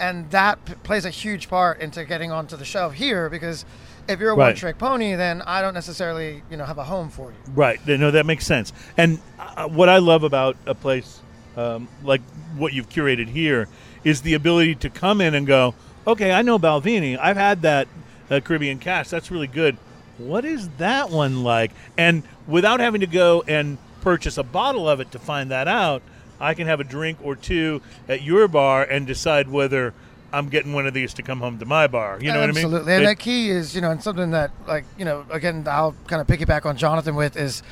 and 0.00 0.28
that 0.32 0.64
p- 0.64 0.74
plays 0.82 1.04
a 1.04 1.10
huge 1.10 1.48
part 1.48 1.80
into 1.80 2.04
getting 2.04 2.32
onto 2.32 2.56
the 2.56 2.64
shelf 2.64 2.94
here 2.94 3.30
because 3.30 3.64
if 4.08 4.18
you're 4.18 4.32
a 4.32 4.34
Right. 4.34 4.46
one-trick 4.48 4.76
pony, 4.76 5.14
then 5.14 5.40
I 5.42 5.62
don't 5.62 5.72
necessarily 5.72 6.42
you 6.50 6.56
know 6.56 6.64
have 6.64 6.78
a 6.78 6.84
home 6.84 7.10
for 7.10 7.30
you. 7.30 7.36
Right. 7.54 7.78
No, 7.86 8.10
that 8.10 8.26
makes 8.26 8.44
sense. 8.44 8.72
And 8.96 9.20
uh, 9.38 9.68
what 9.68 9.88
I 9.88 9.98
love 9.98 10.24
about 10.24 10.56
a 10.66 10.74
place 10.74 11.20
um, 11.56 11.86
like 12.02 12.22
what 12.56 12.72
you've 12.72 12.88
curated 12.88 13.28
here 13.28 13.68
is 14.02 14.22
the 14.22 14.34
ability 14.34 14.74
to 14.74 14.90
come 14.90 15.20
in 15.20 15.32
and 15.36 15.46
go, 15.46 15.76
okay, 16.08 16.32
I 16.32 16.42
know 16.42 16.58
Balvenie. 16.58 17.16
I've 17.16 17.36
had 17.36 17.62
that 17.62 17.86
uh, 18.30 18.40
Caribbean 18.40 18.80
cask. 18.80 19.10
That's 19.10 19.30
really 19.30 19.46
good. 19.46 19.76
What 20.18 20.44
is 20.44 20.68
that 20.78 21.10
one 21.10 21.44
like? 21.44 21.70
And 21.96 22.24
without 22.48 22.80
having 22.80 23.00
to 23.02 23.06
go 23.06 23.44
and 23.46 23.78
purchase 24.04 24.36
a 24.36 24.42
bottle 24.42 24.88
of 24.88 25.00
it 25.00 25.10
to 25.12 25.18
find 25.18 25.50
that 25.50 25.66
out, 25.66 26.02
I 26.38 26.52
can 26.54 26.66
have 26.66 26.78
a 26.78 26.84
drink 26.84 27.18
or 27.22 27.34
two 27.34 27.80
at 28.06 28.22
your 28.22 28.46
bar 28.48 28.84
and 28.84 29.06
decide 29.06 29.48
whether 29.48 29.94
I'm 30.30 30.48
getting 30.50 30.74
one 30.74 30.86
of 30.86 30.92
these 30.92 31.14
to 31.14 31.22
come 31.22 31.40
home 31.40 31.58
to 31.58 31.64
my 31.64 31.86
bar. 31.86 32.18
You 32.20 32.30
know 32.32 32.40
Absolutely. 32.40 32.42
what 32.42 32.42
I 32.42 32.46
mean? 32.46 32.64
Absolutely. 32.64 32.94
And 32.94 33.02
It- 33.02 33.06
that 33.06 33.18
key 33.18 33.48
is, 33.50 33.74
you 33.74 33.80
know, 33.80 33.90
and 33.90 34.02
something 34.02 34.30
that, 34.32 34.50
like, 34.68 34.84
you 34.98 35.04
know, 35.06 35.24
again, 35.30 35.64
I'll 35.68 35.94
kind 36.06 36.20
of 36.20 36.26
piggyback 36.26 36.66
on 36.66 36.76
Jonathan 36.76 37.14
with 37.14 37.36
is, 37.36 37.62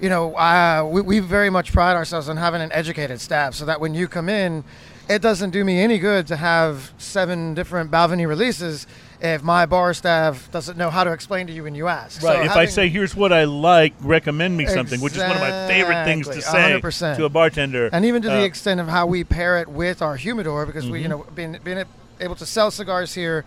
you 0.00 0.10
know, 0.10 0.34
uh, 0.36 0.86
we, 0.90 1.00
we 1.00 1.18
very 1.20 1.48
much 1.50 1.72
pride 1.72 1.94
ourselves 1.96 2.28
on 2.28 2.36
having 2.36 2.60
an 2.60 2.70
educated 2.72 3.20
staff 3.20 3.54
so 3.54 3.64
that 3.64 3.80
when 3.80 3.94
you 3.94 4.06
come 4.06 4.28
in, 4.28 4.64
it 5.08 5.22
doesn't 5.22 5.50
do 5.50 5.64
me 5.64 5.80
any 5.80 5.98
good 5.98 6.26
to 6.26 6.36
have 6.36 6.92
seven 6.98 7.54
different 7.54 7.90
Balvenie 7.90 8.28
releases 8.28 8.86
if 9.20 9.42
my 9.42 9.66
bar 9.66 9.92
staff 9.94 10.50
doesn't 10.50 10.78
know 10.78 10.88
how 10.90 11.04
to 11.04 11.12
explain 11.12 11.46
to 11.46 11.52
you 11.52 11.64
when 11.64 11.74
you 11.74 11.88
ask. 11.88 12.22
Right. 12.22 12.36
So 12.36 12.42
if 12.42 12.56
I 12.56 12.64
say, 12.66 12.88
"Here's 12.88 13.14
what 13.14 13.32
I 13.32 13.44
like," 13.44 13.92
recommend 14.00 14.56
me 14.56 14.66
something, 14.66 15.00
which 15.00 15.12
is 15.14 15.18
one 15.20 15.32
of 15.32 15.40
my 15.40 15.66
favorite 15.68 16.04
things 16.04 16.26
to 16.28 16.40
say 16.40 16.72
100%. 16.80 17.16
to 17.16 17.24
a 17.24 17.28
bartender. 17.28 17.90
and 17.92 18.04
even 18.04 18.22
to 18.22 18.30
Uh, 18.32 18.36
the 18.38 18.44
extent 18.44 18.80
of 18.80 18.88
how 18.88 19.06
we 19.06 19.22
pair 19.24 19.58
it 19.58 19.68
with 19.68 20.00
our 20.02 20.16
humidor 20.16 20.64
because 20.66 20.88
we 20.88 21.00
you 21.02 21.08
Mm-hmm. 21.08 21.10
know 21.10 21.26
being 21.34 21.58
being 21.62 21.84
able 22.20 22.34
to 22.36 22.46
sell 22.46 22.70
cigars 22.70 23.14
here 23.14 23.44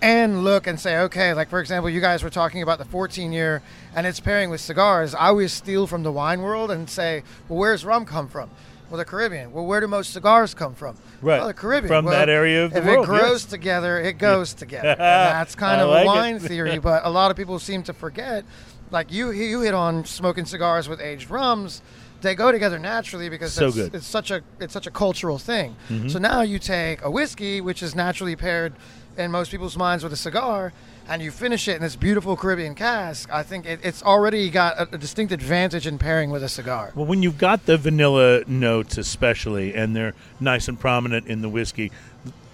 and 0.00 0.42
look 0.42 0.66
and 0.66 0.80
say 0.80 0.98
okay 0.98 1.32
like 1.34 1.48
for 1.48 1.60
example 1.60 1.88
you 1.88 2.00
guys 2.00 2.24
were 2.24 2.30
talking 2.30 2.60
about 2.62 2.78
the 2.78 2.84
14 2.84 3.32
year 3.32 3.62
and 3.94 4.04
it's 4.06 4.18
pairing 4.18 4.50
with 4.50 4.60
cigars 4.60 5.14
i 5.14 5.28
always 5.28 5.52
steal 5.52 5.86
from 5.86 6.02
the 6.02 6.10
wine 6.10 6.40
world 6.42 6.70
and 6.72 6.90
say 6.90 7.22
well 7.48 7.58
where's 7.60 7.84
rum 7.84 8.04
come 8.04 8.26
from 8.26 8.50
well 8.92 8.98
the 8.98 9.04
caribbean 9.04 9.50
well 9.52 9.64
where 9.66 9.80
do 9.80 9.88
most 9.88 10.12
cigars 10.12 10.54
come 10.54 10.74
from 10.74 10.96
Right. 11.22 11.38
well, 11.38 11.46
the 11.48 11.54
caribbean 11.54 11.88
From 11.88 12.04
Well, 12.04 12.14
that 12.14 12.28
area 12.28 12.64
of 12.64 12.72
the 12.72 12.78
if 12.78 12.84
world, 12.84 12.98
If 12.98 13.04
it 13.04 13.06
grows 13.06 13.42
yes. 13.42 13.44
together 13.46 13.98
it 14.00 14.18
goes 14.18 14.54
together 14.54 14.88
and 14.90 14.98
that's 15.00 15.54
kind 15.54 15.80
I 15.80 15.84
of 15.84 15.90
like 15.90 16.04
a 16.04 16.06
wine 16.06 16.38
theory 16.50 16.78
but 16.78 17.04
a 17.04 17.10
lot 17.10 17.30
of 17.30 17.36
people 17.36 17.58
seem 17.58 17.82
to 17.84 17.92
forget 17.92 18.44
like 18.90 19.10
you 19.10 19.30
you 19.30 19.62
hit 19.62 19.74
on 19.74 20.04
smoking 20.04 20.44
cigars 20.44 20.88
with 20.88 21.00
aged 21.00 21.30
rums 21.30 21.80
they 22.20 22.34
go 22.36 22.52
together 22.52 22.78
naturally 22.78 23.28
because 23.28 23.52
So 23.54 23.66
it's, 23.66 23.76
good. 23.76 23.94
it's 23.96 24.06
such 24.06 24.30
a 24.30 24.42
it's 24.60 24.72
such 24.72 24.86
a 24.86 24.92
cultural 24.92 25.38
thing. 25.38 25.74
Mm-hmm. 25.88 26.08
So 26.08 26.20
now 26.20 26.42
you 26.42 26.60
take 26.60 27.02
a 27.02 27.10
whiskey, 27.10 27.60
which 27.60 27.82
is 27.82 27.96
naturally 27.96 28.36
paired 28.36 28.74
in 29.18 29.32
most 29.32 29.50
people's 29.50 29.76
minds 29.76 30.04
with 30.04 30.12
a 30.12 30.16
cigar, 30.16 30.72
and 31.08 31.22
you 31.22 31.30
finish 31.30 31.68
it 31.68 31.76
in 31.76 31.82
this 31.82 31.96
beautiful 31.96 32.36
Caribbean 32.36 32.74
cask. 32.74 33.32
I 33.32 33.42
think 33.42 33.66
it, 33.66 33.80
it's 33.82 34.02
already 34.02 34.50
got 34.50 34.78
a, 34.78 34.94
a 34.94 34.98
distinct 34.98 35.32
advantage 35.32 35.86
in 35.86 35.98
pairing 35.98 36.30
with 36.30 36.42
a 36.42 36.48
cigar. 36.48 36.92
Well, 36.94 37.06
when 37.06 37.22
you've 37.22 37.38
got 37.38 37.66
the 37.66 37.76
vanilla 37.76 38.44
notes, 38.46 38.98
especially, 38.98 39.74
and 39.74 39.94
they're 39.94 40.14
nice 40.40 40.68
and 40.68 40.78
prominent 40.78 41.26
in 41.26 41.42
the 41.42 41.48
whiskey, 41.48 41.90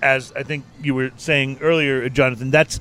as 0.02 0.32
I 0.32 0.42
think 0.42 0.64
you 0.82 0.94
were 0.94 1.11
saying 1.16 1.58
earlier, 1.61 2.08
Jonathan, 2.08 2.50
that's 2.50 2.80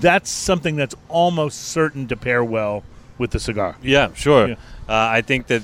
that's 0.00 0.28
something 0.28 0.76
that's 0.76 0.94
almost 1.08 1.60
certain 1.60 2.06
to 2.08 2.16
pair 2.16 2.44
well 2.44 2.84
with 3.18 3.30
the 3.30 3.40
cigar. 3.40 3.76
Yeah, 3.82 4.12
sure. 4.14 4.48
Yeah. 4.48 4.54
Uh, 4.88 5.08
I 5.10 5.22
think 5.22 5.46
that 5.48 5.62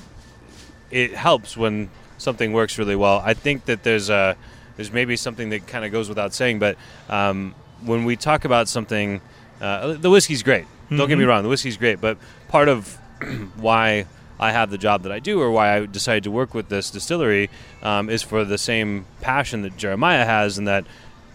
it 0.89 1.13
helps 1.13 1.55
when 1.55 1.89
something 2.17 2.53
works 2.53 2.77
really 2.77 2.95
well. 2.95 3.21
I 3.23 3.33
think 3.33 3.65
that 3.65 3.83
there's 3.83 4.09
a 4.09 4.35
there's 4.75 4.91
maybe 4.91 5.15
something 5.15 5.49
that 5.49 5.67
kind 5.67 5.85
of 5.85 5.91
goes 5.91 6.07
without 6.07 6.33
saying, 6.33 6.59
but 6.59 6.77
um, 7.09 7.55
when 7.83 8.05
we 8.05 8.15
talk 8.15 8.45
about 8.45 8.67
something, 8.67 9.21
uh, 9.61 9.93
the 9.93 10.09
whiskey's 10.09 10.43
great. 10.43 10.65
Don't 10.89 11.09
get 11.09 11.17
me 11.17 11.25
wrong, 11.25 11.43
the 11.43 11.49
whiskey's 11.49 11.75
great, 11.77 11.99
but 11.99 12.17
part 12.47 12.69
of 12.69 12.95
why 13.57 14.05
I 14.39 14.51
have 14.51 14.69
the 14.69 14.77
job 14.77 15.03
that 15.03 15.11
I 15.11 15.19
do, 15.19 15.41
or 15.41 15.51
why 15.51 15.75
I 15.75 15.85
decided 15.85 16.23
to 16.23 16.31
work 16.31 16.53
with 16.53 16.69
this 16.69 16.89
distillery, 16.91 17.49
um, 17.83 18.09
is 18.09 18.21
for 18.23 18.45
the 18.45 18.57
same 18.57 19.05
passion 19.19 19.63
that 19.63 19.75
Jeremiah 19.75 20.23
has, 20.25 20.57
and 20.57 20.67
that 20.67 20.85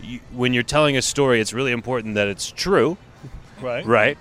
you, 0.01 0.21
when 0.33 0.55
you're 0.55 0.63
telling 0.63 0.97
a 0.97 1.03
story, 1.03 1.41
it's 1.41 1.53
really 1.53 1.73
important 1.73 2.15
that 2.15 2.29
it's 2.29 2.51
true 2.51 2.97
Right. 3.61 3.85
right? 3.87 4.19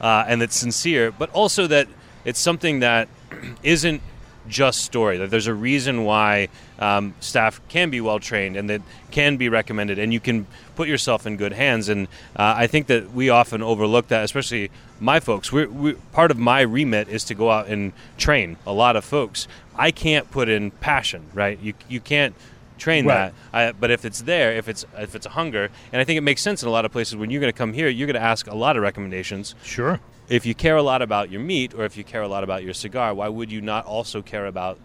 Uh, 0.00 0.24
and 0.26 0.42
it's 0.42 0.56
sincere, 0.56 1.12
but 1.12 1.30
also 1.30 1.66
that 1.66 1.86
it's 2.24 2.40
something 2.40 2.80
that 2.80 3.08
isn't 3.62 4.00
just 4.48 4.84
story. 4.84 5.16
That 5.18 5.30
there's 5.30 5.46
a 5.46 5.54
reason 5.54 6.04
why 6.04 6.48
um, 6.78 7.14
staff 7.20 7.60
can 7.68 7.90
be 7.90 8.00
well 8.00 8.18
trained 8.18 8.56
and 8.56 8.68
that 8.70 8.82
can 9.10 9.36
be 9.36 9.48
recommended, 9.48 9.98
and 9.98 10.12
you 10.12 10.20
can 10.20 10.46
put 10.74 10.88
yourself 10.88 11.26
in 11.26 11.36
good 11.36 11.52
hands. 11.52 11.88
And 11.88 12.08
uh, 12.36 12.54
I 12.56 12.66
think 12.66 12.86
that 12.88 13.12
we 13.12 13.30
often 13.30 13.62
overlook 13.62 14.08
that, 14.08 14.24
especially 14.24 14.70
my 15.00 15.20
folks. 15.20 15.52
We're, 15.52 15.68
we 15.68 15.92
part 16.12 16.30
of 16.30 16.38
my 16.38 16.60
remit 16.62 17.08
is 17.08 17.24
to 17.24 17.34
go 17.34 17.50
out 17.50 17.68
and 17.68 17.92
train 18.18 18.56
a 18.66 18.72
lot 18.72 18.96
of 18.96 19.04
folks. 19.04 19.48
I 19.76 19.90
can't 19.90 20.30
put 20.30 20.48
in 20.48 20.70
passion, 20.70 21.26
right? 21.34 21.58
You 21.60 21.74
you 21.88 22.00
can't 22.00 22.34
train 22.78 23.06
Right. 23.06 23.32
that. 23.52 23.68
I, 23.68 23.72
but 23.72 23.90
if 23.92 24.04
it's 24.04 24.22
there, 24.22 24.52
if 24.52 24.68
it's 24.68 24.84
if 24.98 25.14
it's 25.14 25.26
a 25.26 25.30
hunger, 25.30 25.70
and 25.92 26.00
I 26.00 26.04
think 26.04 26.18
it 26.18 26.22
makes 26.22 26.42
sense 26.42 26.62
in 26.62 26.68
a 26.68 26.72
lot 26.72 26.84
of 26.84 26.90
places 26.92 27.14
when 27.16 27.30
you're 27.30 27.40
going 27.40 27.52
to 27.52 27.56
come 27.56 27.72
here, 27.74 27.88
you're 27.88 28.06
going 28.06 28.20
to 28.20 28.20
ask 28.26 28.46
a 28.48 28.54
lot 28.56 28.76
of 28.76 28.82
recommendations. 28.82 29.54
Sure. 29.62 30.00
If 30.32 30.46
you 30.46 30.54
care 30.54 30.76
a 30.76 30.82
lot 30.82 31.02
about 31.02 31.30
your 31.30 31.42
meat, 31.42 31.74
or 31.74 31.84
if 31.84 31.94
you 31.98 32.04
care 32.04 32.22
a 32.22 32.26
lot 32.26 32.42
about 32.42 32.64
your 32.64 32.72
cigar, 32.72 33.12
why 33.12 33.28
would 33.28 33.52
you 33.52 33.60
not 33.60 33.84
also 33.84 34.22
care 34.22 34.46
about 34.46 34.78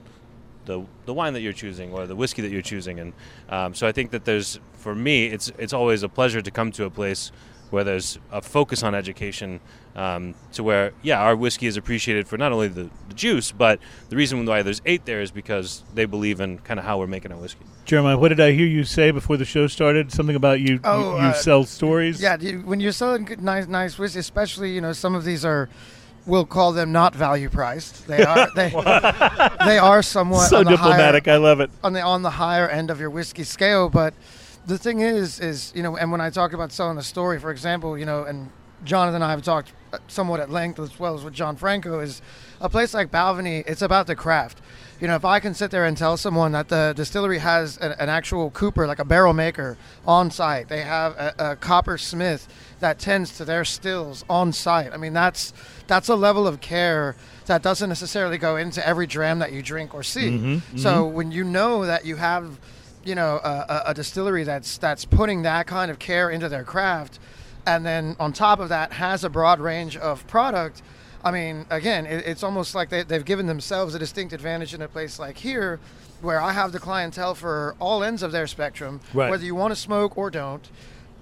the 0.65 0.83
the 1.05 1.13
wine 1.13 1.31
that 1.35 1.39
you're 1.39 1.53
choosing 1.53 1.93
or 1.93 2.05
the 2.05 2.17
whiskey 2.17 2.41
that 2.41 2.51
you're 2.51 2.61
choosing? 2.61 2.99
And 2.99 3.13
um, 3.47 3.73
so 3.73 3.87
I 3.87 3.93
think 3.93 4.11
that 4.11 4.25
there's 4.25 4.59
for 4.73 4.93
me, 4.93 5.27
it's 5.27 5.49
it's 5.57 5.71
always 5.71 6.03
a 6.03 6.09
pleasure 6.09 6.41
to 6.41 6.51
come 6.51 6.73
to 6.73 6.83
a 6.83 6.89
place 6.89 7.31
where 7.69 7.83
there's 7.83 8.19
a 8.31 8.41
focus 8.41 8.83
on 8.83 8.95
education. 8.95 9.59
Um, 9.95 10.35
to 10.53 10.61
where, 10.63 10.91
yeah, 11.01 11.19
our 11.19 11.35
whiskey 11.35 11.65
is 11.65 11.75
appreciated 11.75 12.27
for 12.27 12.37
not 12.37 12.51
only 12.51 12.67
the, 12.67 12.87
the 13.07 13.15
juice, 13.15 13.51
but 13.51 13.79
the 14.09 14.15
reason 14.15 14.45
why 14.45 14.61
there's 14.61 14.79
eight 14.85 15.05
there 15.05 15.21
is 15.23 15.31
because 15.31 15.83
they 15.95 16.05
believe 16.05 16.39
in 16.39 16.59
kind 16.59 16.79
of 16.79 16.85
how 16.85 16.99
we're 16.99 17.07
making 17.07 17.31
our 17.31 17.39
whiskey. 17.39 17.65
Jeremiah, 17.85 18.15
what 18.15 18.27
did 18.27 18.39
I 18.39 18.51
hear 18.51 18.67
you 18.67 18.83
say 18.83 19.09
before 19.09 19.37
the 19.37 19.45
show 19.45 19.65
started? 19.65 20.11
Something 20.11 20.35
about 20.35 20.59
you. 20.59 20.79
Oh, 20.83 20.99
you, 21.15 21.21
you 21.23 21.27
uh, 21.29 21.33
sell 21.33 21.63
stories. 21.63 22.21
Yeah, 22.21 22.37
when 22.37 22.79
you're 22.79 22.91
selling 22.91 23.25
good, 23.25 23.41
nice, 23.41 23.65
nice 23.65 23.97
whiskey, 23.97 24.19
especially 24.19 24.69
you 24.71 24.81
know 24.81 24.93
some 24.93 25.15
of 25.15 25.25
these 25.25 25.43
are, 25.43 25.67
we'll 26.27 26.45
call 26.45 26.73
them 26.73 26.91
not 26.91 27.15
value 27.15 27.49
priced. 27.49 28.05
They 28.05 28.23
are 28.23 28.49
they, 28.55 28.69
they 29.65 29.79
are 29.79 30.03
somewhat 30.03 30.49
So 30.49 30.57
on 30.59 30.65
the 30.65 30.77
higher- 30.77 30.91
diplomatic. 30.91 31.27
I 31.27 31.37
love 31.37 31.59
it. 31.59 31.71
on 31.83 31.93
the 31.93 32.01
on 32.01 32.21
the 32.21 32.29
higher 32.29 32.69
end 32.69 32.91
of 32.91 32.99
your 32.99 33.09
whiskey 33.09 33.43
scale. 33.43 33.89
But 33.89 34.13
the 34.67 34.77
thing 34.77 34.99
is, 34.99 35.39
is 35.39 35.71
you 35.73 35.81
know, 35.81 35.95
and 35.97 36.11
when 36.11 36.21
I 36.21 36.29
talk 36.29 36.53
about 36.53 36.71
selling 36.71 36.97
a 36.97 37.03
story, 37.03 37.39
for 37.39 37.51
example, 37.51 37.97
you 37.97 38.05
know, 38.05 38.25
and 38.25 38.51
Jonathan 38.83 39.15
and 39.15 39.23
I 39.23 39.31
have 39.31 39.41
talked 39.41 39.71
uh, 39.93 39.97
somewhat 40.07 40.41
at 40.41 40.49
length 40.49 40.79
as 40.79 40.99
well 40.99 41.15
as 41.15 41.23
with 41.23 41.33
John 41.33 41.55
Franco, 41.55 41.99
is 41.99 42.21
a 42.59 42.69
place 42.69 42.93
like 42.93 43.09
Balvenie. 43.09 43.63
It's 43.65 43.81
about 43.81 44.07
the 44.07 44.15
craft. 44.15 44.61
You 44.99 45.07
know, 45.07 45.15
if 45.15 45.23
I 45.23 45.39
can 45.39 45.53
sit 45.53 45.71
there 45.71 45.85
and 45.85 45.95
tell 45.95 46.17
someone 46.17 46.51
that 46.51 46.67
the 46.67 46.93
distillery 46.95 47.37
has 47.37 47.77
an, 47.77 47.93
an 47.93 48.09
actual 48.09 48.49
cooper, 48.49 48.85
like 48.87 48.99
a 48.99 49.05
barrel 49.05 49.33
maker, 49.33 49.77
on 50.05 50.31
site, 50.31 50.67
they 50.67 50.81
have 50.81 51.13
a, 51.13 51.51
a 51.51 51.55
copper 51.55 51.97
smith 51.97 52.47
that 52.79 52.99
tends 52.99 53.37
to 53.37 53.45
their 53.45 53.63
stills 53.63 54.25
on 54.29 54.51
site. 54.51 54.91
I 54.91 54.97
mean, 54.97 55.13
that's 55.13 55.53
that's 55.87 56.09
a 56.09 56.15
level 56.15 56.45
of 56.45 56.59
care 56.59 57.15
that 57.45 57.61
doesn't 57.61 57.87
necessarily 57.87 58.37
go 58.37 58.57
into 58.57 58.85
every 58.85 59.07
dram 59.07 59.39
that 59.39 59.53
you 59.53 59.61
drink 59.61 59.93
or 59.93 60.03
see. 60.03 60.31
Mm-hmm, 60.31 60.77
so 60.77 61.05
mm-hmm. 61.05 61.15
when 61.15 61.31
you 61.31 61.45
know 61.45 61.85
that 61.85 62.03
you 62.03 62.17
have 62.17 62.59
you 63.07 63.15
know 63.15 63.39
a, 63.43 63.65
a- 63.69 63.83
a 63.91 63.93
distillery 63.93 64.43
that's 64.43 64.77
that's 64.77 65.05
putting 65.05 65.43
that 65.43 65.65
kind 65.67 65.89
of 65.91 65.97
care 65.99 66.29
into 66.29 66.47
their 66.49 66.63
craft 66.63 67.19
and 67.65 67.85
then 67.85 68.15
on 68.19 68.33
top 68.33 68.59
of 68.59 68.69
that 68.69 68.91
has 68.93 69.23
a 69.23 69.29
broad 69.29 69.59
range 69.59 69.95
of 69.97 70.25
product 70.27 70.81
i 71.23 71.31
mean 71.31 71.65
again 71.69 72.05
it, 72.05 72.25
it's 72.27 72.43
almost 72.43 72.75
like 72.75 72.89
they, 72.89 73.03
they've 73.03 73.25
given 73.25 73.45
themselves 73.47 73.95
a 73.95 73.99
distinct 73.99 74.33
advantage 74.33 74.73
in 74.73 74.81
a 74.81 74.87
place 74.87 75.19
like 75.19 75.37
here 75.37 75.79
where 76.21 76.41
i 76.41 76.51
have 76.51 76.71
the 76.71 76.79
clientele 76.79 77.33
for 77.35 77.75
all 77.79 78.03
ends 78.03 78.21
of 78.23 78.31
their 78.31 78.47
spectrum 78.47 78.99
Right. 79.13 79.29
whether 79.29 79.45
you 79.45 79.55
want 79.55 79.71
to 79.73 79.79
smoke 79.79 80.17
or 80.17 80.29
don't 80.29 80.69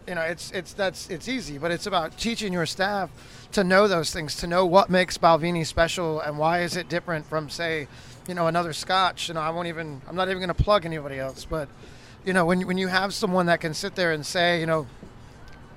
you 0.08 0.16
know 0.16 0.22
it's 0.22 0.52
it's 0.52 0.74
that's 0.74 1.10
it's 1.10 1.28
easy 1.28 1.58
but 1.58 1.72
it's 1.72 1.88
about 1.88 2.18
teaching 2.18 2.52
your 2.54 2.66
staff 2.66 3.10
to 3.52 3.64
know 3.64 3.88
those 3.88 4.12
things 4.12 4.36
to 4.38 4.48
know 4.48 4.66
what 4.66 4.90
makes 4.90 5.18
balvenie 5.18 5.66
special 5.66 6.20
and 6.20 6.38
why 6.38 6.62
is 6.62 6.76
it 6.76 6.90
different 6.90 7.26
from 7.26 7.50
say 7.50 7.88
you 8.28 8.34
know 8.34 8.48
another 8.48 8.74
scotch 8.74 9.28
you 9.28 9.34
know 9.34 9.40
i 9.42 9.50
won't 9.50 9.68
even 9.68 10.02
i'm 10.08 10.16
not 10.16 10.28
even 10.28 10.38
going 10.40 10.48
to 10.48 10.64
plug 10.64 10.86
anybody 10.86 11.20
else 11.20 11.46
but 11.46 11.68
you 12.26 12.34
know 12.34 12.46
when, 12.46 12.66
when 12.66 12.78
you 12.78 12.88
have 12.88 13.14
someone 13.14 13.46
that 13.46 13.62
can 13.62 13.74
sit 13.74 13.96
there 13.96 14.12
and 14.12 14.26
say 14.26 14.60
you 14.60 14.66
know 14.66 14.88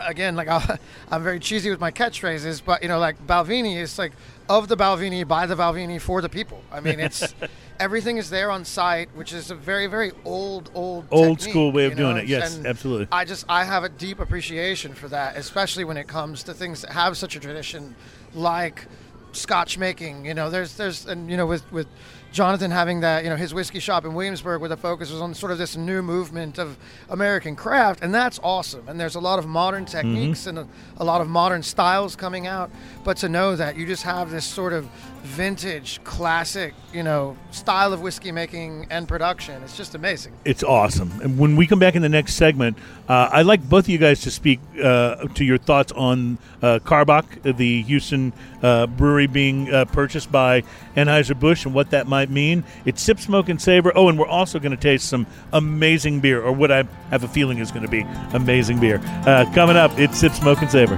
again 0.00 0.36
like 0.36 0.48
i 0.56 0.78
i'm 1.10 1.22
very 1.22 1.40
cheesy 1.40 1.70
with 1.70 1.80
my 1.80 1.90
catchphrases 1.90 2.62
but 2.64 2.82
you 2.82 2.88
know 2.88 2.98
like 2.98 3.24
Balvenie 3.26 3.76
is 3.76 3.98
like 3.98 4.12
of 4.48 4.68
the 4.68 4.76
Balvenie, 4.78 5.28
by 5.28 5.44
the 5.44 5.54
Balvenie, 5.56 6.00
for 6.00 6.22
the 6.22 6.28
people 6.28 6.62
i 6.72 6.80
mean 6.80 7.00
it's 7.00 7.34
everything 7.80 8.16
is 8.16 8.30
there 8.30 8.50
on 8.50 8.64
site 8.64 9.08
which 9.14 9.32
is 9.32 9.50
a 9.50 9.54
very 9.54 9.86
very 9.86 10.12
old 10.24 10.70
old 10.74 11.06
Old 11.10 11.40
school 11.40 11.70
way 11.72 11.84
of 11.86 11.96
doing 11.96 12.14
know? 12.14 12.22
it. 12.22 12.28
Yes, 12.28 12.56
And 12.56 12.66
absolutely. 12.66 13.08
I 13.12 13.24
just 13.24 13.44
I 13.48 13.64
have 13.64 13.84
a 13.84 13.88
deep 13.88 14.20
appreciation 14.20 14.94
for 14.94 15.08
that, 15.08 15.36
especially 15.36 15.84
when 15.84 15.96
it 15.96 16.08
comes 16.08 16.42
to 16.44 16.54
things 16.54 16.82
that 16.82 16.92
have 16.92 17.16
such 17.16 17.36
a 17.36 17.40
tradition, 17.40 17.94
like 18.34 18.86
Scotch 19.32 19.78
making. 19.78 20.24
You 20.24 20.34
know, 20.34 20.50
there's 20.50 20.76
there's 20.76 21.06
and 21.06 21.30
you 21.30 21.36
know 21.36 21.46
with 21.46 21.70
with 21.72 21.86
Jonathan 22.30 22.70
having 22.70 23.00
that, 23.00 23.24
you 23.24 23.30
know, 23.30 23.36
his 23.36 23.54
whiskey 23.54 23.80
shop 23.80 24.04
in 24.04 24.14
Williamsburg 24.14 24.60
where 24.60 24.68
the 24.68 24.76
focus 24.76 25.10
was 25.10 25.20
on 25.20 25.34
sort 25.34 25.50
of 25.50 25.58
this 25.58 25.76
new 25.76 26.02
movement 26.02 26.58
of 26.58 26.76
American 27.08 27.56
craft, 27.56 28.02
and 28.02 28.14
that's 28.14 28.38
awesome. 28.42 28.86
And 28.88 29.00
there's 29.00 29.14
a 29.14 29.20
lot 29.20 29.38
of 29.38 29.46
modern 29.46 29.84
mm-hmm. 29.84 29.96
techniques 29.96 30.46
and 30.46 30.58
a, 30.58 30.68
a 30.98 31.04
lot 31.04 31.20
of 31.20 31.28
modern 31.28 31.62
styles 31.62 32.16
coming 32.16 32.46
out. 32.46 32.70
But 33.02 33.16
to 33.18 33.28
know 33.28 33.56
that 33.56 33.76
you 33.76 33.86
just 33.86 34.02
have 34.02 34.30
this 34.30 34.44
sort 34.44 34.72
of 34.72 34.88
vintage, 35.22 36.02
classic, 36.04 36.74
you 36.92 37.02
know, 37.02 37.36
style 37.50 37.92
of 37.92 38.00
whiskey 38.00 38.32
making 38.32 38.86
and 38.90 39.06
production, 39.06 39.62
it's 39.62 39.76
just 39.76 39.94
amazing. 39.94 40.32
It's 40.44 40.62
awesome. 40.62 41.20
And 41.22 41.38
when 41.38 41.56
we 41.56 41.66
come 41.66 41.78
back 41.78 41.94
in 41.94 42.02
the 42.02 42.08
next 42.08 42.34
segment, 42.34 42.78
uh, 43.08 43.28
I'd 43.32 43.46
like 43.46 43.62
both 43.68 43.84
of 43.84 43.88
you 43.88 43.98
guys 43.98 44.20
to 44.22 44.30
speak 44.30 44.60
uh, 44.82 45.26
to 45.34 45.44
your 45.44 45.58
thoughts 45.58 45.92
on 45.92 46.38
uh, 46.62 46.78
Karbach, 46.84 47.56
the 47.56 47.82
Houston 47.82 48.32
uh, 48.62 48.86
brewery 48.86 49.26
being 49.26 49.72
uh, 49.72 49.84
purchased 49.86 50.32
by 50.32 50.62
Anheuser-Busch 50.96 51.64
and 51.64 51.74
what 51.74 51.90
that 51.90 52.06
might 52.06 52.30
mean. 52.30 52.64
It's 52.84 53.02
Sip, 53.02 53.20
Smoke, 53.20 53.48
and 53.48 53.60
Savor. 53.60 53.92
Oh, 53.94 54.08
and 54.08 54.18
we're 54.18 54.26
also 54.26 54.58
going 54.58 54.72
to 54.72 54.76
taste 54.76 55.08
some 55.08 55.26
amazing 55.52 56.20
beer, 56.20 56.42
or 56.42 56.52
what 56.52 56.72
I 56.72 56.84
have 57.10 57.24
a 57.24 57.28
feeling 57.28 57.58
is 57.58 57.70
going 57.70 57.84
to 57.84 57.90
be 57.90 58.04
amazing 58.32 58.80
beer. 58.80 59.00
Uh, 59.26 59.50
coming 59.54 59.76
up, 59.76 59.96
it's 59.98 60.18
Sip, 60.18 60.32
Smoke, 60.32 60.60
and 60.62 60.70
Savor. 60.70 60.96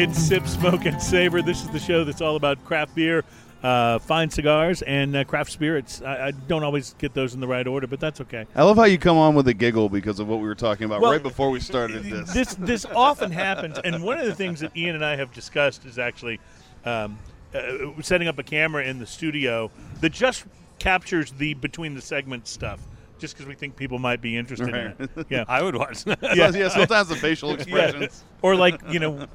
It's 0.00 0.18
Sip, 0.18 0.46
Smoke, 0.46 0.86
and 0.86 1.00
Savor. 1.02 1.42
This 1.42 1.60
is 1.60 1.68
the 1.68 1.78
show 1.78 2.04
that's 2.04 2.22
all 2.22 2.36
about 2.36 2.64
craft 2.64 2.94
beer, 2.94 3.22
uh, 3.62 3.98
fine 3.98 4.30
cigars, 4.30 4.80
and 4.80 5.14
uh, 5.14 5.24
craft 5.24 5.52
spirits. 5.52 6.00
I, 6.00 6.28
I 6.28 6.30
don't 6.30 6.64
always 6.64 6.94
get 6.94 7.12
those 7.12 7.34
in 7.34 7.40
the 7.40 7.46
right 7.46 7.66
order, 7.66 7.86
but 7.86 8.00
that's 8.00 8.18
okay. 8.22 8.46
I 8.56 8.62
love 8.62 8.78
how 8.78 8.84
you 8.84 8.96
come 8.96 9.18
on 9.18 9.34
with 9.34 9.46
a 9.48 9.52
giggle 9.52 9.90
because 9.90 10.18
of 10.18 10.26
what 10.26 10.36
we 10.36 10.46
were 10.46 10.54
talking 10.54 10.86
about 10.86 11.02
Well, 11.02 11.12
right 11.12 11.22
before 11.22 11.50
we 11.50 11.60
started 11.60 12.04
this. 12.04 12.32
This 12.32 12.54
this 12.54 12.86
often 12.86 13.30
happens, 13.30 13.78
and 13.78 14.02
one 14.02 14.18
of 14.18 14.24
the 14.24 14.34
things 14.34 14.60
that 14.60 14.74
Ian 14.74 14.94
and 14.94 15.04
I 15.04 15.16
have 15.16 15.34
discussed 15.34 15.84
is 15.84 15.98
actually 15.98 16.40
um, 16.86 17.18
uh, 17.54 17.60
setting 18.00 18.26
up 18.26 18.38
a 18.38 18.42
camera 18.42 18.82
in 18.82 19.00
the 19.00 19.06
studio 19.06 19.70
that 20.00 20.14
just 20.14 20.46
captures 20.78 21.32
the 21.32 21.52
between 21.52 21.94
the 21.94 22.00
segments 22.00 22.50
stuff, 22.50 22.80
just 23.20 23.34
because 23.34 23.46
we 23.46 23.54
think 23.54 23.76
people 23.76 23.98
might 23.98 24.20
be 24.20 24.36
interested 24.36 24.68
in 24.68 24.74
it. 24.74 25.10
Yeah. 25.30 25.44
I 25.46 25.62
would 25.62 25.76
watch. 25.76 26.04
yeah. 26.06 26.16
yeah, 26.50 26.68
sometimes 26.70 27.08
the 27.08 27.16
facial 27.16 27.50
expressions. 27.54 28.24
or 28.42 28.56
like 28.56 28.80
you 28.90 28.98
know 28.98 29.26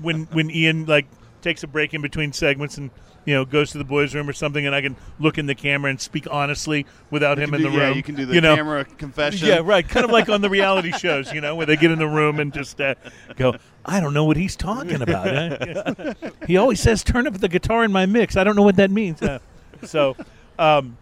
when 0.00 0.24
when 0.32 0.50
Ian 0.50 0.86
like 0.86 1.06
takes 1.42 1.62
a 1.62 1.66
break 1.68 1.94
in 1.94 2.00
between 2.02 2.32
segments 2.32 2.78
and 2.78 2.90
you 3.26 3.34
know 3.34 3.44
goes 3.44 3.70
to 3.72 3.78
the 3.78 3.84
boys' 3.84 4.14
room 4.14 4.28
or 4.28 4.32
something, 4.32 4.66
and 4.66 4.74
I 4.74 4.80
can 4.80 4.96
look 5.18 5.38
in 5.38 5.46
the 5.46 5.54
camera 5.54 5.90
and 5.90 6.00
speak 6.00 6.26
honestly 6.30 6.86
without 7.10 7.38
him 7.38 7.54
in 7.54 7.60
can 7.60 7.62
the 7.62 7.68
do- 7.68 7.76
room. 7.78 7.90
Yeah, 7.90 7.94
you 7.94 8.02
can 8.02 8.14
do 8.14 8.26
the 8.26 8.34
you 8.34 8.40
know? 8.40 8.56
camera 8.56 8.84
confession. 8.84 9.46
Yeah, 9.48 9.60
right. 9.62 9.86
Kind 9.88 10.04
of 10.04 10.10
like 10.10 10.28
on 10.28 10.40
the 10.40 10.50
reality 10.50 10.92
shows, 10.92 11.32
you 11.32 11.40
know, 11.40 11.54
where 11.54 11.66
they 11.66 11.76
get 11.76 11.90
in 11.90 11.98
the 11.98 12.08
room 12.08 12.40
and 12.40 12.52
just 12.52 12.80
uh, 12.80 12.94
go, 13.36 13.54
I 13.84 14.00
don't 14.00 14.12
know 14.14 14.24
what 14.24 14.36
he's 14.36 14.56
talking 14.56 15.00
about. 15.00 15.26
Uh, 15.28 16.14
he 16.46 16.56
always 16.56 16.80
says, 16.80 17.02
turn 17.04 17.26
up 17.26 17.34
the 17.38 17.48
guitar 17.48 17.84
in 17.84 17.92
my 17.92 18.04
mix. 18.06 18.36
I 18.36 18.44
don't 18.44 18.56
know 18.56 18.62
what 18.62 18.76
that 18.76 18.90
means. 18.90 19.22
Uh, 19.22 19.38
so, 19.84 20.16
um, 20.58 20.96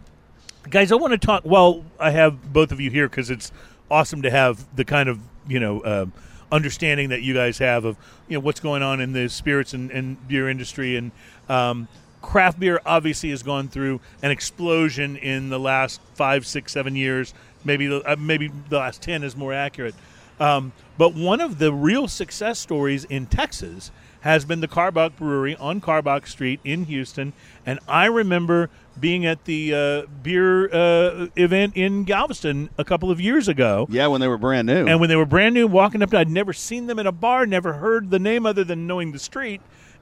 guys, 0.69 0.91
I 0.91 0.95
want 0.95 1.11
to 1.11 1.17
talk. 1.17 1.43
Well, 1.45 1.83
I 1.99 2.11
have 2.11 2.53
both 2.53 2.71
of 2.71 2.79
you 2.79 2.89
here 2.89 3.07
because 3.07 3.29
it's 3.29 3.51
awesome 3.89 4.21
to 4.23 4.29
have 4.29 4.65
the 4.75 4.85
kind 4.85 5.09
of, 5.09 5.19
you 5.47 5.59
know, 5.59 5.81
uh, 5.81 6.05
understanding 6.51 7.09
that 7.09 7.21
you 7.21 7.33
guys 7.33 7.57
have 7.57 7.85
of, 7.85 7.97
you 8.27 8.37
know, 8.37 8.39
what's 8.39 8.59
going 8.59 8.81
on 8.81 9.01
in 9.01 9.13
the 9.13 9.27
spirits 9.27 9.73
and, 9.73 9.91
and 9.91 10.27
beer 10.27 10.49
industry. 10.49 10.95
And, 10.95 11.11
um, 11.49 11.87
craft 12.21 12.59
beer 12.59 12.79
obviously 12.85 13.31
has 13.31 13.43
gone 13.43 13.67
through 13.67 13.99
an 14.21 14.31
explosion 14.31 15.17
in 15.17 15.49
the 15.49 15.59
last 15.59 15.99
five, 16.15 16.45
six, 16.45 16.71
seven 16.71 16.95
years. 16.95 17.33
Maybe 17.65 17.87
the, 17.87 18.01
uh, 18.01 18.15
maybe 18.17 18.49
the 18.69 18.77
last 18.77 19.01
ten 19.01 19.23
is 19.23 19.35
more 19.35 19.53
accurate. 19.53 19.95
Um, 20.39 20.71
but 20.97 21.13
one 21.13 21.41
of 21.41 21.59
the 21.59 21.73
real 21.73 22.07
success 22.07 22.59
stories 22.59 23.03
in 23.05 23.25
Texas 23.25 23.91
has 24.23 24.45
been 24.45 24.61
the 24.61 24.69
Karbach 24.69 25.17
Brewery 25.17 25.53
on 25.57 25.81
Karbach 25.81 26.27
Street 26.27 26.61
in 26.63 26.85
Houston, 26.85 27.33
and 27.65 27.77
I 27.89 28.05
remember 28.05 28.69
being 28.97 29.25
at 29.25 29.43
the 29.43 29.73
uh, 29.73 30.09
beer 30.21 30.73
uh, 30.73 31.27
event 31.35 31.75
in 31.75 32.05
Galveston 32.05 32.69
a 32.77 32.85
couple 32.85 33.11
of 33.11 33.19
years 33.19 33.49
ago. 33.49 33.85
Yeah, 33.89 34.07
when 34.07 34.21
they 34.21 34.29
were 34.29 34.37
brand 34.37 34.67
new. 34.67 34.87
And 34.87 35.01
when 35.01 35.09
they 35.09 35.17
were 35.17 35.25
brand 35.25 35.53
new, 35.53 35.67
walking 35.67 36.01
up 36.01 36.11
to, 36.11 36.17
I'd 36.17 36.29
never 36.29 36.53
seen 36.53 36.87
them 36.87 36.99
in 36.99 37.07
a 37.07 37.11
bar, 37.11 37.45
never 37.45 37.73
heard 37.73 38.11
the 38.11 38.19
name 38.19 38.45
other 38.45 38.63
than 38.63 38.87
knowing 38.87 39.11
the 39.11 39.19
street. 39.19 39.59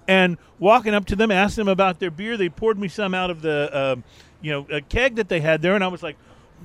And 0.08 0.38
walking 0.60 0.94
up 0.94 1.06
to 1.06 1.16
them, 1.16 1.32
asked 1.32 1.56
them 1.56 1.68
about 1.68 2.00
their 2.00 2.12
beer. 2.12 2.38
They 2.38 2.50
poured 2.50 2.78
me 2.78 2.90
some 2.90 3.16
out 3.16 3.32
of 3.32 3.42
the, 3.42 3.74
uh, 3.74 3.96
you 4.40 4.52
know, 4.52 4.68
a 4.70 4.82
keg 4.82 5.16
that 5.16 5.30
they 5.30 5.40
had 5.40 5.64
there, 5.64 5.74
and 5.74 5.84
I 5.84 5.88
was 5.88 6.04
like, 6.04 6.18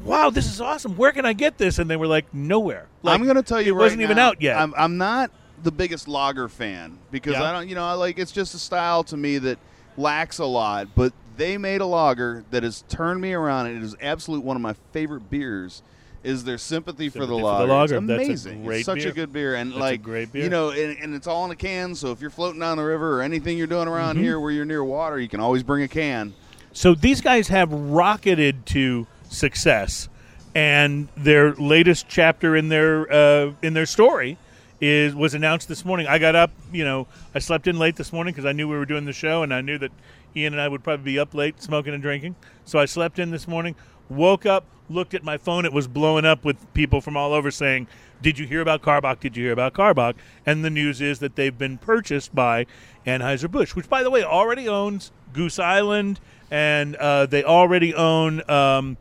"Wow, 0.05 0.29
this 0.29 0.47
is 0.47 0.61
awesome! 0.61 0.97
Where 0.99 1.13
can 1.13 1.25
I 1.25 1.33
get 1.33 1.57
this?" 1.57 1.79
And 1.79 1.89
they 1.89 1.97
were 1.97 2.07
like, 2.07 2.35
"Nowhere." 2.35 2.87
Like, 3.03 3.19
I'm 3.19 3.25
going 3.25 3.37
to 3.37 3.43
tell 3.43 3.63
you, 3.63 3.73
it 3.73 3.77
right 3.77 3.85
wasn't 3.85 4.03
even 4.03 4.19
out 4.19 4.43
yet. 4.43 4.59
I'm, 4.59 4.75
I'm 4.77 4.99
not 4.99 5.31
the 5.63 5.71
biggest 5.73 6.07
lager 6.09 6.49
fan 6.49 6.99
because 7.11 7.35
Yeah. 7.35 7.45
I 7.45 7.53
don't, 7.53 7.69
you 7.69 7.75
know, 7.75 7.85
I 7.85 7.93
like 7.95 8.19
it's 8.19 8.33
just 8.33 8.55
a 8.55 8.59
style 8.59 9.03
to 9.05 9.17
me 9.17 9.39
that 9.39 9.59
lacks 9.97 10.39
a 10.39 10.45
lot. 10.47 10.89
But 10.95 11.13
they 11.37 11.59
made 11.59 11.81
a 11.81 11.87
lager 11.87 12.45
that 12.51 12.63
has 12.63 12.83
turned 12.89 13.21
me 13.21 13.33
around, 13.33 13.67
and 13.67 13.77
it 13.77 13.83
is 13.83 13.95
absolute 14.01 14.43
one 14.45 14.57
of 14.57 14.63
my 14.63 14.75
favorite 14.93 15.31
beers. 15.31 15.83
Is 16.25 16.43
their 16.43 16.59
sympathy, 16.59 17.09
for 17.09 17.21
the 17.21 17.27
Sympathy 17.37 17.41
for 17.43 17.67
the 17.67 17.73
lager? 17.73 17.97
It's 17.99 18.07
That's 18.07 18.11
a 18.11 18.25
amazing. 18.25 18.65
great 18.65 18.77
it's 18.79 18.87
such 18.87 18.99
beer. 19.01 19.11
a 19.11 19.13
good 19.13 19.33
beer, 19.33 19.55
and 19.55 19.71
That's 19.71 19.81
like 19.81 20.03
great 20.03 20.33
beer. 20.33 20.43
you 20.43 20.51
know, 20.51 20.71
and, 20.71 20.99
and 20.99 21.15
it's 21.15 21.29
all 21.29 21.45
in 21.45 21.53
a 21.53 21.57
can. 21.57 21.95
So 21.95 22.11
if 22.11 22.21
you're 22.21 22.31
floating 22.31 22.59
down 22.59 22.79
the 22.79 22.85
river 22.85 23.19
or 23.19 23.23
anything 23.23 23.57
you're 23.57 23.67
doing 23.69 23.87
Mm-hmm. 23.87 23.95
around 23.95 24.17
here 24.19 24.41
where 24.41 24.51
you're 24.51 24.65
near 24.65 24.83
water, 24.83 25.21
you 25.21 25.29
can 25.29 25.39
always 25.41 25.63
bring 25.63 25.85
a 25.85 25.89
can. 25.89 26.35
So 26.73 26.95
these 26.97 27.21
guys 27.21 27.47
have 27.49 27.73
rocketed 27.73 28.67
to 28.67 29.07
success, 29.29 30.09
and 30.55 31.09
their 31.17 31.55
latest 31.55 32.07
chapter 32.09 32.57
in 32.57 32.71
their 32.71 33.13
uh, 33.13 33.53
in 33.63 33.75
their 33.75 33.87
story 33.87 34.37
is 34.81 35.15
was 35.15 35.35
announced 35.35 35.69
this 35.69 35.85
morning. 35.85 36.07
I 36.07 36.19
got 36.19 36.35
up, 36.35 36.51
you 36.73 36.85
know, 36.85 37.07
I 37.35 37.39
slept 37.39 37.67
in 37.67 37.79
late 37.79 37.97
this 37.97 38.13
morning 38.13 38.33
because 38.33 38.45
I 38.45 38.53
knew 38.53 38.69
we 38.69 38.77
were 38.77 38.87
doing 38.87 39.05
the 39.05 39.13
show, 39.13 39.43
and 39.43 39.53
I 39.53 39.61
knew 39.61 39.79
that 39.79 39.93
Ian 40.37 40.53
and 40.53 40.61
I 40.61 40.69
would 40.69 40.85
probably 40.85 41.13
be 41.13 41.19
up 41.19 41.35
late 41.35 41.63
smoking 41.63 41.95
and 41.95 42.03
drinking. 42.03 42.37
So 42.65 42.79
I 42.79 42.85
slept 42.85 43.19
in 43.19 43.31
this 43.31 43.49
morning, 43.49 43.75
woke 44.09 44.45
up, 44.45 44.65
looked 44.91 45.15
at 45.15 45.25
my 45.25 45.39
phone. 45.39 45.65
It 45.65 45.73
was 45.73 45.89
blowing 45.89 46.25
up 46.25 46.45
with 46.45 46.57
people 46.75 47.01
from 47.01 47.17
all 47.17 47.33
over 47.33 47.51
saying, 47.51 47.87
"Did 48.21 48.39
you 48.39 48.47
hear 48.47 48.61
about 48.61 48.83
Karbach? 48.83 49.21
Did 49.21 49.37
you 49.37 49.45
hear 49.45 49.53
about 49.53 49.73
Karbach?" 49.73 50.15
And 50.45 50.65
the 50.65 50.71
news 50.71 51.01
is 51.01 51.21
that 51.21 51.37
they've 51.37 51.57
been 51.57 51.79
purchased 51.79 52.35
by 52.35 52.67
Anheuser 53.07 53.51
Busch, 53.51 53.75
which, 53.75 53.89
by 53.89 54.03
the 54.03 54.11
way, 54.11 54.23
already 54.23 54.69
owns 54.69 55.11
Goose 55.33 55.59
Island, 55.59 56.21
and 56.51 56.97
uh, 56.97 57.27
they 57.27 57.43
already 57.43 57.95
own 57.95 58.49
um, 58.51 58.99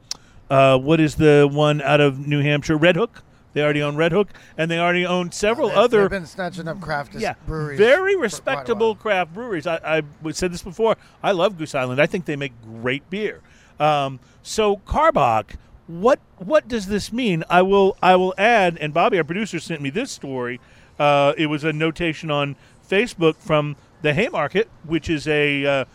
uh, 0.49 0.77
what 0.77 0.99
is 0.99 1.15
the 1.15 1.49
one 1.51 1.81
out 1.81 2.01
of 2.01 2.27
New 2.27 2.41
Hampshire, 2.41 2.77
Red 2.77 2.95
Hook. 2.95 3.23
They 3.55 3.63
already 3.63 3.81
own 3.81 3.95
Red 3.95 4.11
Hook, 4.11 4.27
and 4.57 4.69
they 4.69 4.77
already 4.77 5.05
own 5.05 5.31
several 5.31 5.69
They've- 5.69 5.77
other 5.77 6.01
They've 6.01 6.09
been 6.09 6.25
snatching 6.25 6.67
up 6.67 6.81
craft 6.81 7.15
yeah, 7.15 7.35
breweries. 7.47 7.77
very 7.79 8.11
for 8.13 8.17
quite 8.17 8.19
a 8.19 8.21
respectable 8.21 8.95
craft 8.95 9.33
breweries. 9.33 9.65
I, 9.65 9.79
I 10.23 10.31
said 10.31 10.51
this 10.51 10.61
before. 10.61 10.97
I 11.23 11.31
love 11.31 11.57
Goose 11.57 11.73
Island. 11.73 12.01
I 12.01 12.05
think 12.05 12.25
they 12.25 12.35
make 12.35 12.51
great 12.81 13.09
beer. 13.09 13.39
Um, 13.79 14.19
so 14.43 14.75
Karbach, 14.85 15.55
what 15.87 16.19
what 16.37 16.67
does 16.67 16.87
this 16.87 17.13
mean? 17.13 17.45
I 17.49 17.61
will 17.61 17.95
I 18.03 18.17
will 18.17 18.33
add. 18.37 18.77
And 18.77 18.93
Bobby, 18.93 19.17
our 19.19 19.23
producer, 19.23 19.61
sent 19.61 19.81
me 19.81 19.89
this 19.89 20.11
story. 20.11 20.59
Uh, 20.99 21.31
it 21.37 21.45
was 21.45 21.63
a 21.63 21.71
notation 21.71 22.29
on 22.29 22.57
Facebook 22.89 23.37
from 23.37 23.77
the 24.01 24.13
Haymarket, 24.13 24.67
which 24.83 25.09
is 25.09 25.29
a 25.29 25.65
uh, 25.65 25.69
uh, 25.71 25.85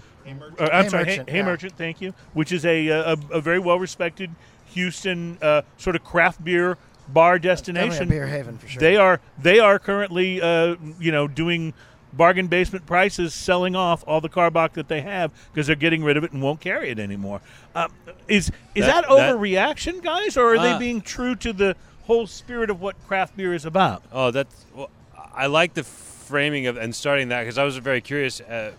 I'm 0.73 0.89
sorry, 0.89 1.05
Haymerchant, 1.05 1.29
Hay, 1.29 1.37
yeah. 1.37 1.45
Haymerchant, 1.45 1.73
Thank 1.73 2.01
you. 2.01 2.15
Which 2.33 2.53
is 2.53 2.65
a 2.65 2.89
a, 2.89 3.17
a 3.31 3.41
very 3.43 3.59
well 3.59 3.79
respected 3.79 4.31
Houston 4.67 5.37
uh, 5.43 5.61
sort 5.77 5.95
of 5.97 6.05
craft 6.05 6.43
beer 6.43 6.79
bar 7.13 7.39
destination. 7.39 8.09
beer 8.09 8.27
haven 8.27 8.59
for 8.59 8.69
sure. 8.69 8.81
They 8.81 8.97
are 8.97 9.21
they 9.39 9.59
are 9.59 9.79
currently 9.79 10.41
uh, 10.41 10.77
you 10.99 11.13
know 11.13 11.27
doing 11.29 11.75
bargain 12.13 12.49
basement 12.49 12.87
prices, 12.87 13.33
selling 13.35 13.77
off 13.77 14.03
all 14.07 14.21
the 14.21 14.29
Karbach 14.29 14.73
that 14.73 14.89
they 14.89 15.01
have 15.03 15.31
because 15.53 15.67
they're 15.69 15.77
getting 15.77 16.03
rid 16.03 16.17
of 16.17 16.25
it 16.25 16.33
and 16.33 16.43
won't 16.43 16.61
carry 16.61 16.91
it 16.91 16.99
anymore. 16.99 17.41
Um, 17.75 17.93
is 18.27 18.51
is 18.75 18.85
that, 18.87 19.05
That- 19.09 19.17
that- 19.17 19.35
overreaction, 19.37 20.03
guys, 20.03 20.37
or 20.37 20.55
are 20.55 20.59
they 20.59 20.73
Uh, 20.73 20.79
being 20.79 21.01
true 21.03 21.35
to 21.37 21.53
the 21.53 21.77
whole 22.07 22.27
spirit 22.27 22.69
of 22.71 22.81
what 22.81 22.97
craft 23.07 23.37
beer 23.37 23.55
is 23.55 23.65
about? 23.65 24.03
Oh, 24.13 24.31
that's. 24.31 24.67
Well, 24.75 24.91
I 25.35 25.47
like 25.47 25.75
the 25.75 25.85
framing 25.85 26.67
of 26.67 26.77
and 26.77 26.95
starting 26.95 27.29
that 27.29 27.43
because 27.43 27.59
I 27.59 27.65
was 27.65 27.77
very 27.77 28.01
curious. 28.01 28.41
Uh, 28.41 28.73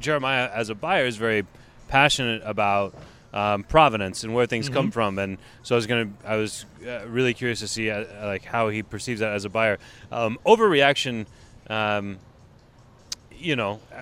Jeremiah, 0.00 0.48
as 0.52 0.70
a 0.70 0.74
buyer, 0.74 1.04
is 1.06 1.16
very 1.16 1.44
passionate 1.88 2.42
about 2.44 2.94
um, 3.32 3.62
provenance 3.64 4.24
and 4.24 4.34
where 4.34 4.46
things 4.46 4.68
come 4.68 4.90
from, 4.90 5.18
and 5.18 5.38
so 5.62 5.74
I 5.74 5.76
was 5.76 5.86
gonna. 5.86 6.08
I 6.24 6.36
was 6.36 6.64
uh, 6.86 7.06
really 7.08 7.34
curious 7.34 7.60
to 7.60 7.68
see 7.68 7.90
uh, 7.90 8.04
like 8.26 8.44
how 8.44 8.68
he 8.68 8.82
perceives 8.82 9.20
that 9.20 9.32
as 9.32 9.44
a 9.44 9.48
buyer. 9.50 9.78
Um, 10.10 10.38
overreaction. 10.46 11.26
Um, 11.68 12.18
you 13.32 13.54
know, 13.54 13.80
uh, 13.94 14.00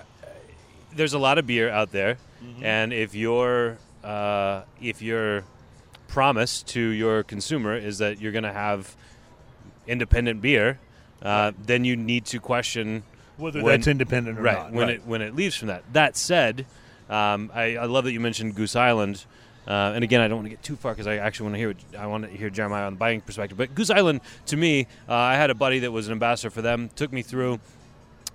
there's 0.95 1.13
a 1.13 1.19
lot 1.19 1.37
of 1.37 1.45
beer 1.45 1.69
out 1.69 1.91
there, 1.91 2.17
and 2.61 2.93
if 2.93 3.13
your 3.15 3.77
uh, 4.03 4.61
if 4.81 5.01
your 5.01 5.43
promise 6.07 6.63
to 6.63 6.79
your 6.79 7.23
consumer 7.23 7.75
is 7.75 7.97
that 7.97 8.21
you're 8.21 8.31
going 8.31 8.45
to 8.45 8.53
have 8.53 8.95
independent 9.85 10.41
beer, 10.41 10.79
uh, 11.21 11.51
then 11.65 11.83
you 11.85 11.95
need 11.97 12.25
to 12.25 12.39
question 12.39 13.03
Whether 13.37 13.61
when- 13.61 13.79
that's 13.81 13.87
independent 13.87 14.39
or 14.39 14.41
right 14.41 14.57
not. 14.57 14.71
when 14.71 14.89
it 14.89 15.05
when 15.05 15.21
it 15.21 15.35
leaves 15.35 15.55
from 15.55 15.67
that. 15.67 15.83
That 15.93 16.15
said, 16.15 16.65
Um, 17.09 17.51
I, 17.53 17.77
I 17.77 17.85
love 17.85 18.05
that 18.05 18.11
you 18.11 18.19
mentioned 18.19 18.55
Goose 18.55 18.75
Island. 18.75 19.25
Uh, 19.67 19.91
and 19.95 20.03
again, 20.03 20.21
I 20.21 20.27
don't 20.29 20.37
want 20.37 20.45
to 20.45 20.49
get 20.49 20.63
too 20.63 20.77
far 20.77 20.93
because 20.93 21.07
I 21.07 21.17
actually 21.17 21.45
want 21.45 21.55
to 21.55 21.59
hear 21.59 21.67
what, 21.69 21.77
I 21.99 22.07
want 22.07 22.23
to 22.23 22.29
hear 22.29 22.49
Jeremiah 22.49 22.85
on 22.85 22.93
the 22.93 22.97
buying 22.99 23.19
perspective. 23.19 23.57
But 23.57 23.75
Goose 23.75 23.89
Island, 23.89 24.21
to 24.45 24.55
me, 24.55 24.87
uh, 25.09 25.13
I 25.13 25.35
had 25.35 25.49
a 25.49 25.55
buddy 25.55 25.79
that 25.79 25.91
was 25.91 26.07
an 26.07 26.13
ambassador 26.13 26.49
for 26.49 26.61
them. 26.61 26.89
Took 26.95 27.11
me 27.11 27.21
through 27.21 27.59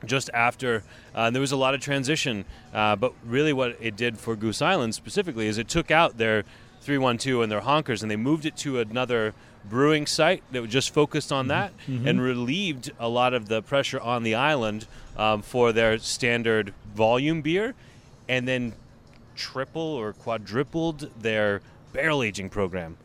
just 0.05 0.29
after. 0.35 0.83
Uh, 1.15 1.31
there 1.31 1.41
was 1.41 1.53
a 1.53 1.57
lot 1.57 1.75
of 1.75 1.81
transition, 1.81 2.45
uh, 2.75 2.97
but 2.97 3.15
really, 3.25 3.53
what 3.55 3.77
it 3.81 3.97
did 3.97 4.19
for 4.19 4.37
Goose 4.37 4.61
Island 4.61 4.95
specifically 4.95 5.47
is 5.47 5.57
it 5.57 5.69
took 5.69 5.91
out 5.91 6.19
their 6.19 6.45
312 6.83 7.43
and 7.43 7.51
their 7.53 7.61
honkers, 7.63 8.03
and 8.03 8.11
they 8.11 8.17
moved 8.17 8.45
it 8.45 8.57
to 8.59 8.81
another 8.81 9.33
brewing 9.65 10.07
site 10.07 10.43
that 10.51 10.69
just 10.69 10.93
focused 10.93 11.31
on 11.33 11.47
that 11.49 11.73
and 12.09 12.21
relieved 12.21 12.91
a 12.99 13.09
lot 13.09 13.33
of 13.33 13.49
the 13.49 13.63
pressure 13.63 14.01
on 14.01 14.25
the 14.25 14.35
island 14.35 14.87
um, 15.17 15.41
for 15.41 15.73
their 15.73 15.97
standard 15.99 16.75
volume 16.95 17.43
beer, 17.43 17.75
and 18.29 18.47
then 18.47 18.73
triple 19.35 19.83
or 19.83 20.13
quadrupled 20.13 21.11
their 21.21 21.61
barrel 21.93 22.23
aging 22.23 22.49
program. 22.51 22.97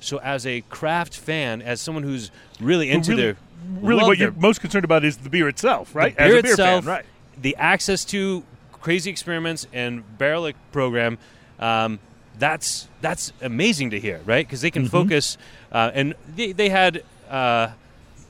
So, 0.00 0.18
as 0.18 0.46
a 0.46 0.60
craft 0.62 1.16
fan, 1.16 1.62
as 1.62 1.80
someone 1.80 2.02
who's 2.04 2.30
really 2.60 2.90
into 2.90 3.10
really, 3.12 3.22
their 3.22 3.36
really 3.80 4.04
what 4.04 4.18
you're 4.18 4.32
most 4.32 4.60
concerned 4.60 4.84
about 4.84 5.04
is 5.04 5.16
the 5.18 5.30
beer 5.30 5.48
itself, 5.48 5.94
right? 5.94 6.14
beer 6.16 6.38
a 6.38 6.42
beer 6.42 6.52
itself, 6.52 6.84
fan, 6.84 6.92
right? 6.92 7.04
the 7.40 7.56
access 7.56 8.04
to 8.06 8.44
crazy 8.72 9.10
experiments 9.10 9.66
and 9.72 10.18
barrel 10.18 10.50
program, 10.72 11.16
um, 11.58 11.98
that's 12.38 12.88
that's 13.00 13.32
amazing 13.40 13.90
to 13.90 14.00
hear, 14.00 14.20
right? 14.26 14.46
Because 14.46 14.60
they 14.60 14.70
can 14.70 14.82
Mm-hmm. 14.82 14.90
focus, 14.90 15.38
uh, 15.72 15.90
and 15.94 16.14
they, 16.36 16.52
they 16.52 16.68
had 16.68 17.02
uh, 17.30 17.68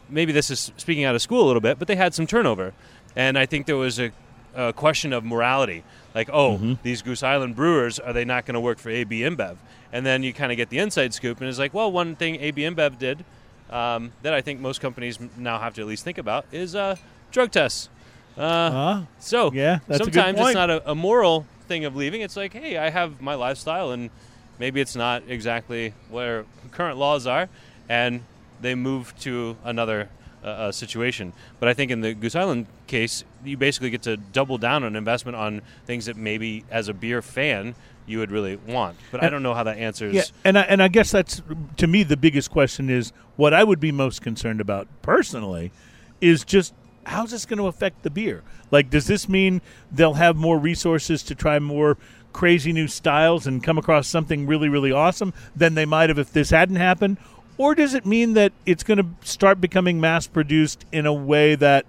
maybe 0.09 0.31
this 0.31 0.51
is 0.51 0.71
speaking 0.77 1.05
out 1.05 1.17
of 1.17 1.23
school 1.23 1.43
a 1.45 1.47
little 1.49 1.61
bit, 1.63 1.79
but 1.81 1.89
they 1.89 1.97
had 1.97 2.15
some 2.15 2.27
turnover, 2.27 2.73
and 3.17 3.37
I 3.37 3.47
think 3.47 3.67
there 3.67 3.77
was 3.77 3.99
a, 3.99 4.13
a 4.55 4.73
question 4.73 5.13
of 5.13 5.25
morality, 5.25 5.83
like, 6.15 6.31
oh, 6.33 6.53
Mm-hmm. 6.59 6.75
these 6.83 7.03
Goose 7.03 7.23
Island 7.23 7.57
brewers 7.57 7.99
are 7.99 8.13
they 8.13 8.25
not 8.25 8.47
going 8.47 8.55
to 8.55 8.61
work 8.61 8.79
for 8.79 8.91
AB 8.91 9.21
InBev? 9.21 9.57
And 9.93 10.05
then 10.05 10.23
you 10.23 10.33
kind 10.33 10.51
of 10.53 10.57
get 10.57 10.71
the 10.71 10.79
inside 10.79 11.15
scoop, 11.15 11.41
and 11.41 11.49
it's 11.49 11.59
like, 11.59 11.73
well, 11.75 11.91
one 11.91 12.17
thing 12.17 12.37
AB 12.41 12.63
InBev 12.63 12.99
did 12.99 13.25
um, 13.71 14.13
that 14.23 14.35
I 14.35 14.41
think 14.41 14.61
most 14.61 14.81
companies 14.81 15.19
now 15.37 15.59
have 15.59 15.75
to 15.75 15.81
at 15.83 15.87
least 15.87 16.05
think 16.05 16.19
about 16.19 16.47
is 16.53 16.75
uh, 16.75 16.97
drug 17.33 17.51
tests. 17.51 17.89
Uh, 18.37 18.41
Uh, 18.41 19.03
so 19.21 19.53
Yeah, 19.53 19.79
that's 19.87 20.01
a 20.01 20.05
good 20.05 20.15
sometimes 20.15 20.39
it's 20.41 20.55
not 20.55 20.71
a, 20.71 20.91
a 20.91 20.95
moral 20.95 21.47
thing 21.69 21.85
of 21.85 21.95
leaving. 21.97 22.21
It's 22.23 22.37
like, 22.37 22.53
hey, 22.53 22.77
I 22.77 22.91
have 22.91 23.21
my 23.21 23.35
lifestyle, 23.35 23.93
and 23.93 24.11
maybe 24.59 24.81
it's 24.81 24.97
not 24.97 25.23
exactly 25.29 25.95
where 26.11 26.45
current 26.73 26.99
laws 26.99 27.27
are, 27.29 27.49
and 27.89 28.23
they 28.61 28.75
move 28.75 29.15
to 29.21 29.57
another 29.65 30.09
uh, 30.45 30.73
situation. 30.73 31.33
But 31.59 31.69
I 31.69 31.75
think 31.75 31.91
in 31.91 32.01
the 32.01 32.15
Goose 32.15 32.37
Island 32.37 32.67
case, 32.87 33.25
you 33.45 33.57
basically 33.57 33.91
get 33.91 34.03
to 34.03 34.17
double 34.17 34.59
down 34.59 34.85
on 34.85 34.97
investment 34.97 35.37
on 35.37 35.63
things 35.87 36.07
that 36.07 36.17
maybe 36.17 36.65
as 36.71 36.89
a 36.89 36.95
beer 36.95 37.23
fan 37.23 37.75
you 38.07 38.19
would 38.19 38.31
really 38.31 38.57
want. 38.57 38.97
But 39.11 39.25
I 39.25 39.31
don't 39.31 39.43
know 39.43 39.55
how 39.55 39.63
that 39.65 39.79
answers. 39.79 40.15
Yeah, 40.15 40.25
and 40.45 40.59
I, 40.59 40.63
and 40.63 40.83
I 40.83 40.89
guess 40.89 41.11
that's 41.11 41.43
to 41.79 41.87
me 41.87 42.03
the 42.03 42.17
biggest 42.17 42.51
question 42.51 42.91
is 42.91 43.13
what 43.37 43.55
I 43.55 43.65
would 43.65 43.81
be 43.81 43.93
most 43.93 44.23
concerned 44.23 44.61
about 44.61 44.87
personally 45.03 45.73
is 46.21 46.45
just 46.45 46.75
how's 47.07 47.31
this 47.31 47.47
going 47.47 47.59
to 47.59 47.67
affect 47.67 48.03
the 48.03 48.11
beer? 48.11 48.43
Like, 48.71 48.91
does 48.91 49.07
this 49.07 49.29
mean 49.29 49.61
they'll 49.93 50.15
have 50.15 50.37
more 50.37 50.59
resources 50.59 51.23
to 51.25 51.35
try 51.35 51.59
more 51.59 51.99
crazy 52.33 52.73
new 52.73 52.89
styles 52.89 53.47
and 53.47 53.63
come 53.63 53.79
across 53.79 54.09
something 54.09 54.45
really 54.45 54.69
really 54.69 54.91
awesome 54.91 55.33
than 55.55 55.75
they 55.75 55.87
might 55.87 56.09
have 56.11 56.19
if 56.19 56.33
this 56.33 56.51
hadn't 56.51 56.77
happened? 56.77 57.17
Or 57.57 57.75
does 57.75 57.95
it 57.95 58.05
mean 58.05 58.35
that 58.35 58.53
it's 58.67 58.83
going 58.83 58.99
to 58.99 59.07
start 59.27 59.61
becoming 59.61 60.01
mass 60.01 60.27
produced 60.27 60.85
in 60.91 61.07
a 61.07 61.13
way 61.13 61.55
that 61.55 61.87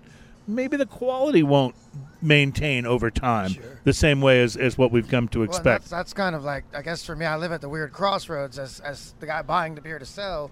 maybe 0.48 0.78
the 0.78 0.86
quality 0.86 1.42
won't 1.42 1.74
maintain 2.22 2.86
over 2.86 3.10
time 3.12 3.56
the 3.84 3.94
same 3.94 4.22
way 4.22 4.42
as, 4.42 4.56
as 4.56 4.78
what 4.78 4.92
we've 4.92 5.08
come 5.08 5.28
to 5.30 5.40
Well, 5.40 5.48
expect? 5.48 5.82
that's, 5.82 5.90
that's 5.90 6.14
kind 6.14 6.36
of 6.36 6.44
like 6.44 6.66
I 6.74 6.82
guess 6.82 7.04
for 7.06 7.16
me, 7.16 7.26
I 7.26 7.36
live 7.38 7.52
at 7.52 7.62
the 7.62 7.70
weird 7.70 7.94
crossroads 7.94 8.58
as 8.60 8.80
as 8.80 9.14
the 9.20 9.26
guy 9.26 9.42
buying 9.42 9.76
the 9.76 9.82
beer 9.82 10.00
to 10.00 10.06
sell. 10.06 10.52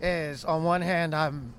Is 0.00 0.44
on 0.44 0.62
one 0.62 0.82
hand, 0.82 1.14
I'm 1.14 1.54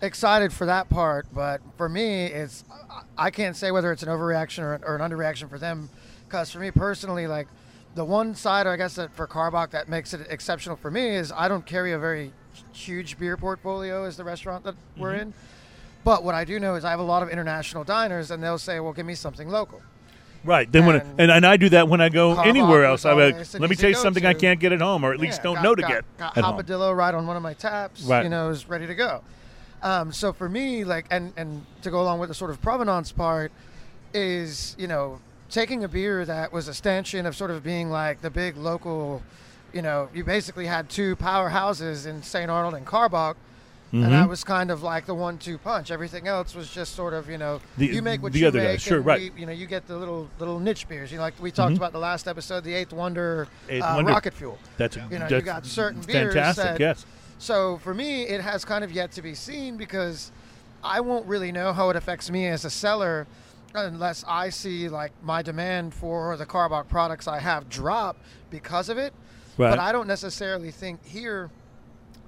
excited 0.00 0.52
for 0.52 0.66
that 0.66 0.88
part, 0.88 1.26
but 1.34 1.60
for 1.76 1.88
me, 1.88 2.24
it's 2.26 2.64
I- 2.90 3.26
I 3.26 3.30
can't 3.30 3.54
say 3.56 3.70
whether 3.70 3.92
it's 3.92 4.02
an 4.02 4.08
overreaction 4.08 4.62
or, 4.62 4.80
or 4.84 4.96
an 4.96 5.02
underreaction 5.08 5.48
for 5.50 5.58
them, 5.58 5.88
because 6.26 6.50
for 6.50 6.58
me 6.60 6.70
personally, 6.70 7.26
like 7.26 7.46
the 7.94 8.04
one 8.04 8.34
side, 8.34 8.66
I 8.66 8.76
guess 8.76 8.94
that 8.96 9.12
for 9.14 9.26
Karbach 9.26 9.70
that 9.70 9.88
makes 9.88 10.12
it 10.14 10.26
exceptional 10.30 10.76
for 10.76 10.90
me 10.90 11.14
is 11.16 11.32
I 11.32 11.48
don't 11.48 11.64
carry 11.64 11.92
a 11.92 11.98
very 11.98 12.32
huge 12.72 13.18
beer 13.18 13.36
portfolio 13.36 14.04
as 14.04 14.16
the 14.16 14.24
restaurant 14.24 14.64
that 14.64 14.74
we're 14.96 15.14
in. 15.14 15.32
But 16.04 16.22
what 16.22 16.34
I 16.34 16.44
do 16.44 16.58
know 16.60 16.74
is 16.74 16.84
I 16.84 16.90
have 16.90 17.00
a 17.00 17.04
lot 17.04 17.22
of 17.22 17.30
international 17.30 17.82
diners, 17.84 18.30
and 18.30 18.42
they'll 18.42 18.58
say, 18.58 18.78
"Well, 18.80 18.92
give 18.92 19.06
me 19.06 19.14
something 19.14 19.48
local." 19.48 19.80
Right. 20.44 20.70
Then 20.70 20.84
when 20.84 20.96
And- 20.96 21.20
and, 21.20 21.30
and 21.30 21.46
I 21.46 21.56
do 21.56 21.70
that 21.70 21.88
when 21.88 22.02
I 22.02 22.10
go 22.10 22.38
anywhere 22.42 22.84
else. 22.84 23.06
I'm 23.06 23.18
like, 23.18 23.34
let 23.54 23.60
me 23.62 23.68
easy 23.70 23.76
taste 23.76 24.02
something 24.02 24.26
I 24.26 24.34
can't 24.34 24.60
get 24.60 24.72
at 24.72 24.82
home, 24.82 25.02
or 25.02 25.14
at 25.14 25.18
least 25.18 25.38
Yeah, 25.38 25.42
don't 25.44 25.54
got- 25.54 25.62
know 25.64 25.74
to 25.74 25.80
got, 25.82 25.90
get 25.90 26.04
got 26.18 26.36
at 26.36 26.44
home. 26.44 26.58
Hopadillo 26.60 26.94
right 26.94 27.14
on 27.14 27.26
one 27.26 27.36
of 27.38 27.42
my 27.42 27.54
taps. 27.54 28.02
Right. 28.02 28.24
You 28.24 28.28
know, 28.28 28.50
is 28.50 28.68
ready 28.68 28.86
to 28.86 28.94
go. 28.94 29.22
Um, 29.82 30.12
so 30.12 30.32
for 30.34 30.48
me, 30.48 30.84
like, 30.84 31.06
and 31.10 31.32
and 31.38 31.64
to 31.82 31.90
go 31.90 32.00
along 32.02 32.18
with 32.18 32.28
the 32.28 32.34
sort 32.34 32.50
of 32.50 32.60
provenance 32.60 33.10
part, 33.12 33.50
is 34.12 34.76
you 34.78 34.86
know 34.86 35.20
taking 35.54 35.84
a 35.84 35.88
beer 35.88 36.24
that 36.24 36.52
was 36.52 36.66
a 36.66 36.74
stanchion 36.74 37.26
of 37.26 37.36
sort 37.36 37.50
of 37.52 37.62
being 37.62 37.88
like 37.88 38.20
the 38.22 38.28
big 38.30 38.56
local, 38.56 39.22
you 39.72 39.80
know, 39.82 40.08
you 40.12 40.24
basically 40.24 40.66
had 40.66 40.90
two 40.90 41.14
powerhouses 41.16 42.06
in 42.06 42.22
St. 42.22 42.50
Arnold 42.50 42.74
and 42.74 42.84
Karbach. 42.86 43.36
And 43.92 44.02
Mm-hmm. 44.02 44.10
that 44.10 44.28
was 44.28 44.42
kind 44.42 44.72
of 44.72 44.82
like 44.82 45.06
the 45.06 45.14
one-two 45.14 45.56
punch. 45.58 45.92
Everything 45.92 46.26
else 46.26 46.52
was 46.56 46.68
just 46.68 46.96
sort 46.96 47.14
of, 47.14 47.30
you 47.30 47.38
know, 47.38 47.60
The- 47.78 47.86
you 47.86 48.02
make 48.02 48.20
what 48.24 48.32
the 48.32 48.40
you 48.40 48.48
other 48.48 48.60
make, 48.60 48.80
sure, 48.80 49.00
right. 49.00 49.32
we, 49.32 49.40
you 49.42 49.46
know, 49.46 49.52
you 49.52 49.66
get 49.66 49.86
the 49.86 49.96
little 49.96 50.28
little 50.40 50.58
niche 50.58 50.88
beers. 50.88 51.12
You 51.12 51.18
know, 51.18 51.22
like 51.22 51.40
we 51.40 51.52
talked 51.52 51.76
about 51.76 51.92
the 51.92 52.00
last 52.00 52.26
episode, 52.26 52.64
the 52.64 52.74
Eighth 52.74 52.92
Wonder, 52.92 53.46
Eighth 53.68 53.84
uh, 53.84 53.92
Wonder. 53.94 54.10
Rocket 54.10 54.34
Fuel. 54.34 54.58
That's 54.78 54.96
You 54.96 55.20
know, 55.20 55.28
you 55.28 55.40
got 55.42 55.64
certain 55.64 56.00
beers 56.00 56.34
fantastic. 56.34 56.64
that- 56.64 56.80
yes. 56.80 57.06
So 57.38 57.78
for 57.84 57.94
me, 57.94 58.22
it 58.24 58.40
has 58.40 58.64
kind 58.64 58.82
of 58.82 58.90
yet 58.90 59.12
to 59.12 59.22
be 59.22 59.34
seen 59.36 59.76
because 59.76 60.32
I 60.82 60.98
won't 61.00 61.26
really 61.26 61.52
know 61.52 61.72
how 61.72 61.90
it 61.90 61.94
affects 61.94 62.28
me 62.32 62.48
as 62.48 62.64
a 62.64 62.70
seller 62.70 63.28
unless 63.84 64.24
I 64.26 64.50
see 64.50 64.88
like 64.88 65.12
my 65.22 65.42
demand 65.42 65.94
for 65.94 66.36
the 66.36 66.46
Karbach 66.46 66.88
products 66.88 67.26
I 67.26 67.40
have 67.40 67.68
drop 67.68 68.16
because 68.50 68.88
of 68.88 68.98
it. 68.98 69.12
Right. 69.58 69.70
But 69.70 69.78
I 69.78 69.92
don't 69.92 70.06
necessarily 70.06 70.70
think 70.70 71.04
here, 71.04 71.50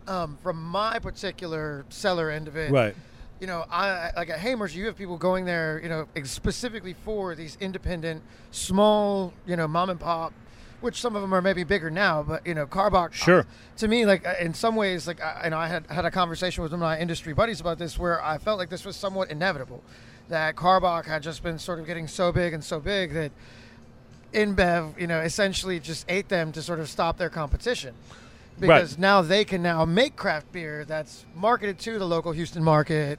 um, 0.07 0.39
from 0.43 0.63
my 0.63 0.99
particular 0.99 1.85
seller 1.89 2.31
end 2.31 2.49
of 2.49 2.57
it, 2.57 2.71
Right. 2.71 2.95
you 3.41 3.47
know, 3.47 3.65
I 3.71 4.11
like 4.17 4.31
at 4.31 4.39
Hamer's, 4.39 4.75
you 4.77 4.87
have 4.87 4.97
people 4.97 5.17
going 5.17 5.45
there, 5.45 5.81
you 5.83 5.89
know, 5.89 6.07
ex- 6.15 6.31
specifically 6.31 6.95
for 7.05 7.35
these 7.35 7.57
independent, 7.61 8.23
small, 8.51 9.33
you 9.47 9.57
know, 9.57 9.67
mom 9.67 9.91
and 9.91 9.99
pop, 9.99 10.33
which 10.81 11.01
some 11.01 11.17
of 11.17 11.23
them 11.23 11.33
are 11.33 11.43
maybe 11.43 11.65
bigger 11.65 11.91
now, 11.91 12.23
but 12.23 12.47
you 12.47 12.55
know, 12.55 12.67
Karbach. 12.67 13.13
Sure. 13.13 13.41
uh, 13.41 13.45
to 13.79 13.89
me, 13.89 14.07
like 14.07 14.27
uh, 14.27 14.35
in 14.41 14.55
some 14.55 14.77
ways, 14.77 15.07
like 15.09 15.21
I, 15.21 15.41
and 15.45 15.55
I 15.55 15.67
had 15.67 15.87
had 15.91 16.05
a 16.05 16.11
conversation 16.11 16.63
with 16.63 16.73
one 16.73 16.81
of 16.81 16.85
my 16.87 16.99
industry 16.99 17.33
buddies 17.33 17.61
about 17.61 17.79
this, 17.79 17.99
where 17.99 18.23
I 18.25 18.39
felt 18.39 18.59
like 18.59 18.69
this 18.71 18.85
was 18.85 18.95
somewhat 18.95 19.31
inevitable, 19.33 19.83
that 20.29 20.57
Karbach 20.57 21.05
had 21.07 21.23
just 21.23 21.43
been 21.43 21.59
sort 21.59 21.79
of 21.79 21.87
getting 21.87 22.09
so 22.09 22.33
big 22.33 22.53
and 22.53 22.63
so 22.63 22.81
big 22.81 23.13
that 23.13 23.33
InBev, 24.33 25.01
you 25.01 25.07
know, 25.07 25.21
essentially 25.21 25.81
just 25.81 26.05
ate 26.09 26.29
them 26.29 26.53
to 26.53 26.63
sort 26.63 26.81
of 26.81 26.89
stop 26.89 27.17
their 27.17 27.31
competition. 27.31 27.95
Because 28.59 28.97
now 28.97 29.21
they 29.21 29.45
can 29.45 29.63
now 29.63 29.85
make 29.85 30.17
craft 30.17 30.51
beer 30.51 30.87
that's 30.87 31.27
marketed 31.35 31.79
to 31.81 31.99
the 31.99 32.07
local 32.07 32.33
Houston 32.33 32.65
market. 32.65 33.19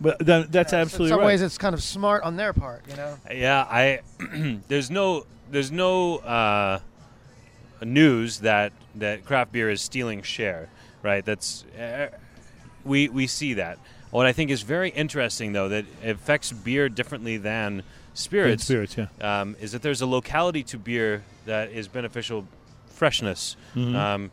But 0.00 0.18
that, 0.20 0.50
that's 0.50 0.70
So 0.70 0.78
absolutely 0.78 1.06
in 1.06 1.12
some 1.12 1.20
right. 1.20 1.26
ways, 1.26 1.42
it's 1.42 1.58
kind 1.58 1.74
of 1.74 1.82
smart 1.82 2.24
on 2.24 2.36
their 2.36 2.52
part, 2.52 2.82
you 2.88 2.96
know. 2.96 3.16
Yeah, 3.30 3.62
I 3.62 4.00
there's 4.68 4.90
no 4.90 5.26
there's 5.50 5.70
no 5.70 6.16
uh, 6.18 6.80
news 7.82 8.40
that 8.40 8.72
that 8.96 9.24
craft 9.24 9.52
beer 9.52 9.70
is 9.70 9.80
stealing 9.82 10.22
share, 10.22 10.68
right? 11.02 11.24
That's 11.24 11.64
uh, 11.78 12.08
we 12.84 13.08
we 13.08 13.26
see 13.26 13.54
that. 13.54 13.78
What 14.16 14.24
I 14.24 14.32
think 14.32 14.50
is 14.50 14.62
very 14.62 14.88
interesting, 14.88 15.52
though, 15.52 15.68
that 15.68 15.84
affects 16.02 16.50
beer 16.50 16.88
differently 16.88 17.36
than 17.36 17.82
spirits, 18.14 18.64
spirits, 18.64 18.96
yeah. 18.96 19.08
um, 19.20 19.56
is 19.60 19.72
that 19.72 19.82
there's 19.82 20.00
a 20.00 20.06
locality 20.06 20.62
to 20.62 20.78
beer 20.78 21.22
that 21.44 21.70
is 21.70 21.86
beneficial, 21.86 22.48
freshness, 22.86 23.58
Mm-hmm. 23.74 23.94
um, 23.94 24.30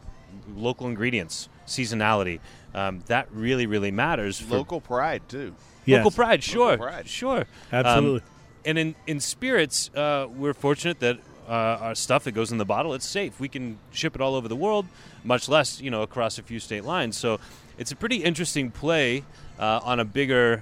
local 0.55 0.87
ingredients, 0.87 1.49
seasonality. 1.67 2.39
Um, 2.73 3.03
that 3.07 3.27
really, 3.33 3.65
really 3.65 3.91
matters. 3.91 4.39
For 4.39 4.55
Local 4.55 4.79
pride 4.79 5.21
too. 5.27 5.53
Yes. 5.83 5.97
Local 5.97 6.11
pride, 6.11 6.41
sure, 6.45 6.77
pride. 6.77 7.09
sure, 7.09 7.39
Um, 7.39 7.45
Absolutely. 7.85 8.21
and 8.63 8.79
in 8.79 8.95
in 9.05 9.19
spirits, 9.19 9.89
uh, 9.93 10.27
we're 10.33 10.53
fortunate 10.53 11.01
that 11.01 11.17
uh, 11.45 11.87
our 11.87 11.95
stuff 11.95 12.23
that 12.23 12.31
goes 12.31 12.53
in 12.53 12.57
the 12.57 12.63
bottle 12.63 12.93
it's 12.93 13.05
safe. 13.05 13.37
We 13.37 13.49
can 13.49 13.79
ship 13.91 14.15
it 14.15 14.21
all 14.21 14.35
over 14.35 14.47
the 14.47 14.55
world, 14.55 14.85
much 15.25 15.49
less 15.49 15.81
you 15.81 15.91
know 15.91 16.03
across 16.03 16.39
a 16.39 16.41
few 16.41 16.59
state 16.59 16.85
lines. 16.85 17.17
So 17.17 17.41
it's 17.77 17.91
a 17.91 17.97
pretty 17.97 18.23
interesting 18.23 18.71
play 18.71 19.25
uh, 19.63 19.79
on 19.85 19.99
a 20.01 20.05
bigger 20.05 20.61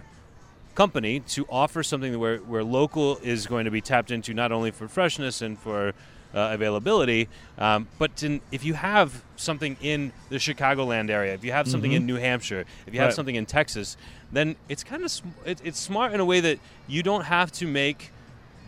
company 0.76 1.20
to 1.22 1.46
offer 1.50 1.82
something 1.82 2.18
where 2.20 2.38
where 2.38 2.64
local 2.64 3.18
is 3.24 3.48
going 3.48 3.66
to 3.66 3.72
be 3.72 3.82
tapped 3.82 4.12
into 4.12 4.32
not 4.34 4.52
only 4.52 4.70
for 4.72 4.88
freshness 4.88 5.42
and 5.42 5.58
for 5.58 5.90
uh, 6.34 6.52
availability, 6.54 7.28
um, 7.58 7.88
but 7.98 8.16
to, 8.16 8.40
if 8.54 8.64
you 8.64 8.74
have 8.74 9.22
something 9.36 9.76
in 9.82 10.14
the 10.30 10.38
Chicagoland 10.38 11.10
area, 11.10 11.34
if 11.34 11.44
you 11.44 11.52
have 11.52 11.68
something 11.68 11.92
in 11.92 12.06
New 12.06 12.16
Hampshire, 12.16 12.64
if 12.88 12.94
you 12.94 13.00
have 13.02 13.08
Right. 13.10 13.16
something 13.16 13.36
in 13.36 13.46
Texas, 13.46 13.98
then 14.32 14.56
it's 14.70 14.82
kind 14.84 15.04
of 15.04 15.12
sm- 15.12 15.28
it, 15.46 15.60
it's 15.64 15.80
smart 15.80 16.14
in 16.14 16.20
a 16.22 16.26
way 16.26 16.40
that 16.40 16.60
you 16.88 17.04
don't 17.04 17.26
have 17.26 17.52
to 17.54 17.66
make 17.68 18.12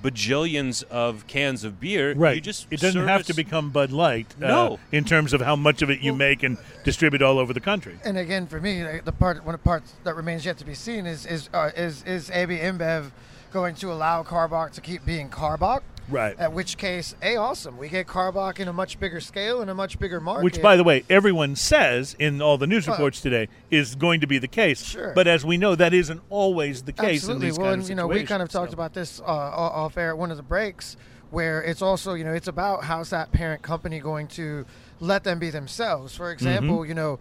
bajillions 0.03 0.83
of 0.89 1.25
cans 1.27 1.63
of 1.63 1.79
beer. 1.79 2.13
Right. 2.13 2.35
You 2.35 2.41
just 2.41 2.67
it 2.69 2.79
doesn't 2.79 3.07
have 3.07 3.23
to 3.27 3.33
become 3.33 3.71
Bud 3.71 3.91
Light. 3.91 4.35
uh, 4.41 4.47
No. 4.47 4.79
in 4.91 5.05
terms 5.05 5.33
of 5.33 5.41
how 5.41 5.55
much 5.55 5.81
of 5.81 5.89
it 5.89 6.01
you 6.01 6.13
make 6.13 6.43
and 6.43 6.57
distribute 6.83 7.21
all 7.21 7.39
over 7.39 7.53
the 7.53 7.59
country. 7.61 7.97
And 8.03 8.17
again, 8.17 8.45
for 8.45 8.59
me, 8.59 8.83
the 9.03 9.11
part 9.11 9.43
one 9.45 9.55
of 9.55 9.61
the 9.61 9.65
parts 9.65 9.93
that 10.03 10.15
remains 10.15 10.45
yet 10.45 10.57
to 10.59 10.65
be 10.65 10.73
seen 10.75 11.05
is 11.05 11.25
is 11.25 11.49
uh, 11.53 11.71
is 11.75 12.03
is 12.03 12.29
AB 12.29 12.57
InBev 12.57 13.11
going 13.51 13.75
to 13.75 13.91
allow 13.91 14.23
Karbach 14.23 14.71
to 14.71 14.81
keep 14.81 15.05
being 15.05 15.29
Karbach? 15.29 15.81
Right. 16.09 16.37
At 16.37 16.51
which 16.51 16.77
case, 16.77 17.15
a 17.21 17.37
awesome, 17.37 17.77
we 17.77 17.87
get 17.87 18.07
Karbach 18.07 18.59
in 18.59 18.67
a 18.67 18.73
much 18.73 18.99
bigger 18.99 19.21
scale 19.21 19.61
and 19.61 19.69
a 19.69 19.73
much 19.73 19.99
bigger 19.99 20.19
market. 20.19 20.43
Which, 20.43 20.61
by 20.61 20.75
the 20.75 20.83
way, 20.83 21.03
everyone 21.09 21.55
says 21.55 22.15
in 22.19 22.41
all 22.41 22.57
the 22.57 22.67
news 22.67 22.87
Well- 22.87 22.97
reports 22.97 23.21
today 23.21 23.47
is 23.71 23.95
going 23.95 24.19
to 24.19 24.27
be 24.27 24.37
the 24.37 24.47
case. 24.49 24.83
Sure. 24.83 25.13
But 25.15 25.27
as 25.27 25.45
we 25.45 25.55
know, 25.57 25.75
that 25.75 25.93
isn't 25.93 26.21
always 26.29 26.83
the 26.83 26.91
case 26.91 27.21
Absolutely. 27.23 27.47
in 27.47 27.51
these 27.51 27.57
well, 27.57 27.67
kind 27.67 27.73
and 27.75 27.83
of 27.83 27.89
you 27.89 27.95
know, 27.95 28.07
we 28.07 28.23
kind 28.23 28.41
of 28.43 28.49
talked 28.49 28.71
so. 28.71 28.75
about 28.75 28.93
this 28.93 29.21
uh, 29.21 29.23
off 29.25 29.97
air 29.97 30.09
at 30.09 30.17
one 30.17 30.29
of 30.31 30.37
the 30.37 30.43
breaks, 30.43 30.97
where 31.31 31.63
it's 31.63 31.81
also, 31.81 32.13
you 32.13 32.23
know, 32.25 32.33
it's 32.33 32.47
about 32.49 32.83
how's 32.83 33.09
that 33.11 33.31
parent 33.31 33.61
company 33.61 33.99
going 33.99 34.27
to 34.27 34.65
let 34.99 35.23
them 35.23 35.39
be 35.39 35.49
themselves. 35.51 36.15
For 36.15 36.31
example, 36.31 36.79
Mm-hmm. 36.79 36.89
you 36.89 36.93
know, 36.95 37.19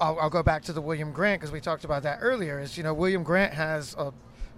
I'll, 0.00 0.18
I'll 0.20 0.30
go 0.30 0.42
back 0.42 0.62
to 0.64 0.72
the 0.72 0.80
William 0.80 1.12
Grant 1.12 1.40
because 1.40 1.52
we 1.52 1.60
talked 1.60 1.84
about 1.84 2.02
that 2.04 2.18
earlier. 2.22 2.58
Is 2.60 2.76
you 2.76 2.82
know, 2.82 2.92
William 2.94 3.22
Grant 3.22 3.52
has 3.54 3.94
a 3.98 4.12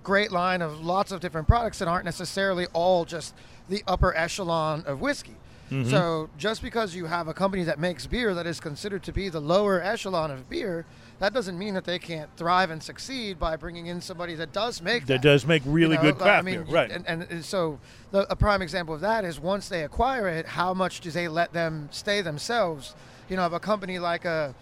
great 0.09 0.33
line 0.33 0.63
of 0.63 0.83
lots 0.83 1.13
of 1.13 1.21
different 1.21 1.47
products 1.47 1.79
that 1.81 1.87
aren't 1.87 2.07
necessarily 2.07 2.67
all 2.73 3.05
just 3.05 3.35
the 3.69 3.85
upper 3.87 4.17
echelon 4.17 4.83
of 4.87 5.03
whiskey. 5.03 5.37
Mm-hmm. 5.71 5.91
So 5.91 6.31
just 6.39 6.63
because 6.63 6.95
you 6.95 7.05
have 7.05 7.29
a 7.29 7.35
company 7.35 7.63
that 7.65 7.79
makes 7.79 8.07
beer 8.07 8.33
that 8.33 8.47
is 8.47 8.59
considered 8.59 9.03
to 9.03 9.13
be 9.13 9.29
the 9.29 9.41
lower 9.41 9.83
echelon 9.83 10.31
of 10.31 10.49
beer, 10.49 10.87
that 11.19 11.35
doesn't 11.35 11.59
mean 11.59 11.75
that 11.75 11.85
they 11.85 11.99
can't 11.99 12.31
thrive 12.39 12.71
and 12.71 12.83
succeed 12.83 13.39
by 13.39 13.57
bringing 13.57 13.85
in 13.85 14.01
somebody 14.01 14.35
that 14.37 14.51
does 14.51 14.81
make 14.81 15.05
That 15.05 15.21
does 15.21 15.45
make 15.45 15.63
really 15.67 15.97
you 15.97 16.03
know, 16.03 16.13
good 16.13 16.17
craft 16.17 16.39
I 16.39 16.43
mean, 16.43 16.65
beer, 16.65 16.75
right? 16.75 16.91
And, 16.91 17.07
and, 17.07 17.23
and 17.25 17.45
so 17.45 17.79
the, 18.11 18.21
a 18.33 18.37
prime 18.37 18.63
example 18.63 18.95
of 18.95 19.03
that 19.03 19.27
is 19.27 19.39
once 19.39 19.69
they 19.69 19.85
acquire 19.85 20.27
it, 20.27 20.47
how 20.47 20.73
much 20.73 21.03
do 21.03 21.11
they 21.11 21.29
let 21.29 21.53
them 21.53 21.91
stay 21.93 22.23
themselves? 22.23 22.95
You 23.29 23.37
know, 23.37 23.45
of 23.45 23.53
a 23.53 23.61
company 23.61 23.99
like 23.99 24.25
a 24.25 24.55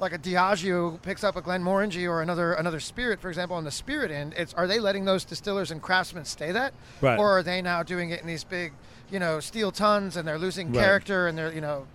like 0.00 0.12
a 0.12 0.18
Diageo 0.18 1.00
picks 1.02 1.22
up 1.24 1.36
a 1.36 1.42
Glenmorangie 1.42 2.08
or 2.08 2.20
another 2.22 2.52
another 2.54 2.80
spirit, 2.80 3.20
for 3.20 3.28
example, 3.28 3.56
on 3.56 3.64
the 3.64 3.70
spirit 3.70 4.10
end, 4.10 4.34
it's 4.36 4.52
are 4.54 4.66
they 4.66 4.78
letting 4.80 5.04
those 5.04 5.24
distillers 5.24 5.70
and 5.70 5.80
craftsmen 5.80 6.24
stay 6.24 6.52
that, 6.52 6.72
Right. 7.00 7.18
or 7.18 7.38
are 7.38 7.42
they 7.42 7.62
now 7.62 7.82
doing 7.82 8.10
it 8.10 8.20
in 8.20 8.26
these 8.26 8.44
big, 8.44 8.72
you 9.10 9.18
know, 9.18 9.40
steel 9.40 9.70
tons 9.70 10.16
and 10.16 10.26
they're 10.26 10.38
losing 10.38 10.72
Right. 10.72 10.82
character 10.82 11.26
and 11.26 11.38
they're 11.38 11.52
you 11.52 11.60
know 11.60 11.86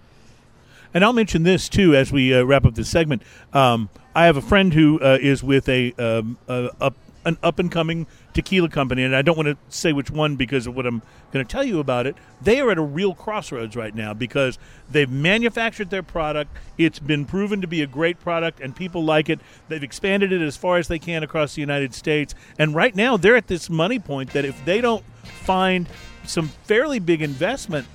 And 0.93 1.03
I'll 1.03 1.13
mention 1.13 1.43
this 1.43 1.69
too 1.69 1.95
as 1.95 2.11
we 2.11 2.33
uh, 2.33 2.43
wrap 2.43 2.65
up 2.65 2.73
this 2.75 2.89
segment. 2.89 3.21
Um, 3.53 3.89
I 4.15 4.25
have 4.25 4.37
a 4.37 4.41
friend 4.41 4.73
who 4.73 4.99
uh, 5.01 5.17
is 5.21 5.43
with 5.43 5.69
a 5.69 5.93
um, 5.99 6.37
up, 6.47 6.95
an 7.25 7.37
up 7.43 7.59
and 7.59 7.71
coming 7.71 8.07
tequila 8.33 8.69
company, 8.69 9.03
and 9.03 9.15
I 9.15 9.21
don't 9.21 9.35
want 9.35 9.47
to 9.47 9.57
say 9.69 9.93
which 9.93 10.11
one 10.11 10.35
because 10.35 10.67
of 10.67 10.75
what 10.75 10.85
I'm 10.85 11.01
going 11.31 11.45
to 11.45 11.51
tell 11.51 11.63
you 11.63 11.79
about 11.79 12.07
it. 12.07 12.15
They 12.41 12.59
are 12.59 12.71
at 12.71 12.77
a 12.77 12.83
real 12.83 13.13
crossroads 13.13 13.75
right 13.75 13.93
now 13.93 14.13
because 14.13 14.57
they've 14.89 15.09
manufactured 15.09 15.89
their 15.89 16.03
product. 16.03 16.55
It's 16.77 16.99
been 16.99 17.25
proven 17.25 17.61
to 17.61 17.67
be 17.67 17.81
a 17.81 17.87
great 17.87 18.19
product, 18.19 18.59
and 18.59 18.75
people 18.75 19.03
like 19.03 19.29
it. 19.29 19.39
They've 19.67 19.83
expanded 19.83 20.31
it 20.31 20.41
as 20.41 20.55
far 20.57 20.77
as 20.77 20.87
they 20.87 20.99
can 20.99 21.23
across 21.23 21.55
the 21.55 21.61
United 21.61 21.93
States, 21.93 22.35
and 22.57 22.75
right 22.75 22.95
now 22.95 23.17
they're 23.17 23.35
at 23.35 23.47
this 23.47 23.69
money 23.69 23.99
point 23.99 24.31
that 24.33 24.45
if 24.45 24.63
they 24.65 24.81
don't 24.81 25.03
find 25.23 25.87
some 26.25 26.49
fairly 26.65 26.99
big 26.99 27.21
investment 27.21 27.87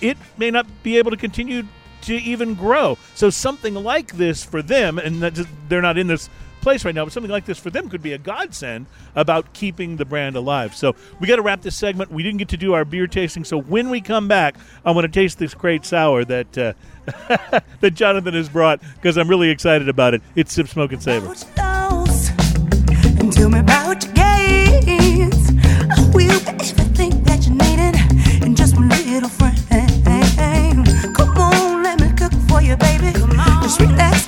it 0.00 0.16
may 0.36 0.50
not 0.50 0.66
be 0.82 0.98
able 0.98 1.10
to 1.10 1.16
continue 1.16 1.64
to 2.02 2.14
even 2.14 2.54
grow. 2.54 2.98
So 3.14 3.30
something 3.30 3.74
like 3.74 4.16
this 4.16 4.44
for 4.44 4.62
them, 4.62 4.98
and 4.98 5.22
they're 5.68 5.82
not 5.82 5.98
in 5.98 6.06
this 6.06 6.28
place 6.66 6.84
right 6.84 6.96
now, 6.96 7.04
but 7.04 7.12
something 7.12 7.30
like 7.30 7.44
this 7.44 7.60
for 7.60 7.70
them 7.70 7.88
could 7.88 8.02
be 8.02 8.12
a 8.12 8.18
godsend 8.18 8.86
about 9.14 9.52
keeping 9.52 9.98
the 9.98 10.04
brand 10.04 10.34
alive. 10.34 10.74
So 10.74 10.96
we 11.20 11.28
got 11.28 11.36
to 11.36 11.42
wrap 11.42 11.62
this 11.62 11.76
segment. 11.76 12.10
We 12.10 12.24
didn't 12.24 12.38
get 12.38 12.48
to 12.48 12.56
do 12.56 12.72
our 12.72 12.84
beer 12.84 13.06
tasting, 13.06 13.44
so 13.44 13.56
when 13.56 13.88
we 13.88 14.00
come 14.00 14.26
back, 14.26 14.56
I 14.84 14.90
want 14.90 15.04
to 15.04 15.08
taste 15.08 15.38
this 15.38 15.54
great 15.54 15.84
sour 15.84 16.24
that 16.24 16.58
uh, 16.58 16.72
that 17.80 17.92
Jonathan 17.94 18.34
has 18.34 18.48
brought 18.48 18.80
because 18.96 19.16
I'm 19.16 19.28
really 19.28 19.48
excited 19.48 19.88
about 19.88 20.14
it. 20.14 20.22
It's 20.34 20.52
Sip, 20.52 20.66
Smoke, 20.66 20.90
and 20.90 21.00
Savor. 21.00 21.32
Tell 23.30 23.48
me 23.48 23.60
about 23.60 24.04
your 24.04 24.14
games. 24.82 25.50
I 25.88 26.00
will 26.00 26.12
be 26.12 26.28
everything 26.48 27.22
that 27.22 27.46
you 27.46 27.54
needed, 27.54 27.94
and 28.42 28.56
just 28.56 28.74
one 28.74 28.88
little 28.88 29.28
friend. 29.28 29.56
Come 31.14 31.38
on, 31.38 31.84
let 31.84 32.00
me 32.00 32.10
cook 32.18 32.32
for 32.48 32.60
you, 32.60 32.76
baby. 32.76 33.12
Come 33.12 33.38
on. 33.38 33.62
Just 33.62 33.80
relax, 33.80 34.26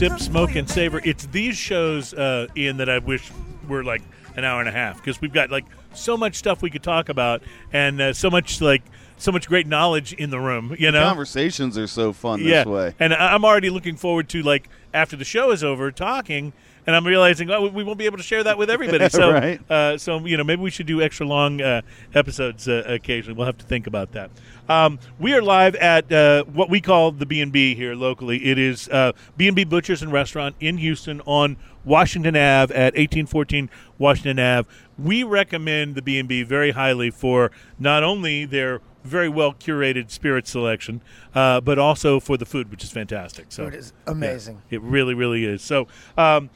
Sip, 0.00 0.18
Smoke, 0.18 0.54
and 0.54 0.66
Savor. 0.66 0.98
It's 1.04 1.26
these 1.26 1.58
shows, 1.58 2.14
uh, 2.14 2.46
Ian, 2.56 2.78
that 2.78 2.88
I 2.88 3.00
wish 3.00 3.30
were 3.68 3.84
like 3.84 4.00
an 4.34 4.44
hour 4.44 4.60
and 4.60 4.66
a 4.66 4.72
half 4.72 4.96
because 4.96 5.20
we've 5.20 5.30
got 5.30 5.50
like 5.50 5.66
so 5.92 6.16
much 6.16 6.36
stuff 6.36 6.62
we 6.62 6.70
could 6.70 6.82
talk 6.82 7.10
about 7.10 7.42
and 7.70 8.00
uh, 8.00 8.14
so 8.14 8.30
much 8.30 8.62
like 8.62 8.80
so 9.18 9.30
much 9.30 9.46
great 9.46 9.66
knowledge 9.66 10.14
in 10.14 10.30
the 10.30 10.40
room. 10.40 10.74
You 10.78 10.90
know, 10.90 11.04
Conversations 11.04 11.76
are 11.76 11.86
so 11.86 12.14
fun 12.14 12.40
yeah. 12.40 12.64
this 12.64 12.66
way. 12.66 12.94
And 12.98 13.12
I- 13.12 13.34
I'm 13.34 13.44
already 13.44 13.68
looking 13.68 13.96
forward 13.96 14.30
to 14.30 14.42
like 14.42 14.70
after 14.94 15.16
the 15.16 15.24
show 15.26 15.50
is 15.50 15.62
over 15.62 15.92
talking. 15.92 16.54
And 16.86 16.96
I'm 16.96 17.06
realizing 17.06 17.50
oh, 17.50 17.68
we 17.68 17.84
won't 17.84 17.98
be 17.98 18.06
able 18.06 18.16
to 18.16 18.22
share 18.22 18.42
that 18.44 18.56
with 18.58 18.70
everybody. 18.70 19.08
So, 19.10 19.32
Right. 19.32 19.60
uh, 19.70 19.98
so 19.98 20.24
you 20.26 20.36
know, 20.36 20.44
maybe 20.44 20.62
we 20.62 20.70
should 20.70 20.86
do 20.86 21.02
extra 21.02 21.26
long 21.26 21.60
uh, 21.60 21.82
episodes 22.14 22.68
uh, 22.68 22.82
occasionally. 22.86 23.36
We'll 23.36 23.46
have 23.46 23.58
to 23.58 23.66
think 23.66 23.86
about 23.86 24.12
that. 24.12 24.30
Um, 24.68 24.98
we 25.18 25.34
are 25.34 25.42
live 25.42 25.74
at 25.76 26.10
uh, 26.12 26.44
what 26.44 26.70
we 26.70 26.80
call 26.80 27.12
the 27.12 27.26
B 27.26 27.40
and 27.40 27.52
B 27.52 27.74
here 27.74 27.94
locally. 27.94 28.44
It 28.46 28.58
is 28.58 28.88
uh, 28.88 29.12
B 29.36 29.46
and 29.48 29.56
B 29.56 29.64
Butchers 29.64 30.00
and 30.02 30.12
Restaurant 30.12 30.54
in 30.60 30.78
Houston 30.78 31.20
on 31.22 31.56
Washington 31.84 32.36
Ave 32.36 32.72
at 32.74 32.94
1814 32.94 33.68
Washington 33.98 34.38
Ave. 34.38 34.68
We 34.98 35.22
recommend 35.24 35.94
the 35.96 36.02
B 36.02 36.18
and 36.18 36.28
B 36.28 36.42
very 36.42 36.70
highly 36.70 37.10
for 37.10 37.50
not 37.78 38.02
only 38.02 38.44
their 38.44 38.80
very 39.02 39.28
well 39.30 39.52
curated 39.54 40.10
spirit 40.10 40.46
selection, 40.46 41.00
uh, 41.34 41.60
but 41.60 41.78
also 41.78 42.20
for 42.20 42.36
the 42.36 42.44
food, 42.46 42.70
which 42.70 42.84
is 42.84 42.90
fantastic. 42.92 43.46
So 43.48 43.64
Food 43.64 43.74
is 43.74 43.92
amazing. 44.06 44.62
yeah, 44.70 44.76
it 44.76 44.82
really, 44.82 45.14
really 45.14 45.44
is. 45.44 45.62
So, 45.62 45.88
um, 46.16 46.50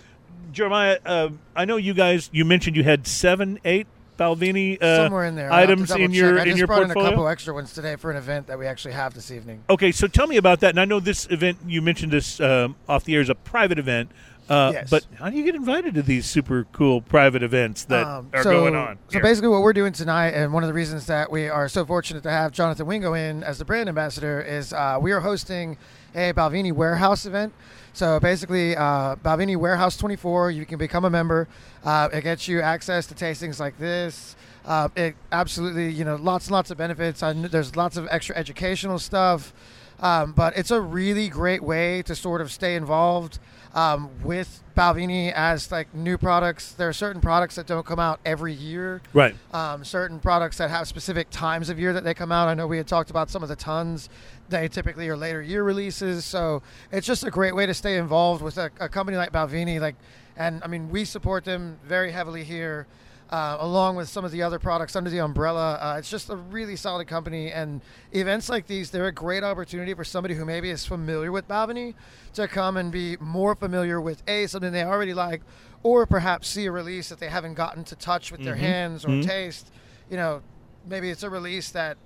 Jeremiah, 0.55 0.99
uh, 1.05 1.31
I 1.55 1.65
know 1.65 1.77
you 1.77 1.95
guys. 1.95 2.31
You 2.33 2.45
mentioned 2.45 2.77
you 2.77 2.85
had 2.85 3.07
seven, 3.07 3.59
eight 3.65 3.87
Balvenie 4.19 4.81
uh, 4.81 4.97
somewhere 5.05 5.25
in 5.25 5.35
there 5.35 5.51
I'll 5.51 5.67
have 5.67 5.67
to 5.67 5.73
items 5.73 5.91
in 5.91 6.13
your 6.13 6.39
I 6.39 6.43
in 6.43 6.49
just 6.51 6.59
your 6.59 6.67
brought 6.69 6.85
portfolio. 6.85 7.09
in 7.09 7.13
a 7.13 7.17
couple 7.17 7.29
extra 7.29 7.53
ones 7.53 7.73
today 7.73 7.97
for 7.97 8.13
an 8.13 8.17
event 8.17 8.47
that 8.47 8.59
we 8.59 8.67
actually 8.67 8.95
have 8.95 9.13
this 9.13 9.33
evening. 9.33 9.65
Okay, 9.69 9.91
so 9.91 10.07
tell 10.07 10.29
me 10.29 10.37
about 10.37 10.61
that. 10.61 10.71
And 10.71 10.81
I 10.81 10.85
know 10.85 11.01
this 11.01 11.27
event 11.31 11.59
you 11.67 11.83
mentioned 11.83 12.13
this 12.13 12.41
um, 12.41 12.77
off 12.89 13.05
the 13.05 13.15
air 13.17 13.21
is 13.21 13.29
a 13.29 13.35
private 13.35 13.79
event. 13.79 14.11
Uh, 14.49 14.71
Yes. 14.75 14.91
But 14.91 15.07
how 15.15 15.31
do 15.31 15.37
you 15.39 15.45
get 15.45 15.55
invited 15.55 15.95
to 15.95 16.03
these 16.03 16.27
super 16.27 16.67
cool 16.71 17.01
private 17.01 17.43
events 17.43 17.85
that 17.87 18.07
Um, 18.07 18.29
are 18.35 18.43
so, 18.43 18.51
going 18.51 18.77
on? 18.77 18.99
So 19.09 19.19
basically, 19.21 19.49
what 19.49 19.63
we're 19.63 19.73
doing 19.73 19.93
tonight, 19.95 20.29
and 20.35 20.53
one 20.53 20.63
of 20.63 20.69
the 20.69 20.75
reasons 20.75 21.07
that 21.07 21.33
we 21.33 21.49
are 21.49 21.67
so 21.69 21.85
fortunate 21.87 22.23
to 22.25 22.31
have 22.31 22.53
Jonathan 22.53 22.87
Wingo 22.87 23.15
in 23.15 23.43
as 23.43 23.59
the 23.59 23.65
brand 23.65 23.89
ambassador, 23.89 24.41
is 24.43 24.73
uh, 24.75 24.99
we 25.01 25.13
are 25.13 25.21
hosting 25.21 25.79
a 26.15 26.33
Balvenie 26.33 26.73
Warehouse 26.73 27.27
event. 27.27 27.53
So 27.93 28.19
basically, 28.19 28.77
uh, 28.77 29.17
Balvenie 29.17 29.57
Warehouse 29.57 29.97
24, 29.97 30.51
you 30.51 30.67
can 30.67 30.79
become 30.79 31.05
a 31.05 31.11
member. 31.11 31.49
Uh, 31.85 32.09
it 32.13 32.23
gets 32.23 32.49
you 32.49 32.61
access 32.61 33.07
to 33.07 33.15
tastings 33.15 33.61
like 33.61 33.79
this. 33.79 34.35
Uh, 34.65 34.89
it 34.97 35.15
absolutely, 35.31 35.91
you 35.91 36.05
know, 36.05 36.17
lots 36.17 36.47
and 36.47 36.53
lots 36.53 36.71
of 36.71 36.79
benefits. 36.79 37.23
I 37.23 37.33
there's 37.35 37.77
lots 37.77 37.97
of 37.97 38.09
extra 38.11 38.35
educational 38.37 38.99
stuff. 38.99 39.53
Um, 40.01 40.33
but 40.33 40.57
it's 40.57 40.71
a 40.71 40.81
really 40.81 41.29
great 41.29 41.63
way 41.63 42.03
to 42.03 42.15
sort 42.15 42.41
of 42.41 42.51
stay 42.51 42.75
involved 42.75 43.39
um, 43.75 44.11
with 44.23 44.63
Balvenie 44.77 45.33
as 45.33 45.71
like 45.71 45.93
new 45.95 46.17
products. 46.19 46.73
There 46.73 46.89
are 46.89 46.93
certain 46.93 47.21
products 47.21 47.57
that 47.57 47.67
don't 47.67 47.87
come 47.87 47.99
out 47.99 48.21
every 48.25 48.53
year. 48.53 49.03
right. 49.13 49.35
Um, 49.53 49.85
certain 49.85 50.21
products 50.21 50.59
that 50.59 50.71
have 50.71 50.89
specific 50.89 51.31
times 51.31 51.69
of 51.69 51.79
year 51.79 51.93
that 51.93 52.05
they 52.05 52.15
come 52.15 52.33
out. 52.33 52.49
I 52.49 52.55
know 52.55 52.67
we 52.67 52.77
had 52.77 52.87
talked 52.87 53.11
about 53.11 53.31
some 53.31 53.43
of 53.43 53.49
the 53.49 53.57
Tuns. 53.57 54.09
They 54.49 54.69
typically 54.69 55.09
are 55.09 55.17
later 55.17 55.43
year 55.43 55.63
releases, 55.63 56.25
so 56.25 56.63
it's 56.93 57.07
just 57.07 57.25
a 57.25 57.31
great 57.31 57.55
way 57.55 57.67
to 57.67 57.75
stay 57.75 57.97
involved 57.97 58.43
with 58.43 58.59
a, 58.59 58.71
a 58.79 58.89
company 58.89 59.17
like 59.17 59.33
Balvenie. 59.33 59.81
Like, 59.81 59.97
and 60.37 60.63
I 60.63 60.67
mean, 60.67 60.91
we 60.91 61.05
support 61.05 61.45
them 61.45 61.79
very 61.85 62.13
heavily 62.13 62.45
here, 62.45 62.87
uh, 63.31 63.57
along 63.61 63.97
with 63.97 64.09
some 64.09 64.25
of 64.25 64.31
the 64.31 64.43
other 64.43 64.59
products 64.59 64.95
under 64.97 65.11
the 65.11 65.19
umbrella. 65.19 65.79
Uh, 65.81 65.97
it's 65.99 66.11
just 66.11 66.31
a 66.31 66.37
really 66.37 66.77
solid 66.77 67.07
company, 67.09 67.51
and 67.51 67.81
events 68.13 68.49
like 68.49 68.67
these, 68.67 68.91
they're 68.91 69.07
a 69.07 69.13
great 69.13 69.43
opportunity 69.43 69.95
for 69.95 70.05
somebody 70.05 70.35
who 70.35 70.45
maybe 70.45 70.71
is 70.71 70.85
familiar 70.87 71.33
with 71.33 71.49
Balvenie 71.49 71.95
to 72.35 72.47
come 72.49 72.77
and 72.77 72.93
be 72.93 73.17
more 73.19 73.55
familiar 73.55 74.01
with 74.01 74.23
a 74.29 74.47
something 74.47 74.73
they 74.73 74.85
already 74.85 75.15
like, 75.15 75.43
or 75.83 76.07
perhaps 76.07 76.49
see 76.49 76.67
a 76.67 76.73
release 76.73 77.09
that 77.09 77.19
they 77.19 77.29
haven't 77.29 77.55
gotten 77.55 77.85
to 77.85 77.97
touch 77.97 78.31
with 78.31 78.43
their 78.45 78.57
hands 78.57 79.05
or 79.05 79.09
taste. 79.23 79.71
You 80.11 80.17
know, 80.17 80.43
maybe 80.87 81.11
it's 81.11 81.23
a 81.23 81.31
release 81.31 81.71
that 81.71 81.97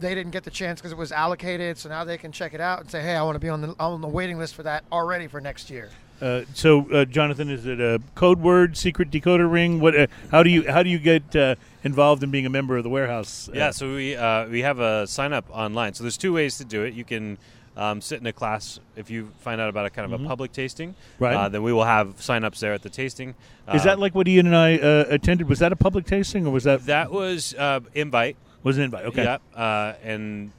they 0.00 0.14
didn't 0.14 0.32
get 0.32 0.42
the 0.42 0.50
chance 0.50 0.80
because 0.80 0.92
it 0.92 0.98
was 0.98 1.12
allocated, 1.12 1.78
so 1.78 1.88
now 1.88 2.04
they 2.04 2.18
can 2.18 2.32
check 2.32 2.52
it 2.52 2.60
out 2.60 2.80
and 2.80 2.90
say, 2.90 3.00
"Hey, 3.00 3.14
I 3.14 3.22
want 3.22 3.36
to 3.36 3.40
be 3.40 3.48
on 3.48 3.60
the 3.60 3.76
on 3.78 4.00
the 4.00 4.08
waiting 4.08 4.38
list 4.38 4.54
for 4.54 4.64
that 4.64 4.84
already 4.90 5.28
for 5.28 5.40
next 5.40 5.70
year." 5.70 5.90
Uh, 6.20 6.42
so, 6.54 6.90
uh, 6.90 7.04
Jonathan, 7.04 7.50
is 7.50 7.66
it 7.66 7.80
a 7.80 8.00
code 8.14 8.40
word, 8.40 8.76
secret 8.76 9.10
decoder 9.10 9.50
ring? 9.50 9.80
What? 9.80 9.96
Uh, 9.98 10.06
how 10.30 10.42
do 10.42 10.50
you 10.50 10.70
how 10.70 10.82
do 10.82 10.88
you 10.90 10.98
get 10.98 11.34
uh, 11.36 11.56
involved 11.82 12.22
in 12.22 12.30
being 12.30 12.46
a 12.46 12.50
member 12.50 12.76
of 12.76 12.84
the 12.84 12.90
warehouse? 12.90 13.48
Uh, 13.48 13.52
Yeah, 13.54 13.70
so 13.72 13.94
we 13.94 14.16
uh, 14.16 14.46
we 14.48 14.62
have 14.62 14.78
a 14.78 15.06
sign 15.06 15.32
up 15.32 15.44
online. 15.50 15.94
So 15.94 16.04
there's 16.04 16.16
two 16.16 16.32
ways 16.32 16.56
to 16.58 16.64
do 16.64 16.82
it. 16.84 16.94
You 16.94 17.04
can 17.04 17.36
um, 17.76 18.00
sit 18.00 18.20
in 18.20 18.26
a 18.26 18.32
class. 18.32 18.78
If 18.96 19.10
you 19.10 19.30
find 19.40 19.60
out 19.60 19.68
about 19.68 19.86
a 19.86 19.90
kind 19.90 20.12
of 20.12 20.20
a 20.20 20.24
public 20.24 20.52
tasting, 20.52 20.90
Mm-hmm. 20.90 21.24
Right. 21.24 21.34
uh, 21.34 21.48
then 21.48 21.62
we 21.62 21.72
will 21.72 21.84
have 21.84 22.22
sign-ups 22.22 22.60
there 22.60 22.72
at 22.72 22.82
the 22.82 22.90
tasting. 22.90 23.34
Is 23.74 23.82
that 23.84 23.98
like 23.98 24.14
what 24.14 24.28
Ian 24.28 24.46
and 24.46 24.56
I 24.56 24.78
uh, 24.78 25.04
attended? 25.08 25.48
Was 25.48 25.58
that 25.58 25.72
a 25.72 25.76
public 25.76 26.06
tasting 26.06 26.46
or 26.46 26.50
was 26.52 26.64
that 26.64 26.86
that 26.86 27.10
was 27.10 27.54
uh, 27.54 27.80
invite? 27.94 28.36
was 28.62 28.78
an 28.78 28.84
invite? 28.84 29.04
Okay. 29.06 29.24
Yep. 29.24 29.42
Uh, 29.54 29.92
and 30.02 30.52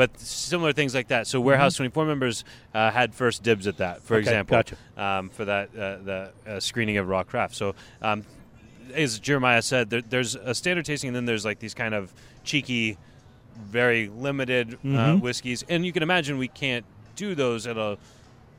but 0.00 0.18
similar 0.18 0.72
things 0.72 0.94
like 0.94 1.08
that. 1.08 1.24
Mm-hmm. 1.26 1.30
So 1.30 1.40
Warehouse 1.42 1.76
24 1.76 2.06
members 2.06 2.42
uh, 2.72 2.90
had 2.90 3.14
first 3.14 3.42
dibs 3.42 3.66
at 3.66 3.76
that, 3.76 4.00
for 4.00 4.14
Okay, 4.14 4.20
example. 4.22 4.56
gotcha. 4.56 4.76
Um, 4.96 5.28
for 5.28 5.44
that 5.44 5.68
uh, 5.76 5.96
the 6.02 6.30
uh, 6.46 6.58
screening 6.60 6.96
of 6.96 7.06
raw 7.08 7.22
craft. 7.22 7.54
So. 7.54 7.74
Um, 8.00 8.24
as 8.94 9.20
Jeremiah 9.20 9.62
said, 9.62 9.88
there, 9.88 10.00
there's 10.02 10.34
a 10.34 10.52
standard 10.52 10.84
tasting, 10.84 11.08
and 11.10 11.14
then 11.16 11.24
there's 11.24 11.44
like 11.44 11.60
these 11.60 11.74
kind 11.74 11.94
of 11.94 12.12
cheeky, 12.42 12.98
very 13.56 14.08
limited 14.08 14.74
uh, 14.74 14.76
Mhm. 14.88 15.20
whiskeys, 15.20 15.64
and 15.68 15.86
you 15.86 15.92
can 15.92 16.02
imagine 16.02 16.38
we 16.38 16.48
can't 16.48 16.84
do 17.14 17.36
those 17.36 17.68
at 17.68 17.76
a, 17.78 17.98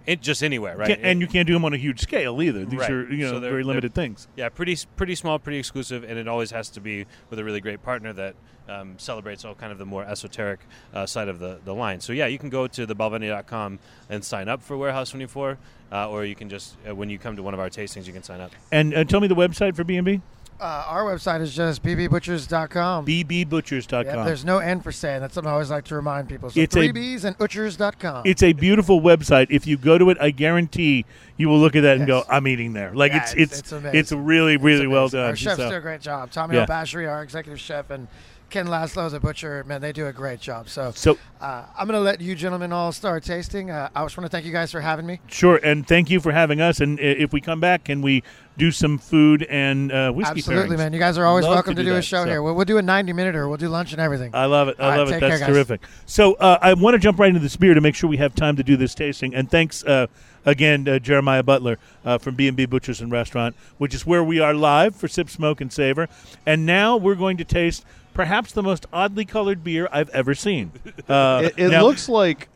it 0.05 0.21
just 0.21 0.43
anywhere, 0.43 0.75
right? 0.77 0.87
Can't- 0.87 1.01
and 1.03 1.21
you 1.21 1.27
can't 1.27 1.47
do 1.47 1.53
them 1.53 1.65
on 1.65 1.73
a 1.73 1.77
huge 1.77 1.99
scale 2.01 2.41
either. 2.41 2.65
These 2.65 2.79
Right. 2.79 2.89
are 2.91 3.13
you 3.13 3.25
know 3.25 3.31
So 3.33 3.39
very 3.39 3.63
limited 3.63 3.93
things. 3.93 4.27
yeah, 4.35 4.49
pretty 4.49 4.77
pretty 4.95 5.15
small, 5.15 5.39
pretty 5.39 5.59
exclusive, 5.59 6.03
and 6.03 6.17
it 6.17 6.27
always 6.27 6.51
has 6.51 6.69
to 6.71 6.81
be 6.81 7.05
with 7.29 7.39
a 7.39 7.43
really 7.43 7.61
great 7.61 7.81
partner 7.83 8.13
that 8.13 8.35
um, 8.69 8.93
celebrates 8.97 9.43
all 9.43 9.53
kind 9.55 9.71
of 9.71 9.77
the 9.79 9.85
more 9.85 10.05
esoteric 10.05 10.61
uh, 10.93 11.05
side 11.05 11.27
of 11.27 11.39
the, 11.39 11.59
the 11.65 11.73
line. 11.73 11.99
So 11.99 12.13
yeah, 12.13 12.27
you 12.27 12.37
can 12.37 12.49
go 12.49 12.67
to 12.67 12.87
thebalvenie.com 12.87 13.79
and 14.09 14.23
sign 14.23 14.47
up 14.47 14.61
for 14.61 14.77
Warehouse 14.77 15.09
24, 15.09 15.57
uh, 15.91 16.09
or 16.09 16.23
you 16.25 16.35
can 16.35 16.47
just 16.47 16.75
uh, 16.87 16.95
when 16.95 17.09
you 17.09 17.17
come 17.19 17.35
to 17.35 17.43
one 17.43 17.53
of 17.53 17.59
our 17.59 17.69
tastings, 17.69 18.07
you 18.07 18.13
can 18.13 18.23
sign 18.23 18.39
up. 18.39 18.51
And 18.71 18.93
uh, 18.93 19.03
tell 19.03 19.19
me 19.19 19.27
the 19.27 19.35
website 19.35 19.75
for 19.75 19.83
B&B? 19.83 20.21
Uh, 20.61 20.83
our 20.87 21.03
website 21.03 21.41
is 21.41 21.55
just 21.55 21.81
bbutchers.com. 21.81 23.05
bbutchers.com. 23.05 24.05
Yep, 24.05 24.25
there's 24.27 24.45
no 24.45 24.59
N 24.59 24.79
for 24.79 24.91
saying. 24.91 25.21
That's 25.21 25.33
something 25.33 25.49
I 25.49 25.53
always 25.53 25.71
like 25.71 25.85
to 25.85 25.95
remind 25.95 26.29
people. 26.29 26.51
So 26.51 26.59
It's 26.59 26.75
three 26.75 26.89
a- 26.89 26.93
B's 26.93 27.23
and 27.25 27.35
utchers.com. 27.39 28.23
It's 28.25 28.43
a 28.43 28.53
beautiful 28.53 29.01
website. 29.01 29.47
If 29.49 29.65
you 29.65 29.75
go 29.77 29.97
to 29.97 30.11
it, 30.11 30.17
I 30.21 30.29
guarantee 30.29 31.05
you 31.37 31.49
will 31.49 31.57
look 31.59 31.75
at 31.75 31.81
that 31.81 31.97
and 31.97 32.05
go, 32.05 32.23
"I'm 32.29 32.47
eating 32.47 32.73
there." 32.73 32.93
Like 32.93 33.11
Yeah, 33.11 33.23
it's 33.23 33.31
it's- 33.33 33.49
it's 33.51 33.59
it's 33.59 33.71
amazing. 33.71 33.99
it's 33.99 34.11
really 34.11 34.57
really 34.57 34.85
well 34.85 35.07
done. 35.09 35.29
Our 35.31 35.35
chefs 35.35 35.57
So- 35.57 35.69
do 35.71 35.75
a 35.77 35.81
great 35.81 36.01
job. 36.01 36.29
Tommy 36.29 36.55
Yeah. 36.55 36.65
Our 36.69 37.23
executive 37.23 37.59
chef, 37.59 37.89
and 37.89 38.07
Ken 38.51 38.67
Laszlo, 38.67 39.09
the 39.09 39.19
butcher, 39.19 39.63
man, 39.63 39.79
they 39.79 39.93
do 39.93 40.07
a 40.07 40.13
great 40.13 40.41
job. 40.41 40.67
So, 40.67 40.91
so 40.93 41.17
uh, 41.39 41.65
I'm 41.77 41.87
going 41.87 41.97
to 41.97 42.03
let 42.03 42.19
you 42.19 42.35
gentlemen 42.35 42.73
all 42.73 42.91
start 42.91 43.23
tasting. 43.23 43.71
Uh, 43.71 43.89
I 43.95 44.03
just 44.03 44.17
want 44.17 44.25
to 44.25 44.29
thank 44.29 44.45
you 44.45 44.51
guys 44.51 44.73
for 44.73 44.81
having 44.81 45.05
me. 45.05 45.21
sure, 45.27 45.55
and 45.63 45.87
thank 45.87 46.09
you 46.09 46.19
for 46.19 46.33
having 46.33 46.59
us. 46.59 46.81
And 46.81 46.99
if 46.99 47.31
we 47.31 47.39
come 47.39 47.61
back, 47.61 47.85
can 47.85 48.01
we 48.01 48.23
do 48.57 48.69
some 48.69 48.97
food 48.97 49.43
and 49.43 49.89
uh, 49.91 50.11
whiskey 50.11 50.39
Absolutely, 50.39 50.75
pairings? 50.75 50.79
man. 50.79 50.93
You 50.93 50.99
guys 50.99 51.17
are 51.17 51.25
always 51.25 51.45
Love 51.45 51.55
welcome 51.55 51.75
to 51.75 51.81
to 51.81 51.85
do 51.85 51.93
do, 51.93 51.97
a 51.97 52.01
show 52.01 52.23
so. 52.23 52.29
here. 52.29 52.43
We'll, 52.43 52.53
we'll 52.53 52.65
do 52.65 52.77
a 52.77 52.81
90 52.81 53.13
minute 53.13 53.35
or 53.37 53.47
we'll 53.47 53.57
do 53.57 53.69
lunch 53.69 53.93
and 53.93 54.01
everything. 54.01 54.35
I 54.35 54.45
love 54.45 54.67
it. 54.67 54.75
I 54.79 54.83
All 54.83 54.89
right, 54.89 54.97
love 54.97 55.11
it. 55.11 55.19
That's 55.21 55.39
care, 55.39 55.47
terrific. 55.47 55.81
So 56.05 56.33
uh, 56.33 56.59
I 56.61 56.73
want 56.73 56.93
to 56.95 56.99
jump 56.99 57.19
right 57.19 57.29
into 57.29 57.39
this 57.39 57.55
beer 57.55 57.73
to 57.73 57.81
make 57.81 57.95
sure 57.95 58.09
we 58.09 58.17
have 58.17 58.35
time 58.35 58.57
to 58.57 58.63
do 58.63 58.75
this 58.75 58.93
tasting. 58.93 59.33
And 59.33 59.49
thanks 59.49 59.83
uh, 59.85 60.07
again, 60.45 60.87
uh, 60.87 60.99
Jeremiah 60.99 61.43
Butler 61.43 61.79
uh, 62.03 62.17
from 62.17 62.35
B&B 62.35 62.65
Butchers 62.65 62.99
and 62.99 63.11
Restaurant, 63.11 63.55
which 63.77 63.95
is 63.95 64.05
where 64.05 64.23
we 64.23 64.39
are 64.41 64.53
live 64.53 64.95
for 64.95 65.07
Sip, 65.07 65.29
Smoke, 65.29 65.61
and 65.61 65.71
Savor. 65.71 66.09
And 66.45 66.65
now 66.65 66.97
we're 66.97 67.15
going 67.15 67.37
to 67.37 67.45
taste 67.45 67.85
perhaps 68.13 68.51
the 68.51 68.63
most 68.63 68.85
oddly 68.91 69.25
colored 69.25 69.63
beer 69.63 69.87
I've 69.91 70.09
ever 70.09 70.33
seen. 70.35 70.71
Uh, 71.09 71.41
It, 71.45 71.53
it 71.57 71.69
now, 71.69 71.83
looks 71.83 72.07
like 72.09 72.47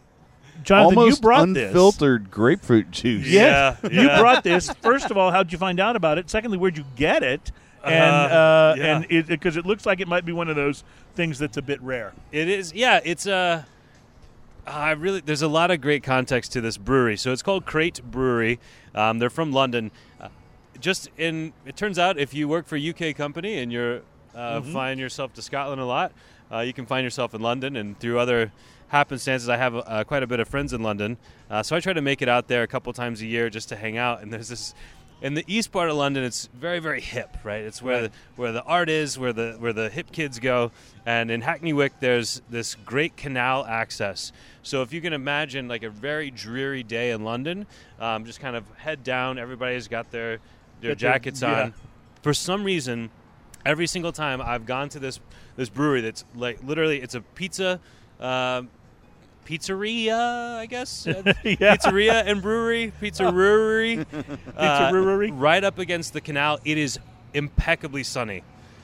Jonathan, 0.64 0.98
almost 0.98 1.18
you 1.18 1.22
brought 1.22 1.54
this. 1.54 1.68
unfiltered 1.68 2.32
grapefruit 2.32 2.90
juice. 2.92 3.28
Yes, 3.28 3.78
Yeah, 3.84 3.90
you 3.90 4.08
brought 4.20 4.44
this. 4.44 4.70
First 4.82 5.12
of 5.12 5.18
all, 5.18 5.32
how'd 5.32 5.52
you 5.52 5.58
find 5.58 5.80
out 5.80 5.96
about 5.96 6.18
it? 6.18 6.30
Secondly, 6.30 6.58
where'd 6.58 6.78
you 6.78 6.86
get 6.96 7.22
it? 7.24 7.52
And 7.84 7.94
Uh, 8.32 8.36
uh, 8.36 8.76
yeah. 8.78 8.96
and 8.98 9.06
it 9.10 9.28
because 9.28 9.58
it 9.58 9.66
looks 9.66 9.86
like 9.86 10.00
it 10.00 10.08
might 10.08 10.26
be 10.26 10.32
one 10.32 10.48
of 10.50 10.56
those 10.56 10.84
things 11.16 11.38
that's 11.38 11.58
a 11.58 11.62
bit 11.62 11.82
rare. 11.82 12.14
It 12.32 12.48
is, 12.50 12.74
yeah. 12.74 13.00
It's 13.04 13.26
a. 13.28 13.66
I 14.68 14.92
really, 14.92 15.20
there's 15.22 15.44
a 15.44 15.48
lot 15.48 15.70
of 15.70 15.82
great 15.82 16.02
context 16.02 16.52
to 16.54 16.62
this 16.62 16.78
brewery. 16.78 17.18
So 17.18 17.32
it's 17.32 17.44
called 17.44 17.66
Crate 17.68 18.02
Brewery. 18.04 18.60
Um, 18.96 19.20
they're 19.20 19.30
from 19.30 19.52
London. 19.52 19.92
Uh, 20.20 20.30
just 20.80 21.10
in, 21.18 21.54
it 21.68 21.76
turns 21.78 22.00
out 22.00 22.18
if 22.18 22.34
you 22.34 22.48
work 22.48 22.66
for 22.66 22.76
a 22.76 22.90
UK 22.90 23.16
company 23.16 23.60
and 23.60 23.72
you're 23.72 24.02
uh, 24.36 24.62
flying 24.62 25.00
yourself 25.00 25.34
to 25.34 25.42
Scotland 25.42 25.82
a 25.82 25.86
lot, 25.86 26.12
uh, 26.52 26.60
you 26.60 26.74
can 26.74 26.86
find 26.86 27.04
yourself 27.04 27.34
in 27.34 27.42
London. 27.42 27.76
And 27.76 28.00
through 28.00 28.20
other 28.20 28.52
happenstances, 28.90 29.50
I 29.50 29.58
have 29.58 29.76
uh, 29.76 30.04
quite 30.04 30.24
a 30.24 30.28
bit 30.28 30.40
of 30.40 30.48
friends 30.48 30.74
in 30.74 30.84
London. 30.84 31.18
Uh, 31.50 31.64
so 31.64 31.76
I 31.76 31.80
try 31.80 31.94
to 31.94 32.02
make 32.02 32.22
it 32.22 32.30
out 32.30 32.48
there 32.48 32.64
a 32.64 32.68
couple 32.68 32.92
times 32.94 33.22
a 33.22 33.26
year 33.26 33.50
just 33.50 33.70
to 33.70 33.76
hang 33.76 33.98
out. 33.98 34.22
And 34.22 34.32
there's 34.32 34.50
this. 34.50 34.74
In 35.22 35.34
the 35.34 35.46
east 35.48 35.72
part 35.72 35.90
of 35.90 35.96
London, 35.96 36.26
it's 36.26 36.50
very, 36.54 36.80
very 36.80 37.00
hip, 37.00 37.38
right? 37.44 37.62
It's 37.62 37.82
where 37.82 38.02
the, 38.02 38.12
where 38.36 38.52
the 38.52 38.62
art 38.64 38.90
is, 38.90 39.18
where 39.18 39.32
the 39.32 39.56
where 39.58 39.72
the 39.72 39.90
hip 39.90 40.12
kids 40.12 40.40
go. 40.40 40.72
And 41.06 41.32
in 41.32 41.42
Hackney 41.42 41.72
Wick, 41.72 41.94
there's 42.02 42.42
this 42.50 42.76
great 42.76 43.16
canal 43.16 43.66
access. 43.66 44.34
So 44.62 44.82
if 44.82 44.92
you 44.92 45.00
can 45.00 45.14
imagine 45.14 45.70
like 45.70 45.84
a 45.84 45.90
very 45.90 46.32
dreary 46.32 46.84
day 46.84 47.12
in 47.12 47.24
London, 47.24 47.66
um, 47.98 48.26
just 48.26 48.42
kind 48.42 48.58
of 48.58 48.70
head 48.76 49.04
down. 49.04 49.40
Everybody's 49.40 49.88
got 49.88 50.12
their 50.12 50.40
their- 50.82 50.96
jackets 50.96 51.42
yeah. 51.42 51.64
on. 51.64 51.74
For 52.22 52.34
some 52.34 52.66
reason, 52.66 53.10
every 53.66 53.88
single 53.88 54.12
time 54.12 54.42
I've 54.42 54.66
gone 54.66 54.90
to 54.90 55.00
this 55.00 55.20
this 55.58 55.70
brewery 55.70 56.02
that's 56.02 56.24
like 56.36 56.64
literally 56.64 57.02
it's 57.02 57.16
a 57.16 57.22
pizza. 57.22 57.80
Um, 58.20 58.70
Pizzeria, 59.46 60.56
I 60.58 60.66
guess. 60.66 61.06
Uh, 61.08 61.34
Yeah. 61.44 61.76
Pizzeria 61.78 62.24
and 62.26 62.42
brewery, 62.42 62.92
pizza 63.00 63.32
brewery, 63.32 64.04
Uh, 64.58 64.90
brewery? 64.90 65.30
right 65.32 65.64
up 65.64 65.78
against 65.78 66.14
the 66.14 66.22
canal. 66.22 66.60
It 66.66 66.78
is 66.80 67.00
impeccably 67.34 68.04
sunny, 68.04 68.42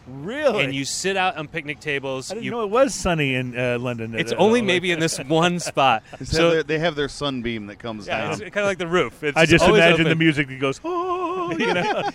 Really? 0.07 0.63
and 0.63 0.73
you 0.73 0.83
sit 0.83 1.15
out 1.15 1.37
on 1.37 1.47
picnic 1.47 1.79
tables. 1.79 2.31
I 2.31 2.35
didn't 2.35 2.45
you, 2.45 2.51
know 2.51 2.63
it 2.63 2.69
was 2.69 2.93
sunny 2.93 3.35
in 3.35 3.57
uh, 3.57 3.77
London. 3.79 4.15
it's 4.15 4.31
at- 4.31 4.37
at 4.37 4.41
only 4.41 4.59
all. 4.59 4.65
maybe 4.65 4.91
in 4.91 4.99
this 4.99 5.17
one 5.27 5.59
spot. 5.59 6.03
They 6.11 6.17
have 6.17 6.27
so 6.27 6.49
their- 6.51 6.63
they 6.63 6.79
have 6.79 6.95
their 6.95 7.07
sunbeam 7.09 7.67
that 7.67 7.79
comes 7.79 8.07
yeah, 8.07 8.21
down. 8.21 8.31
it's 8.31 8.41
kind 8.41 8.57
of 8.57 8.65
like 8.65 8.77
the 8.79 8.87
roof. 8.87 9.23
It's 9.23 9.37
I 9.37 9.45
just 9.45 9.65
imagine 9.65 10.01
open. 10.01 10.09
the 10.09 10.15
music 10.15 10.47
that 10.47 10.59
goes, 10.59 10.81
oh, 10.83 11.51
you 11.57 11.73
know. 11.73 12.09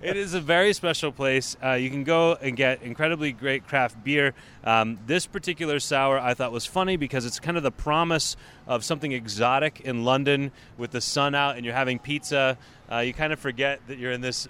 It 0.00 0.16
is 0.16 0.34
a 0.34 0.40
very 0.40 0.72
special 0.72 1.12
place. 1.12 1.56
Uh, 1.62 1.72
you 1.72 1.90
can 1.90 2.04
go 2.04 2.34
and 2.40 2.56
get 2.56 2.82
incredibly 2.82 3.32
great 3.32 3.66
craft 3.66 4.02
beer. 4.04 4.34
Um, 4.64 4.98
this 5.06 5.26
particular 5.26 5.80
sour 5.80 6.18
I 6.18 6.34
thought 6.34 6.52
was 6.52 6.64
funny 6.66 6.96
because 6.96 7.26
it's 7.26 7.40
kind 7.40 7.56
of 7.56 7.62
the 7.62 7.72
promise 7.72 8.36
of 8.66 8.84
something 8.84 9.12
exotic 9.12 9.80
in 9.80 10.04
London 10.04 10.52
with 10.78 10.92
the 10.92 11.00
sun 11.00 11.34
out 11.34 11.56
and 11.56 11.64
you're 11.64 11.74
having 11.74 11.98
pizza. 11.98 12.56
Uh, 12.90 12.98
you 12.98 13.12
kind 13.12 13.32
of 13.32 13.40
forget 13.40 13.80
that 13.88 13.98
you're 13.98 14.12
in 14.12 14.20
this 14.20 14.46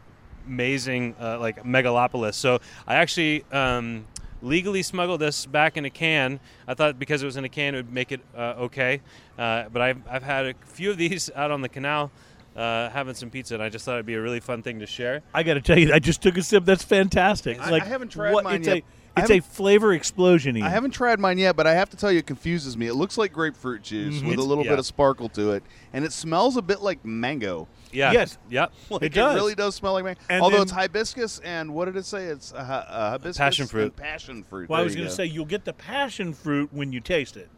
amazing 0.47 1.15
uh, 1.21 1.39
like 1.39 1.65
megalopolis. 1.65 2.35
So 2.35 2.61
I 2.87 2.97
actually 2.97 3.45
um, 3.53 4.07
legally 4.43 4.83
smuggled 4.83 5.21
this 5.21 5.47
back 5.47 5.77
in 5.77 5.85
a 5.85 5.91
can. 5.91 6.41
I 6.67 6.75
thought 6.75 6.99
because 6.99 7.23
it 7.23 7.27
was 7.27 7.37
in 7.37 7.45
a 7.45 7.49
can 7.49 7.75
it 7.75 7.79
would 7.79 7.93
make 7.93 8.13
it 8.13 8.21
uh, 8.37 8.55
okay. 8.59 9.01
Uh, 9.39 9.65
but 9.73 9.83
I've, 9.83 10.03
I've 10.09 10.23
had 10.23 10.47
a 10.47 10.55
few 10.67 10.91
of 10.91 10.99
these 10.99 11.31
out 11.37 11.51
on 11.51 11.63
the 11.63 11.69
canal. 11.69 12.11
Uh, 12.55 12.91
having 12.91 13.15
some 13.15 13.31
pizza, 13.31 13.55
and 13.55 13.63
I 13.63 13.71
just 13.71 13.87
thought 13.87 13.95
it'd 13.95 14.05
be 14.05 14.13
a 14.13 14.21
really 14.21 14.39
fun 14.39 14.61
thing 14.61 14.81
to 14.81 14.87
share. 14.87 15.23
I 15.33 15.43
got 15.43 15.55
to 15.55 15.63
tell 15.63 15.79
you, 15.79 15.91
I 15.91 16.01
just 16.01 16.21
took 16.21 16.37
a 16.37 16.43
sip. 16.43 16.67
That's 16.67 16.85
fantastic. 16.85 17.59
I- 17.59 17.71
like 17.71 17.85
I 17.85 17.87
haven't 17.87 18.11
tried 18.11 18.35
what, 18.35 18.45
mine 18.45 18.57
it's 18.57 18.67
yet. 18.67 18.77
A, 18.77 18.83
I 19.17 19.21
it's 19.23 19.31
a 19.31 19.41
flavor 19.41 19.95
explosion. 19.95 20.59
Ian. 20.59 20.67
I 20.67 20.69
haven't 20.69 20.91
tried 20.91 21.19
mine 21.19 21.39
yet, 21.39 21.57
but 21.57 21.67
I 21.67 21.73
have 21.73 21.89
to 21.91 21.97
tell 21.97 22.13
you, 22.13 22.19
it 22.19 22.27
confuses 22.27 22.77
me. 22.77 22.89
It 22.89 22.95
looks 22.95 23.17
like 23.17 23.33
grapefruit 23.33 23.83
juice 23.83 24.23
with 24.23 24.39
a 24.39 24.43
little 24.43 24.65
yeah. 24.65 24.73
bit 24.73 24.81
of 24.81 24.85
sparkle 24.85 25.31
to 25.31 25.53
it, 25.53 25.63
and 25.95 26.05
it 26.05 26.13
smells 26.13 26.59
a 26.59 26.63
bit 26.63 26.83
like 26.83 27.03
mango. 27.07 27.69
Yeah. 27.93 28.13
Yes. 28.13 28.39
Yep. 28.51 28.73
Like, 28.91 29.03
It 29.03 29.13
does. 29.13 29.35
really 29.35 29.55
does 29.55 29.75
smell 29.75 29.93
like 29.95 30.05
mango. 30.05 30.21
And 30.31 30.43
Although 30.43 30.57
then- 30.57 30.63
it's 30.65 30.73
hibiscus 30.73 31.39
and 31.41 31.75
what 31.75 31.85
did 31.87 31.97
it 31.97 32.05
say? 32.07 32.25
It's 32.25 32.53
uh, 32.53 32.57
uh, 32.57 33.11
hibiscus 33.13 33.39
Passion 33.39 33.67
fruit. 33.67 33.95
passion 33.97 34.45
fruit. 34.45 34.69
Well, 34.69 34.81
I 34.81 34.85
was 34.85 34.95
going 34.97 35.07
to 35.09 35.13
say 35.15 35.25
you'll 35.27 35.45
get 35.45 35.65
the 35.65 35.73
passion 35.73 36.33
fruit 36.33 36.73
when 36.73 36.93
you 36.93 37.01
taste 37.01 37.37
it, 37.37 37.49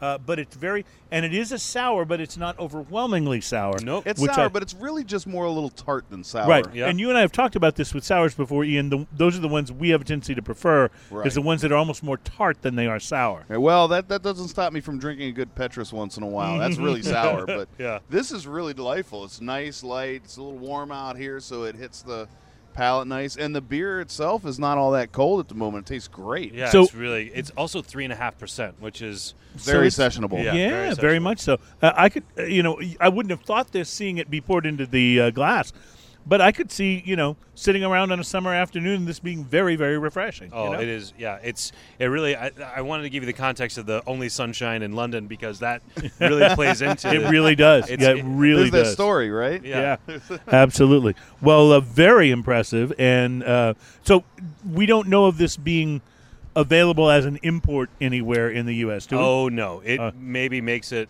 uh, 0.00 0.18
but 0.18 0.38
it's 0.38 0.54
very 0.56 0.84
and 1.10 1.24
it 1.24 1.32
is 1.32 1.52
a 1.52 1.58
sour, 1.58 2.04
but 2.04 2.20
it's 2.20 2.36
not 2.36 2.58
overwhelmingly 2.58 3.40
sour. 3.40 3.76
Nope. 3.82 4.04
it's 4.06 4.20
sour, 4.24 4.46
I- 4.46 4.48
but 4.48 4.62
it's 4.62 4.74
really 4.74 5.04
just 5.04 5.26
more 5.26 5.44
a 5.44 5.50
little 5.50 5.70
tart 5.70 6.04
than 6.10 6.24
sour. 6.24 6.48
Right, 6.48 6.66
Yeah. 6.74 6.88
and 6.88 6.98
you 7.00 7.08
and 7.08 7.16
I 7.16 7.20
have 7.20 7.32
talked 7.32 7.56
about 7.56 7.76
this 7.76 7.94
with 7.94 8.04
sours 8.04 8.34
before, 8.34 8.64
Ian. 8.64 8.90
The, 8.90 9.06
those 9.12 9.36
are 9.36 9.40
the 9.40 9.48
ones 9.48 9.70
we 9.72 9.90
have 9.90 10.00
a 10.00 10.04
tendency 10.04 10.34
to 10.34 10.42
prefer. 10.42 10.90
Right. 11.10 11.26
Is 11.26 11.34
the 11.34 11.42
ones 11.42 11.62
that 11.62 11.70
are 11.72 11.76
almost 11.76 12.02
more 12.02 12.16
tart 12.18 12.62
than 12.62 12.74
they 12.76 12.86
are 12.86 12.98
sour. 13.00 13.44
Okay, 13.48 13.56
Well, 13.56 13.88
that, 13.88 14.08
that 14.08 14.22
doesn't 14.22 14.48
stop 14.48 14.72
me 14.72 14.80
from 14.80 14.98
drinking 14.98 15.28
a 15.28 15.32
good 15.32 15.54
Petrus 15.54 15.92
once 15.92 16.16
in 16.16 16.22
a 16.22 16.26
while. 16.28 16.58
That's 16.58 16.76
really 16.78 17.02
sour, 17.02 17.46
but 17.46 17.68
Yeah. 17.78 18.00
this 18.10 18.32
is 18.32 18.46
really 18.46 18.74
delightful. 18.74 19.24
It's 19.24 19.40
nice, 19.40 19.82
light. 19.84 20.22
It's 20.24 20.36
a 20.36 20.42
little 20.42 20.58
warm 20.58 20.90
out 20.92 21.16
here, 21.16 21.40
so 21.40 21.62
it 21.64 21.76
hits 21.76 22.02
the 22.02 22.28
palate 22.76 23.08
nice. 23.08 23.36
And 23.36 23.54
the 23.56 23.60
beer 23.60 24.00
itself 24.00 24.44
is 24.44 24.58
not 24.58 24.78
all 24.78 24.92
that 24.92 25.10
cold 25.10 25.40
at 25.40 25.48
the 25.48 25.54
moment. 25.54 25.88
It 25.88 25.94
tastes 25.94 26.08
great. 26.08 26.52
Yeah, 26.54 26.68
So- 26.70 26.84
it's 26.84 26.94
really 26.94 27.30
it's 27.34 27.50
also 27.56 27.82
three 27.82 28.04
and 28.04 28.12
a 28.12 28.16
half 28.16 28.38
percent, 28.38 28.80
which 28.80 29.02
is 29.02 29.34
Very 29.56 29.88
it's- 29.88 29.96
sessionable. 29.98 30.42
Yeah. 30.44 30.52
Yeah, 30.54 30.68
very 30.70 30.94
very, 30.94 31.18
much 31.18 31.38
so. 31.40 31.58
Uh, 31.82 31.92
I 31.96 32.08
could, 32.10 32.24
uh, 32.38 32.42
you 32.44 32.62
know, 32.62 32.78
I 33.00 33.08
wouldn't 33.08 33.30
have 33.30 33.40
thought 33.40 33.72
this 33.72 33.88
seeing 33.88 34.18
it 34.18 34.30
be 34.30 34.40
poured 34.42 34.66
into 34.66 34.84
the 34.86 35.20
uh, 35.20 35.30
glass, 35.30 35.72
but 36.26 36.40
I 36.40 36.50
could 36.52 36.72
see, 36.72 37.02
you 37.06 37.14
know, 37.16 37.36
sitting 37.54 37.84
around 37.84 38.10
on 38.12 38.18
a 38.20 38.24
summer 38.24 38.52
afternoon, 38.52 39.04
this 39.04 39.20
being 39.20 39.44
very, 39.44 39.76
very 39.76 39.96
refreshing. 39.98 40.50
oh, 40.52 40.64
you 40.64 40.70
know? 40.72 40.80
it 40.80 40.88
is 40.88 41.12
yeah, 41.18 41.38
it's 41.42 41.72
it 41.98 42.06
really. 42.06 42.34
I, 42.36 42.50
I 42.74 42.80
wanted 42.82 43.04
to 43.04 43.10
give 43.10 43.22
you 43.22 43.26
the 43.26 43.32
context 43.32 43.78
of 43.78 43.86
the 43.86 44.02
only 44.06 44.28
sunshine 44.28 44.82
in 44.82 44.92
London 44.92 45.26
because 45.26 45.60
that 45.60 45.82
really 46.20 46.48
plays 46.54 46.82
into 46.82 47.08
It 47.08 47.22
It 47.22 47.28
really 47.30 47.54
does. 47.54 47.88
It's- 47.88 48.00
yeah, 48.00 48.10
it 48.14 48.18
it- 48.18 48.24
really 48.26 48.70
There's 48.70 48.84
does. 48.84 48.88
that 48.88 48.92
story, 48.94 49.30
right? 49.30 49.64
Yeah. 49.64 49.96
Yeah, 50.08 50.18
absolutely. 50.48 51.14
Well, 51.40 51.72
uh, 51.72 51.80
very 51.80 52.30
impressive. 52.30 52.92
And 52.98 53.44
uh, 53.44 53.74
so 54.02 54.24
we 54.70 54.86
don't 54.86 55.08
know 55.08 55.26
of 55.26 55.38
this 55.38 55.56
being 55.56 56.00
available 56.54 57.10
as 57.10 57.24
an 57.26 57.38
import 57.42 57.90
anywhere 58.00 58.48
in 58.50 58.66
the 58.66 58.74
U.S. 58.76 59.06
Do 59.06 59.16
we? 59.16 59.22
Oh 59.22 59.48
no, 59.48 59.80
it 59.84 60.00
Uh. 60.00 60.10
maybe 60.18 60.60
makes 60.60 60.90
it 60.92 61.08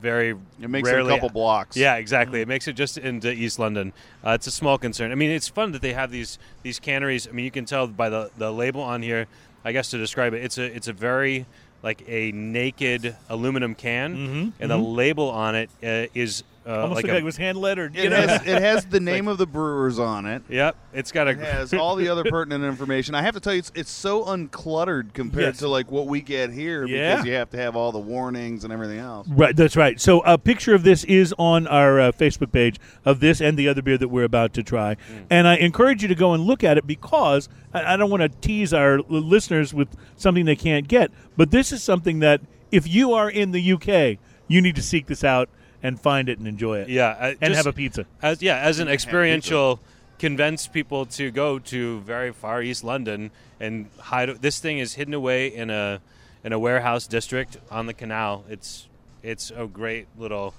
very 0.00 0.36
It 0.60 0.70
makes 0.70 0.88
rarely, 0.88 1.10
it 1.12 1.12
a 1.12 1.16
couple 1.16 1.30
blocks. 1.30 1.76
Yeah, 1.76 1.96
exactly. 1.96 2.40
It 2.40 2.48
makes 2.48 2.66
it 2.68 2.74
just 2.74 2.98
into 2.98 3.30
East 3.32 3.58
London. 3.58 3.92
Uh, 4.24 4.30
it's 4.30 4.46
a 4.46 4.50
small 4.50 4.78
concern. 4.78 5.12
I 5.12 5.14
mean, 5.14 5.30
it's 5.30 5.48
fun 5.48 5.72
that 5.72 5.82
they 5.82 5.92
have 5.92 6.10
these 6.10 6.38
these 6.62 6.78
canneries. 6.78 7.28
I 7.28 7.32
mean, 7.32 7.44
you 7.44 7.50
can 7.50 7.64
tell 7.64 7.86
by 7.86 8.08
the 8.08 8.30
the 8.36 8.52
label 8.52 8.82
on 8.82 9.02
here. 9.02 9.26
I 9.64 9.72
guess 9.72 9.90
to 9.90 9.98
describe 9.98 10.32
it, 10.34 10.42
it's 10.42 10.58
a 10.58 10.64
it's 10.64 10.88
a 10.88 10.92
very 10.92 11.46
like 11.82 12.02
a 12.08 12.32
naked 12.32 13.16
aluminum 13.28 13.74
can, 13.74 14.52
and 14.60 14.70
the 14.70 14.76
label 14.76 15.30
on 15.30 15.54
it 15.54 15.70
uh, 15.82 16.06
is 16.14 16.42
uh, 16.70 16.82
Almost 16.82 16.96
like 16.98 17.04
like, 17.06 17.14
a, 17.14 17.16
it 17.18 17.24
was 17.24 17.36
hand 17.36 17.58
lettered. 17.58 17.96
It 17.96 18.12
has, 18.12 18.46
it 18.46 18.62
has 18.62 18.84
the 18.90 19.00
name 19.00 19.26
of 19.28 19.38
the 19.38 19.46
brewers 19.46 19.98
on 19.98 20.26
it. 20.26 20.42
Yep, 20.48 20.76
it's 20.92 21.10
got 21.10 21.26
a 21.26 21.30
It 21.32 21.38
has 21.38 21.74
all 21.74 21.96
the 21.96 22.08
other 22.08 22.24
pertinent 22.24 22.62
information. 22.64 23.14
I 23.14 23.22
have 23.22 23.34
to 23.34 23.40
tell 23.40 23.52
you, 23.52 23.58
it's, 23.58 23.72
it's 23.74 23.90
so 23.90 24.24
uncluttered 24.24 25.12
compared 25.14 25.44
Yes. 25.46 25.58
to 25.58 25.68
like 25.68 25.90
what 25.90 26.06
we 26.06 26.20
get 26.20 26.50
here 26.52 26.86
Yeah. 26.86 27.14
because 27.16 27.26
you 27.26 27.32
have 27.34 27.50
to 27.50 27.56
have 27.56 27.76
all 27.76 27.92
the 27.92 27.98
warnings 27.98 28.64
and 28.64 28.72
everything 28.72 28.98
else. 28.98 29.26
Right, 29.28 29.54
that's 29.56 29.76
right. 29.76 30.00
So 30.00 30.20
a 30.20 30.38
picture 30.38 30.74
of 30.74 30.82
this 30.84 31.04
is 31.04 31.34
on 31.38 31.66
our 31.66 32.00
uh, 32.00 32.12
Facebook 32.12 32.52
page 32.52 32.78
of 33.04 33.20
this 33.20 33.40
and 33.40 33.58
the 33.58 33.68
other 33.68 33.82
beer 33.82 33.98
that 33.98 34.08
we're 34.08 34.24
about 34.24 34.52
to 34.54 34.62
try, 34.62 34.96
and 35.28 35.48
I 35.48 35.56
encourage 35.56 36.02
you 36.02 36.08
to 36.08 36.14
go 36.14 36.34
and 36.34 36.44
look 36.44 36.62
at 36.62 36.78
it 36.78 36.86
because 36.86 37.48
I, 37.74 37.94
I 37.94 37.96
don't 37.96 38.10
want 38.10 38.22
to 38.22 38.28
tease 38.28 38.72
our 38.72 38.98
l- 38.98 39.04
listeners 39.08 39.74
with 39.74 39.88
something 40.16 40.44
they 40.44 40.56
can't 40.56 40.86
get, 40.88 41.10
but 41.36 41.50
this 41.50 41.72
is 41.72 41.82
something 41.82 42.20
that 42.20 42.40
if 42.70 42.86
you 42.86 43.12
are 43.14 43.28
in 43.28 43.50
the 43.50 43.72
UK, 43.72 44.18
you 44.46 44.60
need 44.60 44.76
to 44.76 44.82
seek 44.82 45.06
this 45.06 45.24
out 45.24 45.48
and 45.82 46.00
find 46.00 46.28
it 46.28 46.38
and 46.38 46.46
enjoy 46.46 46.78
it. 46.78 46.88
yeah, 46.88 47.08
uh, 47.18 47.34
and 47.40 47.54
just 47.54 47.56
have 47.56 47.66
a 47.66 47.72
pizza. 47.72 48.06
as 48.22 48.42
yeah 48.42 48.56
as 48.58 48.78
an 48.78 48.88
experiential 48.88 49.80
convince 50.18 50.66
people 50.66 51.06
to 51.06 51.30
go 51.30 51.58
to 51.58 52.00
very 52.00 52.30
far 52.32 52.62
east 52.62 52.84
london 52.84 53.30
and 53.58 53.86
hide 53.98 54.28
this 54.42 54.58
thing 54.58 54.78
is 54.78 54.94
hidden 54.94 55.14
away 55.14 55.46
in 55.48 55.70
a 55.70 56.00
in 56.44 56.52
a 56.52 56.58
warehouse 56.58 57.06
district 57.06 57.56
on 57.70 57.86
the 57.86 57.94
canal 57.94 58.44
it's 58.50 58.86
it's 59.22 59.50
a 59.56 59.66
great 59.66 60.06
little 60.18 60.52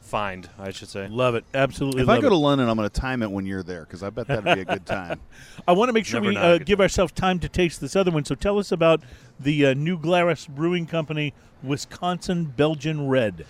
find 0.00 0.48
i 0.58 0.70
should 0.70 0.88
say 0.88 1.06
Love 1.08 1.34
it, 1.34 1.44
absolutely. 1.52 2.02
If 2.02 2.08
love 2.08 2.18
I 2.18 2.20
go 2.20 2.28
it. 2.28 2.30
to 2.30 2.36
London, 2.36 2.68
I'm 2.68 2.76
going 2.76 2.88
to 2.88 3.00
time 3.00 3.22
it 3.22 3.30
when 3.30 3.44
you're 3.44 3.62
there 3.62 3.80
because 3.82 4.02
I 4.02 4.08
bet 4.10 4.26
that'd 4.28 4.44
be 4.44 4.62
a 4.62 4.64
good 4.64 4.86
time. 4.86 5.20
I 5.68 5.72
want 5.72 5.90
to 5.90 5.92
make 5.92 6.06
sure 6.06 6.20
Never 6.20 6.30
we 6.30 6.36
uh, 6.36 6.58
give 6.58 6.78
time. 6.78 6.84
ourselves 6.84 7.12
time 7.12 7.38
to 7.40 7.48
taste 7.48 7.80
this 7.82 7.94
other 7.94 8.10
one. 8.10 8.24
So 8.24 8.34
tell 8.34 8.58
us 8.58 8.72
about 8.72 9.02
the 9.38 9.66
uh, 9.66 9.74
New 9.74 9.98
Glarus 9.98 10.46
Brewing 10.46 10.86
Company 10.86 11.34
Wisconsin 11.62 12.46
Belgian 12.46 13.06
Red. 13.08 13.44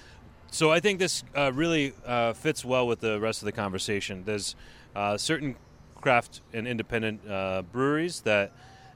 So 0.50 0.70
I 0.70 0.80
think 0.80 0.98
this 0.98 1.24
uh, 1.36 1.52
really 1.52 1.92
uh, 2.06 2.32
fits 2.32 2.64
well 2.64 2.86
with 2.86 3.00
the 3.00 3.20
rest 3.20 3.42
of 3.42 3.46
the 3.46 3.52
conversation. 3.52 4.24
There's 4.24 4.56
uh, 4.96 5.16
certain 5.16 5.56
craft 6.00 6.40
and 6.52 6.66
independent 6.66 7.28
uh, 7.28 7.62
breweries 7.70 8.20
that 8.22 8.52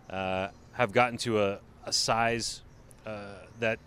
uh, 0.09 0.48
have 0.72 0.92
gotten 0.92 1.18
to 1.18 1.42
a, 1.42 1.59
a 1.84 1.92
size 1.92 2.62
uh, 3.07 3.34
that 3.61 3.78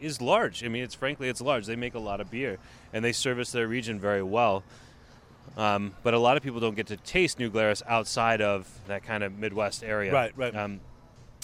is 0.00 0.20
large. 0.20 0.64
I 0.64 0.68
mean, 0.68 0.82
it's 0.82 0.94
frankly 0.94 1.28
it's 1.28 1.40
large. 1.40 1.66
They 1.66 1.76
make 1.76 1.94
a 1.94 1.98
lot 1.98 2.20
of 2.20 2.30
beer 2.30 2.58
and 2.92 3.04
they 3.04 3.12
service 3.12 3.52
their 3.52 3.66
region 3.66 3.98
very 3.98 4.22
well. 4.22 4.62
Um, 5.56 5.94
but 6.02 6.14
a 6.14 6.18
lot 6.18 6.36
of 6.36 6.42
people 6.42 6.60
don't 6.60 6.76
get 6.76 6.86
to 6.88 6.96
taste 6.96 7.38
New 7.38 7.50
Glarus 7.50 7.82
outside 7.88 8.40
of 8.40 8.68
that 8.86 9.02
kind 9.02 9.24
of 9.24 9.38
Midwest 9.38 9.82
area. 9.82 10.12
Right, 10.12 10.32
right. 10.36 10.54
Um, 10.54 10.80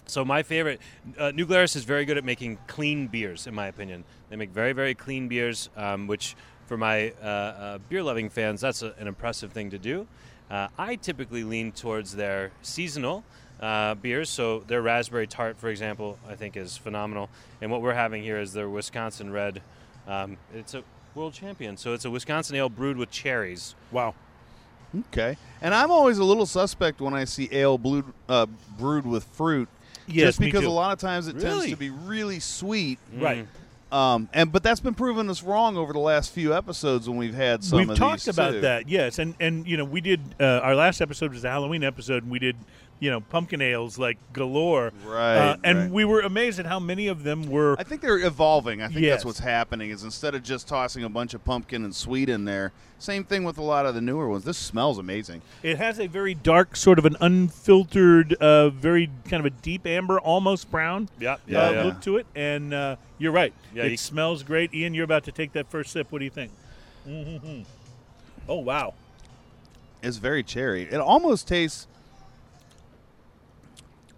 so 0.07 0.25
my 0.25 0.43
favorite, 0.43 0.81
uh, 1.19 1.31
New 1.31 1.47
Glarus 1.47 1.77
is 1.77 1.85
very 1.85 2.05
good 2.05 2.19
at 2.19 2.25
making 2.25 2.59
clean 2.67 3.07
beers, 3.07 3.47
in 3.47 3.55
my 3.55 3.67
opinion. 3.67 4.05
They 4.31 4.37
make 4.37 4.51
very, 4.51 4.73
very 4.73 4.95
clean 4.95 5.29
beers, 5.29 5.71
um, 5.77 6.07
which 6.07 6.37
for 6.67 6.77
my 6.77 7.13
uh, 7.23 7.27
uh, 7.27 7.79
beer-loving 7.89 8.31
fans, 8.31 8.61
that's 8.61 8.83
a, 8.83 8.95
an 8.99 9.07
impressive 9.07 9.53
thing 9.53 9.71
to 9.71 9.79
do. 9.79 10.07
Uh, 10.51 10.69
I 10.79 10.97
typically 10.97 11.45
lean 11.45 11.73
towards 11.73 12.17
their 12.17 12.53
seasonal 12.63 13.25
uh, 13.61 13.95
beers. 13.95 14.29
So 14.29 14.61
their 14.61 14.83
raspberry 14.83 15.27
tart, 15.27 15.57
for 15.57 15.69
example, 15.69 16.19
I 16.29 16.35
think 16.35 16.57
is 16.57 16.77
phenomenal. 16.77 17.31
And 17.61 17.71
what 17.71 17.83
we're 17.83 17.95
having 17.95 18.23
here 18.23 18.39
is 18.39 18.53
their 18.53 18.69
Wisconsin 18.69 19.33
Red. 19.33 19.63
Um, 20.07 20.37
it's 20.55 20.75
a 20.75 20.83
world 21.15 21.33
champion, 21.33 21.77
so 21.77 21.95
it's 21.95 22.05
a 22.05 22.11
Wisconsin 22.11 22.57
ale 22.57 22.69
brewed 22.69 22.97
with 22.97 23.11
cherries. 23.11 23.75
Wow. 23.91 24.15
Okay. 25.09 25.37
And 25.61 25.75
I'm 25.75 25.91
always 25.91 26.19
a 26.19 26.25
little 26.25 26.47
suspect 26.47 27.01
when 27.01 27.15
I 27.15 27.25
see 27.25 27.49
ale 27.51 27.79
brewed, 27.79 28.05
uh, 28.29 28.47
brewed 28.79 29.07
with 29.07 29.25
fruit. 29.25 29.69
Yes, 30.07 30.27
just 30.27 30.41
me 30.41 30.47
because 30.47 30.63
too. 30.63 30.69
a 30.69 30.71
lot 30.71 30.93
of 30.93 30.99
times 30.99 31.29
it 31.29 31.39
tends 31.39 31.67
to 31.67 31.77
be 31.77 31.91
really 31.91 32.41
sweet. 32.41 32.99
Right. 33.17 33.47
Um, 33.93 34.29
and 34.33 34.51
but 34.51 34.65
that's 34.65 34.81
been 34.81 34.95
proven 34.95 35.31
us 35.31 35.43
wrong 35.43 35.77
over 35.77 35.93
the 35.93 36.01
last 36.01 36.33
few 36.33 36.53
episodes 36.53 37.09
when 37.09 37.17
we've 37.17 37.35
had 37.35 37.63
some 37.63 37.79
We've 37.79 37.91
of 37.91 37.97
talked 37.97 38.25
these 38.25 38.35
about 38.37 38.53
too. 38.55 38.61
that, 38.63 38.89
yes, 38.89 39.21
and 39.21 39.35
and 39.39 39.67
you 39.69 39.77
know 39.77 39.85
we 39.85 40.01
did 40.01 40.21
uh, 40.41 40.45
our 40.65 40.75
last 40.75 41.01
episode 41.01 41.33
was 41.33 41.45
a 41.45 41.49
Halloween 41.51 41.85
episode, 41.85 42.25
and 42.25 42.33
we 42.33 42.41
did 42.41 42.57
you 43.01 43.11
know 43.11 43.21
pumpkin 43.21 43.61
ales 43.61 43.99
like 43.99 44.17
galore, 44.33 44.93
Right, 45.05 45.37
Uh, 45.37 45.57
and 45.65 45.79
right. 45.79 45.91
we 45.91 46.05
were 46.05 46.21
amazed 46.21 46.59
at 46.61 46.67
how 46.67 46.79
many 46.81 47.09
of 47.09 47.23
them 47.25 47.51
were. 47.51 47.77
I 47.79 47.83
think 47.83 48.01
they're 48.01 48.19
evolving. 48.25 48.81
I 48.83 48.87
think 48.89 49.01
Yes. 49.01 49.11
that's 49.17 49.25
what's 49.25 49.39
happening. 49.41 49.91
Is 49.91 50.03
instead 50.05 50.35
of 50.35 50.43
just 50.43 50.69
tossing 50.69 51.05
a 51.05 51.09
bunch 51.09 51.35
of 51.35 51.45
pumpkin 51.45 51.85
and 51.85 51.95
sweet 51.95 52.29
in 52.29 52.45
there, 52.45 52.73
same 52.99 53.25
thing 53.25 53.45
with 53.45 53.59
a 53.59 53.63
lot 53.63 53.85
of 53.85 53.95
the 53.95 54.01
newer 54.01 54.29
ones. 54.29 54.45
This 54.45 54.57
smells 54.57 54.99
amazing. 54.99 55.43
It 55.63 55.77
has 55.77 55.99
a 56.01 56.07
very 56.07 56.33
dark, 56.35 56.77
sort 56.77 56.99
of 56.99 57.05
an 57.05 57.17
unfiltered, 57.21 58.35
uh, 58.35 58.71
very 58.71 59.11
kind 59.29 59.41
of 59.41 59.47
a 59.47 59.51
deep 59.51 59.87
amber, 59.87 60.19
almost 60.21 60.71
brown 60.71 61.09
Yep. 61.21 61.37
uh, 61.39 61.41
Yeah. 61.47 61.71
yeah. 61.71 61.83
look 61.83 62.01
to 62.03 62.17
it, 62.17 62.27
and 62.35 62.73
uh, 62.73 62.97
you're 63.19 63.33
right. 63.33 63.53
Yeah, 63.75 63.85
it 63.85 63.91
you- 63.93 63.97
smells 63.97 64.43
great. 64.43 64.73
Ian, 64.73 64.95
you're 64.95 65.05
about 65.05 65.25
to 65.25 65.33
take 65.33 65.53
that 65.53 65.69
first 65.71 65.93
sip. 65.93 66.11
What 66.11 66.21
do 66.21 66.25
you 66.25 66.31
think? 66.31 66.53
hmm 67.05 67.63
Oh 68.49 68.57
wow! 68.61 68.95
It's 70.03 70.19
very 70.19 70.43
cherry. 70.43 70.83
It 70.83 71.01
almost 71.01 71.49
tastes 71.49 71.87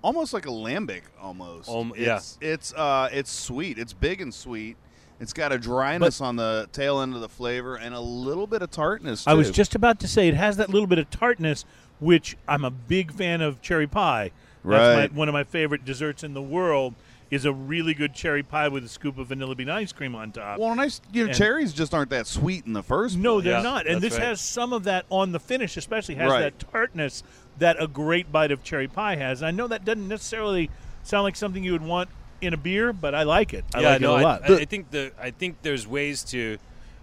almost 0.06 0.32
like 0.32 0.46
a 0.46 0.50
lambic 0.50 1.02
almost. 1.20 1.68
Um, 1.68 1.92
yeah. 1.96 2.16
It's 2.16 2.38
it's 2.40 2.72
uh 2.74 3.08
it's 3.12 3.30
sweet. 3.30 3.78
It's 3.78 3.92
big 3.92 4.20
and 4.20 4.32
sweet. 4.32 4.76
It's 5.18 5.32
got 5.32 5.50
a 5.52 5.58
dryness 5.58 6.20
on 6.20 6.36
the 6.36 6.68
tail 6.72 7.00
end 7.00 7.14
of 7.14 7.20
the 7.22 7.28
flavor 7.28 7.74
and 7.76 7.94
a 7.94 8.00
little 8.00 8.46
bit 8.46 8.62
of 8.62 8.70
tartness. 8.70 9.24
Too. 9.24 9.30
I 9.30 9.34
was 9.34 9.50
just 9.50 9.74
about 9.74 9.98
to 10.00 10.08
say 10.08 10.28
it 10.28 10.34
has 10.34 10.58
that 10.58 10.68
little 10.70 10.86
bit 10.86 10.98
of 10.98 11.10
tartness, 11.10 11.64
which 12.00 12.36
I'm 12.46 12.64
a 12.64 12.70
big 12.70 13.12
fan 13.12 13.40
of 13.40 13.60
cherry 13.62 13.86
pie. 13.86 14.30
That's 14.64 14.96
Right. 14.96 15.12
my, 15.12 15.18
one 15.18 15.28
of 15.28 15.32
my 15.32 15.44
favorite 15.44 15.84
desserts 15.84 16.22
in 16.22 16.34
the 16.34 16.42
world. 16.42 16.94
Is 17.28 17.44
a 17.44 17.52
really 17.52 17.92
good 17.92 18.14
cherry 18.14 18.44
pie 18.44 18.68
with 18.68 18.84
a 18.84 18.88
scoop 18.88 19.18
of 19.18 19.26
vanilla 19.26 19.56
bean 19.56 19.68
ice 19.68 19.90
cream 19.90 20.14
on 20.14 20.30
top. 20.30 20.60
well, 20.60 20.72
nice. 20.76 21.00
You 21.12 21.24
know, 21.24 21.30
And- 21.30 21.36
cherries 21.36 21.72
just 21.72 21.92
aren't 21.92 22.10
that 22.10 22.28
sweet 22.28 22.66
in 22.66 22.72
the 22.72 22.84
first. 22.84 23.16
No, 23.16 23.34
place. 23.34 23.46
they're 23.46 23.56
Yeah, 23.56 23.62
not. 23.62 23.88
And 23.88 24.00
this 24.00 24.12
right. 24.12 24.22
has 24.22 24.40
some 24.40 24.72
of 24.72 24.84
that 24.84 25.06
on 25.10 25.32
the 25.32 25.40
finish, 25.40 25.76
especially 25.76 26.14
has 26.14 26.30
Right. 26.30 26.42
that 26.42 26.60
tartness 26.70 27.24
that 27.58 27.76
a 27.82 27.86
great 27.86 28.30
bite 28.30 28.50
of 28.50 28.62
cherry 28.62 28.88
pie 28.88 29.16
has. 29.16 29.42
I 29.42 29.50
know 29.50 29.66
that 29.68 29.84
doesn't 29.84 30.08
necessarily 30.08 30.70
sound 31.02 31.24
like 31.24 31.36
something 31.36 31.62
you 31.62 31.72
would 31.72 31.82
want 31.82 32.08
in 32.40 32.52
a 32.52 32.56
beer, 32.56 32.92
but 32.92 33.14
I 33.14 33.22
like 33.22 33.54
it. 33.54 33.64
I 33.74 33.80
yeah, 33.80 33.90
like 33.90 34.00
no, 34.00 34.16
it 34.16 34.20
a 34.20 34.24
lot. 34.24 34.50
I, 34.50 34.54
I 34.56 34.64
think 34.64 34.90
the 34.90 35.12
I 35.20 35.30
think 35.30 35.62
there's 35.62 35.86
ways 35.86 36.24
to 36.24 36.58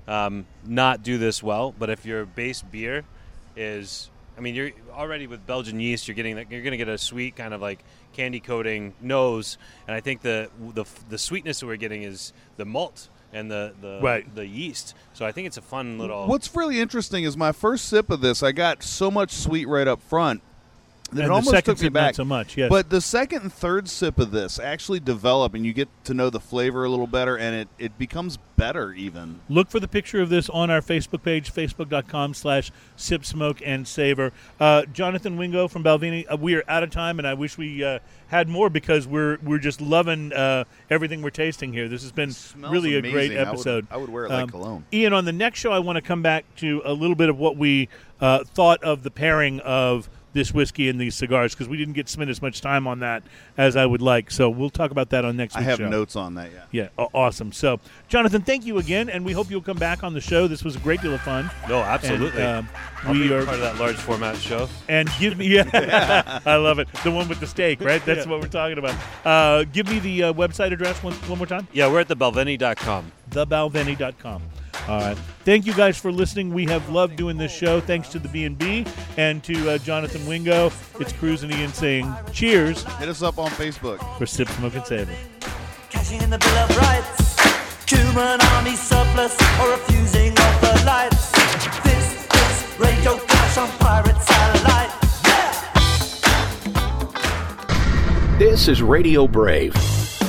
um, 0.07 0.45
not 0.65 1.03
do 1.03 1.17
this 1.17 1.41
well, 1.41 1.73
but 1.77 1.89
if 1.89 2.05
your 2.05 2.25
base 2.25 2.61
beer 2.61 3.03
is, 3.55 4.09
I 4.37 4.41
mean, 4.41 4.55
you're 4.55 4.71
already 4.91 5.27
with 5.27 5.45
Belgian 5.45 5.79
yeast, 5.79 6.07
you're 6.07 6.15
getting 6.15 6.35
that 6.35 6.51
you're 6.51 6.61
going 6.61 6.71
to 6.71 6.77
get 6.77 6.87
a 6.89 6.97
sweet 6.97 7.35
kind 7.35 7.53
of 7.53 7.61
like 7.61 7.83
candy 8.13 8.39
coating 8.39 8.93
nose, 9.01 9.57
and 9.87 9.95
I 9.95 10.01
think 10.01 10.21
the 10.21 10.49
the 10.59 10.85
the 11.09 11.17
sweetness 11.17 11.59
that 11.59 11.65
we're 11.65 11.77
getting 11.77 12.03
is 12.03 12.33
the 12.57 12.65
malt 12.65 13.09
and 13.33 13.49
the 13.51 13.73
the 13.81 13.99
Right. 14.01 14.33
the 14.33 14.45
yeast. 14.47 14.93
So 15.13 15.25
I 15.25 15.31
think 15.31 15.47
it's 15.47 15.57
a 15.57 15.61
fun 15.61 15.97
little. 15.97 16.27
What's 16.27 16.53
really 16.55 16.79
interesting 16.79 17.23
is 17.23 17.35
my 17.35 17.51
first 17.51 17.85
sip 17.85 18.09
of 18.09 18.21
this, 18.21 18.41
I 18.43 18.51
got 18.51 18.83
so 18.83 19.11
much 19.11 19.31
sweet 19.31 19.67
right 19.67 19.87
up 19.87 20.01
front 20.01 20.41
And 21.17 21.25
it 21.25 21.27
the 21.27 21.33
almost 21.33 21.49
second 21.51 21.75
took 21.75 21.81
me 21.81 21.85
sip, 21.87 21.93
not 21.93 21.99
back. 21.99 22.15
so 22.15 22.25
much, 22.25 22.57
yes. 22.57 22.69
But 22.69 22.89
the 22.89 23.01
second 23.01 23.41
and 23.43 23.53
third 23.53 23.87
sip 23.89 24.19
of 24.19 24.31
this 24.31 24.59
actually 24.59 24.99
develop, 24.99 25.53
and 25.53 25.65
you 25.65 25.73
get 25.73 25.87
to 26.05 26.13
know 26.13 26.29
the 26.29 26.39
flavor 26.39 26.83
a 26.85 26.89
little 26.89 27.07
better, 27.07 27.37
and 27.37 27.55
it, 27.55 27.67
it 27.77 27.97
becomes 27.97 28.37
better 28.57 28.93
even. 28.93 29.39
Look 29.49 29.69
for 29.69 29.79
the 29.79 29.87
picture 29.87 30.21
of 30.21 30.29
this 30.29 30.49
on 30.49 30.69
our 30.69 30.81
Facebook 30.81 31.23
page, 31.23 31.51
facebook.com 31.53 32.33
slash 32.33 32.71
sip, 32.95 33.25
smoke, 33.25 33.61
and 33.65 33.87
savor. 33.87 34.31
Uh, 34.59 34.83
Jonathan 34.93 35.37
Wingo 35.37 35.67
from 35.67 35.83
Balvenie, 35.83 36.25
uh, 36.31 36.37
we 36.37 36.55
are 36.55 36.63
out 36.67 36.83
of 36.83 36.89
time, 36.91 37.19
and 37.19 37.27
I 37.27 37.33
wish 37.33 37.57
we 37.57 37.83
uh, 37.83 37.99
had 38.27 38.47
more 38.47 38.69
because 38.69 39.07
we're 39.07 39.37
we're 39.43 39.57
just 39.59 39.81
loving 39.81 40.31
uh, 40.33 40.63
everything 40.89 41.21
we're 41.21 41.29
tasting 41.29 41.73
here. 41.73 41.87
This 41.87 42.01
has 42.03 42.11
been 42.11 42.33
really 42.71 42.95
a 42.95 43.01
great 43.01 43.31
amazing. 43.31 43.37
I 43.37 43.41
would- 43.41 43.47
episode. 43.49 43.87
I 43.91 43.97
would 43.97 44.09
wear 44.09 44.25
it 44.25 44.29
like 44.29 44.51
cologne. 44.51 44.85
Ian, 44.93 45.13
on 45.13 45.25
the 45.25 45.33
next 45.33 45.59
show, 45.59 45.71
I 45.71 45.79
want 45.79 45.97
to 45.97 46.01
come 46.01 46.21
back 46.21 46.45
to 46.57 46.81
a 46.85 46.93
little 46.93 47.15
bit 47.15 47.29
of 47.29 47.37
what 47.37 47.57
we 47.57 47.89
uh, 48.21 48.43
thought 48.43 48.83
of 48.83 49.03
the 49.03 49.11
pairing 49.11 49.59
of 49.61 50.09
this 50.33 50.53
whiskey 50.53 50.89
and 50.89 50.99
these 50.99 51.15
cigars 51.15 51.53
because 51.53 51.67
we 51.69 51.77
didn't 51.77 51.93
get 51.93 52.07
to 52.07 52.11
spend 52.11 52.29
as 52.29 52.41
much 52.41 52.59
time 52.61 52.87
on 52.87 52.99
that 52.99 53.23
as 53.57 53.75
I 53.75 53.85
would 53.85 54.01
like. 54.01 54.31
So 54.31 54.49
we'll 54.49 54.69
talk 54.69 54.91
about 54.91 55.09
that 55.11 55.23
on 55.25 55.37
next 55.37 55.55
I 55.55 55.59
week's 55.59 55.69
have 55.69 55.77
show. 55.79 55.89
notes 55.89 56.15
on 56.15 56.35
that, 56.35 56.49
yeah. 56.71 56.87
Yeah, 56.97 57.05
awesome. 57.13 57.51
So, 57.51 57.79
Jonathan, 58.07 58.41
thank 58.41 58.65
you 58.65 58.77
again, 58.79 59.09
and 59.09 59.23
we 59.23 59.31
hope 59.31 59.49
you'll 59.49 59.61
come 59.61 59.77
back 59.77 60.03
on 60.03 60.13
the 60.13 60.21
show. 60.21 60.47
This 60.47 60.63
was 60.63 60.75
a 60.75 60.79
great 60.79 61.01
deal 61.01 61.13
of 61.13 61.21
fun. 61.21 61.49
no, 61.69 61.79
absolutely. 61.79 62.41
And, 62.41 62.59
um, 62.59 62.69
I'll 63.03 63.13
we 63.13 63.27
be 63.27 63.33
are 63.33 63.43
part 63.43 63.55
of 63.55 63.61
that 63.61 63.77
large 63.79 63.95
format 63.97 64.37
show. 64.37 64.69
and 64.87 65.09
give 65.19 65.37
me 65.37 65.47
yeah, 65.53 66.39
I 66.45 66.55
love 66.55 66.79
it. 66.79 66.87
The 67.03 67.11
one 67.11 67.27
with 67.27 67.39
the 67.39 67.47
steak, 67.47 67.81
right? 67.81 68.03
That's 68.05 68.25
what 68.25 68.39
we're 68.41 68.47
talking 68.47 68.77
about. 68.77 68.95
Uh, 69.25 69.65
give 69.65 69.89
me 69.89 69.99
the 69.99 70.23
uh, 70.23 70.33
website 70.33 70.71
address 70.71 71.03
one, 71.03 71.13
one 71.13 71.37
more 71.37 71.47
time. 71.47 71.67
Yeah, 71.73 71.91
we're 71.91 71.99
at 71.99 72.07
thebalvenie.com. 72.07 73.11
thebalvenie.com. 73.31 74.41
All 74.87 74.99
right. 74.99 75.17
Thank 75.45 75.65
you 75.65 75.73
guys 75.73 75.97
for 75.97 76.11
listening. 76.11 76.53
We 76.53 76.65
have 76.65 76.89
loved 76.89 77.15
doing 77.15 77.37
this 77.37 77.51
show. 77.53 77.79
Thanks 77.79 78.09
to 78.09 78.19
the 78.19 78.27
B&B 78.29 78.85
and 79.17 79.43
to 79.43 79.71
uh, 79.71 79.77
Jonathan 79.77 80.25
Wingo. 80.25 80.71
It's 80.99 81.13
Cruz 81.13 81.43
and 81.43 81.53
Ian 81.53 81.71
saying 81.73 82.13
cheers 82.31 82.83
Hit 82.97 83.07
us 83.09 83.21
up 83.21 83.37
on 83.37 83.49
Facebook. 83.51 83.99
for 84.17 84.25
Sip, 84.25 84.47
Smoke, 84.49 84.75
and 84.75 84.85
Savor. 84.85 85.13
Cashing 85.89 86.21
in 86.21 86.29
the 86.29 86.37
Bill 86.37 86.57
of 86.57 86.77
Rights. 86.77 87.33
Cuban 87.85 88.41
army 88.41 88.75
surplus 88.75 89.37
or 89.61 89.69
refusing 89.71 90.31
of 90.31 90.61
the 90.61 90.83
lights. 90.85 91.31
This 91.83 92.25
is 92.25 92.79
Radio 92.79 93.17
Clash 93.17 93.57
on 93.57 93.69
Pirate 93.79 94.21
Satellite. 94.21 94.91
Yeah! 96.73 98.37
This 98.39 98.67
is 98.67 98.81
Radio 98.81 99.27
Brave. 99.27 99.73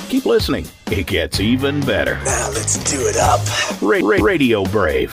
Keep 0.09 0.27
listening. 0.27 0.67
It 0.91 1.07
gets 1.07 1.41
even 1.41 1.81
better. 1.81 2.15
Now 2.25 2.51
let's 2.53 2.77
do 2.91 3.01
it 3.09 3.17
up. 3.17 3.41
Ra- 3.83 3.99
Ra- 4.03 4.23
Radio 4.23 4.65
Brave. 4.65 5.13